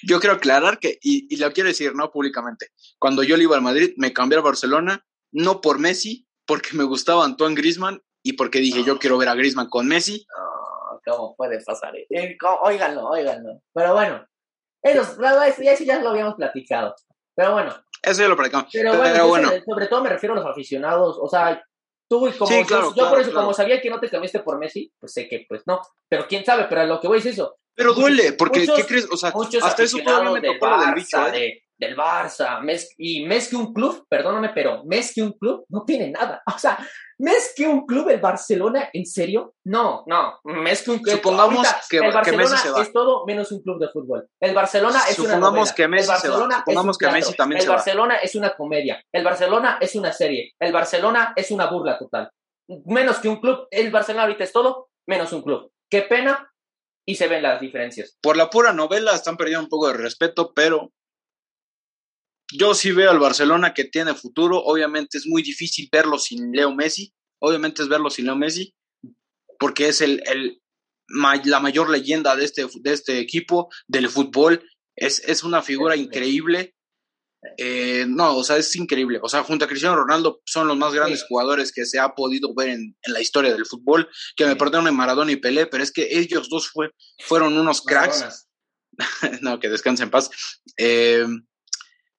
Yo 0.02 0.18
quiero 0.18 0.34
aclarar 0.34 0.80
que, 0.80 0.98
y, 1.00 1.32
y 1.32 1.36
lo 1.38 1.52
quiero 1.52 1.68
decir, 1.68 1.94
¿no? 1.94 2.10
Públicamente. 2.10 2.68
Cuando 2.98 3.22
yo 3.22 3.36
le 3.36 3.44
iba 3.44 3.54
al 3.54 3.62
Madrid, 3.62 3.92
me 3.96 4.12
cambié 4.12 4.36
al 4.38 4.42
Barcelona, 4.44 5.04
no 5.30 5.60
por 5.60 5.78
Messi, 5.78 6.26
porque 6.46 6.70
me 6.72 6.82
gustaba 6.82 7.24
Antoine 7.24 7.54
Griezmann 7.54 8.02
y 8.24 8.32
porque 8.32 8.58
dije, 8.58 8.80
No. 8.80 8.86
yo 8.86 8.98
quiero 8.98 9.18
ver 9.18 9.28
a 9.28 9.34
Griezmann 9.36 9.68
con 9.68 9.86
Messi. 9.86 10.26
¿Cómo 11.04 11.34
puede 11.36 11.62
pasar? 11.64 11.94
Eh. 11.96 12.36
Óiganlo, 12.62 13.08
óiganlo. 13.08 13.60
Pero 13.74 13.94
bueno, 13.94 14.26
eso, 14.82 15.20
la 15.20 15.32
verdad, 15.32 15.48
eso 15.48 15.84
ya, 15.84 16.00
lo 16.02 16.10
habíamos 16.10 16.34
platicado. 16.34 16.94
Pero 17.34 17.52
bueno, 17.52 17.74
Eso 18.02 18.22
ya 18.22 18.28
lo 18.28 18.36
practicamos. 18.36 18.68
pero, 18.72 18.92
Pero, 19.02 19.28
bueno, 19.28 19.50
sobre 19.66 19.86
todo 19.86 20.02
me 20.02 20.10
refiero 20.10 20.34
a 20.34 20.38
los 20.38 20.46
aficionados. 20.46 21.18
O 21.20 21.28
sea, 21.28 21.62
tú 22.08 22.28
y 22.28 22.32
como 22.32 22.50
Sí, 22.50 22.58
yo- 22.60 22.66
claro, 22.66 22.88
yo, 22.88 22.94
claro, 22.94 23.10
por 23.10 23.20
eso, 23.20 23.30
claro. 23.30 23.46
como 23.46 23.54
sabía 23.54 23.80
que 23.80 23.90
no 23.90 24.00
te 24.00 24.10
cambiaste 24.10 24.40
por 24.40 24.58
Messi, 24.58 24.92
pues 25.00 25.12
sé 25.12 25.28
que 25.28 25.44
pues 25.48 25.62
no. 25.66 25.80
Pero 26.08 26.26
quién 26.28 26.44
sabe, 26.44 26.66
pero 26.68 26.84
lo 26.84 27.00
que 27.00 27.08
voy 27.08 27.18
es 27.18 27.26
eso. 27.26 27.56
pero 27.74 27.94
duele, 27.94 28.34
porque, 28.34 28.60
muchos- 28.60 28.76
¿qué 28.76 28.86
crees? 28.86 29.08
O 29.10 29.16
sea, 29.16 29.30
muchos 29.34 29.64
hasta 29.64 29.82
eso 29.82 29.96
todavía 30.04 30.30
me 30.30 30.40
tocó 30.42 30.66
lo 30.68 30.78
del 30.78 30.94
bicho, 30.94 31.16
Barça, 31.16 31.28
¿eh? 31.34 31.38
de- 31.40 31.62
del 31.86 31.96
Barça, 31.96 32.60
mes- 32.60 32.94
y 32.96 33.24
mes 33.26 33.48
que 33.48 33.56
un 33.56 33.72
club, 33.74 34.06
perdóname, 34.08 34.50
pero 34.54 34.82
mes 34.84 35.12
que 35.14 35.22
un 35.22 35.32
club 35.32 35.64
no 35.68 35.84
tiene 35.84 36.10
nada. 36.10 36.42
O 36.54 36.58
sea, 36.58 36.78
mes 37.18 37.52
que 37.56 37.66
un 37.66 37.86
club, 37.86 38.08
el 38.08 38.20
Barcelona, 38.20 38.88
¿en 38.92 39.04
serio? 39.06 39.54
No, 39.64 40.04
no, 40.06 40.40
mes 40.44 40.82
que 40.82 40.90
un 40.92 40.98
club. 41.00 41.16
Supongamos 41.16 41.66
que- 41.90 41.96
el 41.98 42.02
que 42.04 42.10
Barcelona 42.10 42.42
Messi 42.50 42.56
se 42.62 42.70
va. 42.70 42.82
es 42.82 42.92
todo 42.92 43.24
menos 43.26 43.52
un 43.52 43.62
club 43.62 43.78
de 43.80 43.88
fútbol. 43.88 44.28
El 44.40 44.54
Barcelona 44.54 44.98
es 45.08 45.18
una 45.18 45.28
Supongamos 45.34 45.58
novela. 45.58 45.74
que 45.74 45.88
Messi 45.88 46.10
el 46.12 46.18
se 46.18 46.28
va. 46.28 46.34
Supongamos 46.58 46.96
es 46.96 47.02
un 47.02 47.08
que. 47.08 47.12
Messi 47.14 47.34
también 47.36 47.56
el 47.58 47.62
se 47.64 47.68
va. 47.68 47.74
Barcelona 47.76 48.16
es 48.16 48.34
una 48.34 48.54
comedia. 48.56 49.02
El 49.12 49.24
Barcelona 49.24 49.78
es 49.80 49.94
una 49.94 50.12
serie. 50.12 50.52
El 50.60 50.72
Barcelona 50.72 51.32
es 51.36 51.50
una 51.50 51.66
burla 51.70 51.98
total. 51.98 52.30
Menos 52.86 53.18
que 53.18 53.28
un 53.28 53.40
club. 53.40 53.66
El 53.70 53.90
Barcelona 53.90 54.22
ahorita 54.24 54.44
es 54.44 54.52
todo 54.52 54.88
menos 55.06 55.32
un 55.32 55.42
club. 55.42 55.70
Qué 55.90 56.02
pena. 56.02 56.48
Y 57.04 57.16
se 57.16 57.26
ven 57.26 57.42
las 57.42 57.60
diferencias. 57.60 58.16
Por 58.22 58.36
la 58.36 58.48
pura 58.48 58.72
novela 58.72 59.12
están 59.12 59.36
perdiendo 59.36 59.64
un 59.64 59.68
poco 59.68 59.88
de 59.88 59.94
respeto, 59.94 60.52
pero 60.54 60.92
yo 62.56 62.74
sí 62.74 62.92
veo 62.92 63.10
al 63.10 63.18
Barcelona 63.18 63.74
que 63.74 63.84
tiene 63.84 64.14
futuro. 64.14 64.58
Obviamente 64.62 65.18
es 65.18 65.26
muy 65.26 65.42
difícil 65.42 65.88
verlo 65.90 66.18
sin 66.18 66.52
Leo 66.52 66.74
Messi. 66.74 67.12
Obviamente 67.40 67.82
es 67.82 67.88
verlo 67.88 68.10
sin 68.10 68.26
Leo 68.26 68.36
Messi, 68.36 68.74
porque 69.58 69.88
es 69.88 70.00
el, 70.00 70.22
el 70.26 70.60
la 71.44 71.60
mayor 71.60 71.90
leyenda 71.90 72.36
de 72.36 72.44
este, 72.44 72.66
de 72.80 72.92
este 72.92 73.18
equipo, 73.18 73.68
del 73.86 74.08
fútbol. 74.08 74.64
Es, 74.96 75.20
es 75.28 75.42
una 75.42 75.62
figura 75.62 75.96
increíble. 75.96 76.74
Eh, 77.58 78.04
no, 78.08 78.36
o 78.36 78.44
sea, 78.44 78.56
es 78.56 78.74
increíble. 78.76 79.18
O 79.22 79.28
sea, 79.28 79.42
junto 79.42 79.64
a 79.64 79.68
Cristiano 79.68 79.96
Ronaldo 79.96 80.40
son 80.46 80.68
los 80.68 80.76
más 80.76 80.94
grandes 80.94 81.20
Sí. 81.20 81.26
jugadores 81.28 81.72
que 81.72 81.84
se 81.86 81.98
ha 81.98 82.14
podido 82.14 82.54
ver 82.54 82.68
en, 82.68 82.96
en 83.02 83.12
la 83.12 83.20
historia 83.20 83.52
del 83.52 83.66
fútbol. 83.66 84.08
Que 84.36 84.44
me 84.46 84.52
Sí. 84.52 84.58
perdonen 84.58 84.94
Maradona 84.94 85.32
y 85.32 85.36
Pelé, 85.36 85.66
pero 85.66 85.82
es 85.82 85.90
que 85.90 86.08
ellos 86.18 86.48
dos 86.48 86.68
fue, 86.70 86.90
fueron 87.26 87.58
unos 87.58 87.82
cracks. 87.82 88.48
No, 89.42 89.58
que 89.58 89.68
descanse 89.70 90.02
en 90.04 90.10
paz. 90.10 90.30
Eh, 90.76 91.26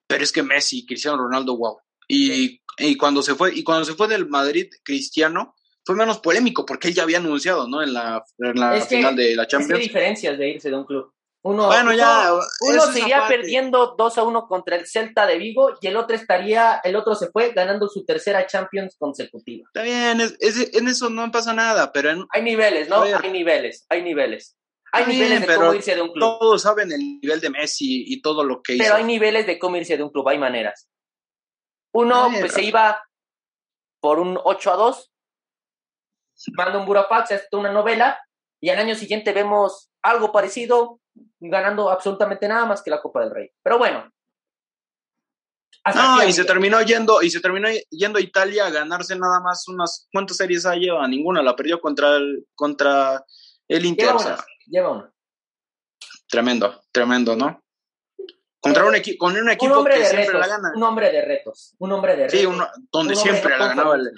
pero 0.06 0.22
es 0.24 0.32
que 0.32 0.42
Messi, 0.42 0.84
Cristiano 0.86 1.18
Ronaldo, 1.18 1.56
wow. 1.56 1.78
Y, 2.08 2.60
y 2.78 2.96
cuando 2.96 3.22
se 3.22 3.34
fue, 3.34 3.54
y 3.54 3.62
cuando 3.64 3.84
se 3.84 3.94
fue 3.94 4.08
del 4.08 4.28
Madrid, 4.28 4.68
Cristiano, 4.84 5.54
fue 5.86 5.96
menos 5.96 6.18
polémico, 6.20 6.64
porque 6.64 6.88
él 6.88 6.94
ya 6.94 7.02
había 7.02 7.18
anunciado, 7.18 7.68
¿no? 7.68 7.82
En 7.82 7.92
la, 7.94 8.22
en 8.38 8.58
la 8.58 8.76
Es 8.76 8.86
que- 8.86 8.96
final 8.96 9.16
de 9.16 9.34
la 9.36 9.42
Es 9.42 9.48
que 9.48 9.56
Champions. 9.56 9.80
diferencias 9.82 10.38
de 10.38 10.48
irse 10.48 10.70
de 10.70 10.76
un 10.76 10.84
club. 10.84 11.10
Uno, 11.46 11.66
Bueno, 11.66 11.90
uno- 11.90 11.94
ya. 11.98 12.32
uno 12.32 12.74
eso 12.74 12.88
es 12.88 12.94
se 12.94 13.00
iría 13.02 13.18
aparte. 13.18 13.36
perdiendo 13.36 13.94
2 13.98 14.16
a 14.16 14.22
1 14.22 14.46
contra 14.48 14.76
el 14.76 14.86
Celta 14.86 15.26
de 15.26 15.36
Vigo 15.36 15.72
y 15.78 15.86
el 15.88 15.96
otro 15.98 16.16
estaría, 16.16 16.80
el 16.84 16.96
otro 16.96 17.14
se 17.14 17.28
fue 17.30 17.52
ganando 17.52 17.86
su 17.88 18.02
tercera 18.06 18.46
Champions 18.46 18.96
consecutiva. 18.98 19.64
Está 19.66 19.82
bien, 19.82 20.22
es- 20.22 20.36
es- 20.40 20.74
en 20.74 20.88
eso 20.88 21.10
no 21.10 21.30
pasa 21.30 21.52
nada, 21.52 21.92
pero 21.92 22.10
en- 22.10 22.24
Hay 22.30 22.40
niveles, 22.42 22.88
¿no? 22.88 23.02
Hay 23.02 23.30
niveles, 23.30 23.84
hay 23.90 24.02
niveles. 24.02 24.56
Hay 24.94 25.06
bien, 25.06 25.18
niveles 25.18 25.40
de 25.40 25.56
cómo 25.56 25.74
irse 25.74 25.94
de 25.96 26.02
un 26.02 26.12
club. 26.12 26.38
todos 26.38 26.62
saben 26.62 26.92
el 26.92 27.00
nivel 27.00 27.40
de 27.40 27.50
Messi 27.50 28.04
y 28.06 28.22
todo 28.22 28.44
lo 28.44 28.62
que 28.62 28.74
hizo. 28.74 28.84
Pero 28.84 28.94
hay 28.94 29.02
niveles 29.02 29.44
de 29.44 29.58
cómo 29.58 29.76
irse 29.76 29.96
de 29.96 30.04
un 30.04 30.10
club, 30.10 30.28
hay 30.28 30.38
maneras. 30.38 30.88
Uno, 31.92 32.26
Ay, 32.26 32.40
pues 32.40 32.52
se 32.52 32.62
iba 32.62 33.02
por 34.00 34.20
un 34.20 34.38
8 34.42 34.72
a 34.72 34.76
2, 34.76 35.12
manda 36.52 36.78
un 36.78 36.86
burofax, 36.86 37.32
hace 37.32 37.48
una 37.52 37.72
novela, 37.72 38.20
y 38.60 38.70
al 38.70 38.78
año 38.78 38.94
siguiente 38.94 39.32
vemos 39.32 39.90
algo 40.00 40.30
parecido, 40.30 41.00
ganando 41.40 41.90
absolutamente 41.90 42.46
nada 42.46 42.64
más 42.64 42.80
que 42.80 42.90
la 42.90 43.02
Copa 43.02 43.20
del 43.20 43.34
Rey. 43.34 43.50
Pero 43.62 43.78
bueno. 43.78 44.08
No, 45.92 46.24
y 46.24 46.32
se 46.32 46.44
terminó 46.44 46.80
yendo, 46.82 47.20
y 47.20 47.30
se 47.30 47.40
terminó 47.40 47.68
yendo 47.90 48.18
a 48.18 48.22
Italia 48.22 48.66
a 48.66 48.70
ganarse 48.70 49.16
nada 49.16 49.40
más 49.40 49.66
unas 49.66 50.08
cuántas 50.12 50.36
series 50.36 50.64
ha 50.66 50.76
lleva, 50.76 51.06
ninguna, 51.08 51.42
la 51.42 51.56
perdió 51.56 51.80
contra 51.80 52.16
el, 52.16 52.46
contra 52.54 53.24
el 53.68 53.84
Inter. 53.84 54.14
O 54.14 54.18
sea, 54.18 54.38
lleva 54.66 54.90
una. 54.90 55.12
Tremendo, 56.28 56.82
tremendo, 56.90 57.36
¿no? 57.36 57.62
Contra 58.60 58.86
un, 58.86 58.94
equipo 58.94 59.26
con 59.26 59.36
un 59.36 59.50
equipo 59.50 59.84
que 59.84 60.06
siempre 60.06 60.38
la 60.38 60.46
gana. 60.46 60.72
Un 60.74 60.82
hombre 60.82 61.12
de 61.12 61.20
retos. 61.22 61.74
Un 61.78 61.92
hombre 61.92 62.16
de 62.16 62.28
retos. 62.28 62.40
Sí, 62.40 62.48
donde 62.90 63.14
siempre 63.14 63.58
la 63.58 63.68
ganaba. 63.68 63.96
El, 63.96 64.10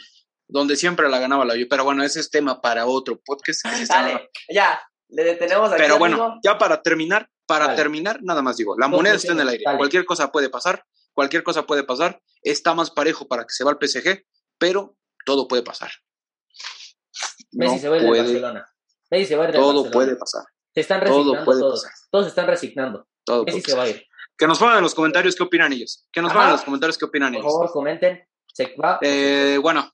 donde 0.49 0.77
siempre 0.77 1.09
la 1.09 1.19
ganaba 1.19 1.45
la 1.45 1.55
Pero 1.69 1.85
bueno, 1.85 2.05
ese 2.05 2.21
es 2.21 2.31
tema 2.31 2.61
para 2.61 2.87
otro 2.87 3.21
podcast. 3.25 3.65
Dale, 3.89 4.31
ya, 4.49 4.81
le 5.09 5.25
detenemos 5.25 5.73
aquí. 5.73 5.83
Pero 5.83 5.99
bueno, 5.99 6.39
ya 6.45 6.59
para 6.59 6.83
terminar, 6.83 7.29
para 7.47 7.75
terminar, 7.75 8.23
nada 8.23 8.43
más 8.43 8.57
digo, 8.57 8.79
la 8.79 8.89
moneda 8.89 9.17
está 9.17 9.33
en 9.33 9.41
el 9.41 9.49
aire. 9.49 9.65
Cualquier 9.77 10.05
cosa 10.05 10.31
puede 10.31 10.49
pasar, 10.49 10.85
cualquier 11.13 11.43
cosa 11.43 11.67
puede 11.67 11.83
pasar. 11.83 12.21
Está 12.43 12.75
más 12.75 12.91
parejo 12.91 13.27
para 13.27 13.43
que 13.43 13.51
se 13.51 13.65
va 13.65 13.73
al 13.73 13.79
PSG, 13.81 14.25
pero 14.59 14.97
todo 15.25 15.49
puede 15.49 15.63
pasar. 15.63 15.91
Messi 17.53 17.79
se 17.79 17.89
va 17.89 17.97
de 17.97 18.09
Barcelona. 18.09 18.67
Messi 19.11 19.27
se 19.27 19.37
va 19.37 19.47
de 19.47 19.53
Todo 19.53 19.91
puede 19.91 20.17
pasar. 20.17 20.45
Se 20.75 20.81
están 20.81 21.01
resignando 21.01 21.45
todos. 21.45 21.87
Todos 22.11 22.25
se 22.25 22.29
están 22.29 22.47
resignando. 22.47 23.09
Messi 23.47 23.61
se 23.63 23.77
va 23.77 23.85
a 23.85 23.89
ir. 23.89 24.05
Que 24.37 24.47
nos 24.47 24.59
pongan 24.59 24.77
en 24.79 24.83
los 24.83 24.95
comentarios 24.95 25.35
qué 25.35 25.43
opinan 25.43 25.73
ellos. 25.73 26.07
Que 26.13 26.21
nos 26.21 26.33
pongan 26.33 26.49
en 26.49 26.53
los 26.53 26.63
comentarios 26.63 26.99
qué 26.99 27.05
opinan 27.07 27.35
ellos. 27.35 27.45
Por 27.45 27.53
favor, 27.53 27.73
comenten. 27.73 28.29
Se 28.53 28.75
va. 28.77 28.99
Eh, 29.01 29.59
bueno, 29.61 29.91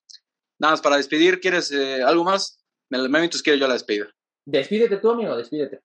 nada 0.58 0.72
más 0.72 0.80
para 0.80 0.96
despedir. 0.96 1.40
¿Quieres 1.40 1.70
eh, 1.70 2.02
algo 2.02 2.24
más? 2.24 2.58
Me, 2.90 3.08
me 3.08 3.30
quiero 3.30 3.58
yo 3.58 3.68
la 3.68 3.74
despedida. 3.74 4.12
Despídete 4.44 4.96
tú, 4.96 5.10
amigo, 5.10 5.36
despídete. 5.36 5.80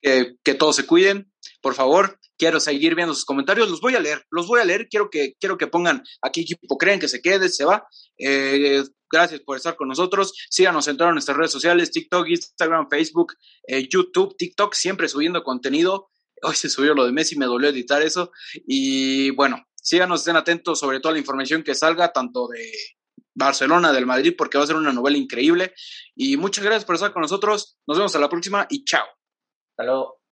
Que, 0.00 0.54
todos 0.54 0.76
se 0.76 0.86
cuiden, 0.86 1.32
por 1.60 1.74
favor. 1.74 2.18
Quiero 2.38 2.60
seguir 2.60 2.94
viendo 2.94 3.14
sus 3.14 3.24
comentarios. 3.24 3.68
Los 3.68 3.80
voy 3.80 3.96
a 3.96 4.00
leer, 4.00 4.24
los 4.30 4.46
voy 4.46 4.60
a 4.60 4.64
leer. 4.64 4.88
Quiero 4.88 5.10
que, 5.10 5.34
quiero 5.40 5.58
que 5.58 5.66
pongan 5.66 6.02
aquí 6.22 6.42
equipo 6.42 6.78
creen 6.78 7.00
que 7.00 7.08
se 7.08 7.20
quede, 7.20 7.48
se 7.48 7.64
va. 7.64 7.86
Eh, 8.16 8.84
gracias 9.10 9.40
por 9.40 9.56
estar 9.56 9.76
con 9.76 9.88
nosotros. 9.88 10.32
Síganos 10.48 10.86
en 10.86 10.96
todas 10.96 11.12
nuestras 11.12 11.36
redes 11.36 11.50
sociales: 11.50 11.90
TikTok, 11.90 12.28
Instagram, 12.28 12.88
Facebook, 12.88 13.34
eh, 13.66 13.88
YouTube, 13.88 14.36
TikTok, 14.36 14.74
siempre 14.74 15.08
subiendo 15.08 15.42
contenido. 15.42 16.10
Hoy 16.42 16.54
se 16.54 16.68
subió 16.68 16.94
lo 16.94 17.04
de 17.04 17.12
Messi, 17.12 17.36
me 17.36 17.46
dolió 17.46 17.68
editar 17.68 18.00
eso. 18.02 18.30
Y 18.66 19.30
bueno, 19.30 19.66
síganos, 19.74 20.20
estén 20.20 20.36
atentos 20.36 20.78
sobre 20.78 21.00
toda 21.00 21.14
la 21.14 21.18
información 21.18 21.64
que 21.64 21.74
salga, 21.74 22.12
tanto 22.12 22.46
de 22.46 22.70
Barcelona, 23.34 23.92
del 23.92 24.06
Madrid, 24.06 24.34
porque 24.38 24.58
va 24.58 24.64
a 24.64 24.66
ser 24.66 24.76
una 24.76 24.92
novela 24.92 25.16
increíble. 25.16 25.74
Y 26.14 26.36
muchas 26.36 26.64
gracias 26.64 26.84
por 26.84 26.94
estar 26.94 27.12
con 27.12 27.22
nosotros. 27.22 27.78
Nos 27.86 27.98
vemos 27.98 28.14
a 28.14 28.20
la 28.20 28.28
próxima 28.28 28.66
y 28.70 28.84
chao. 28.84 29.06
Hasta 29.72 29.84
luego. 29.84 30.17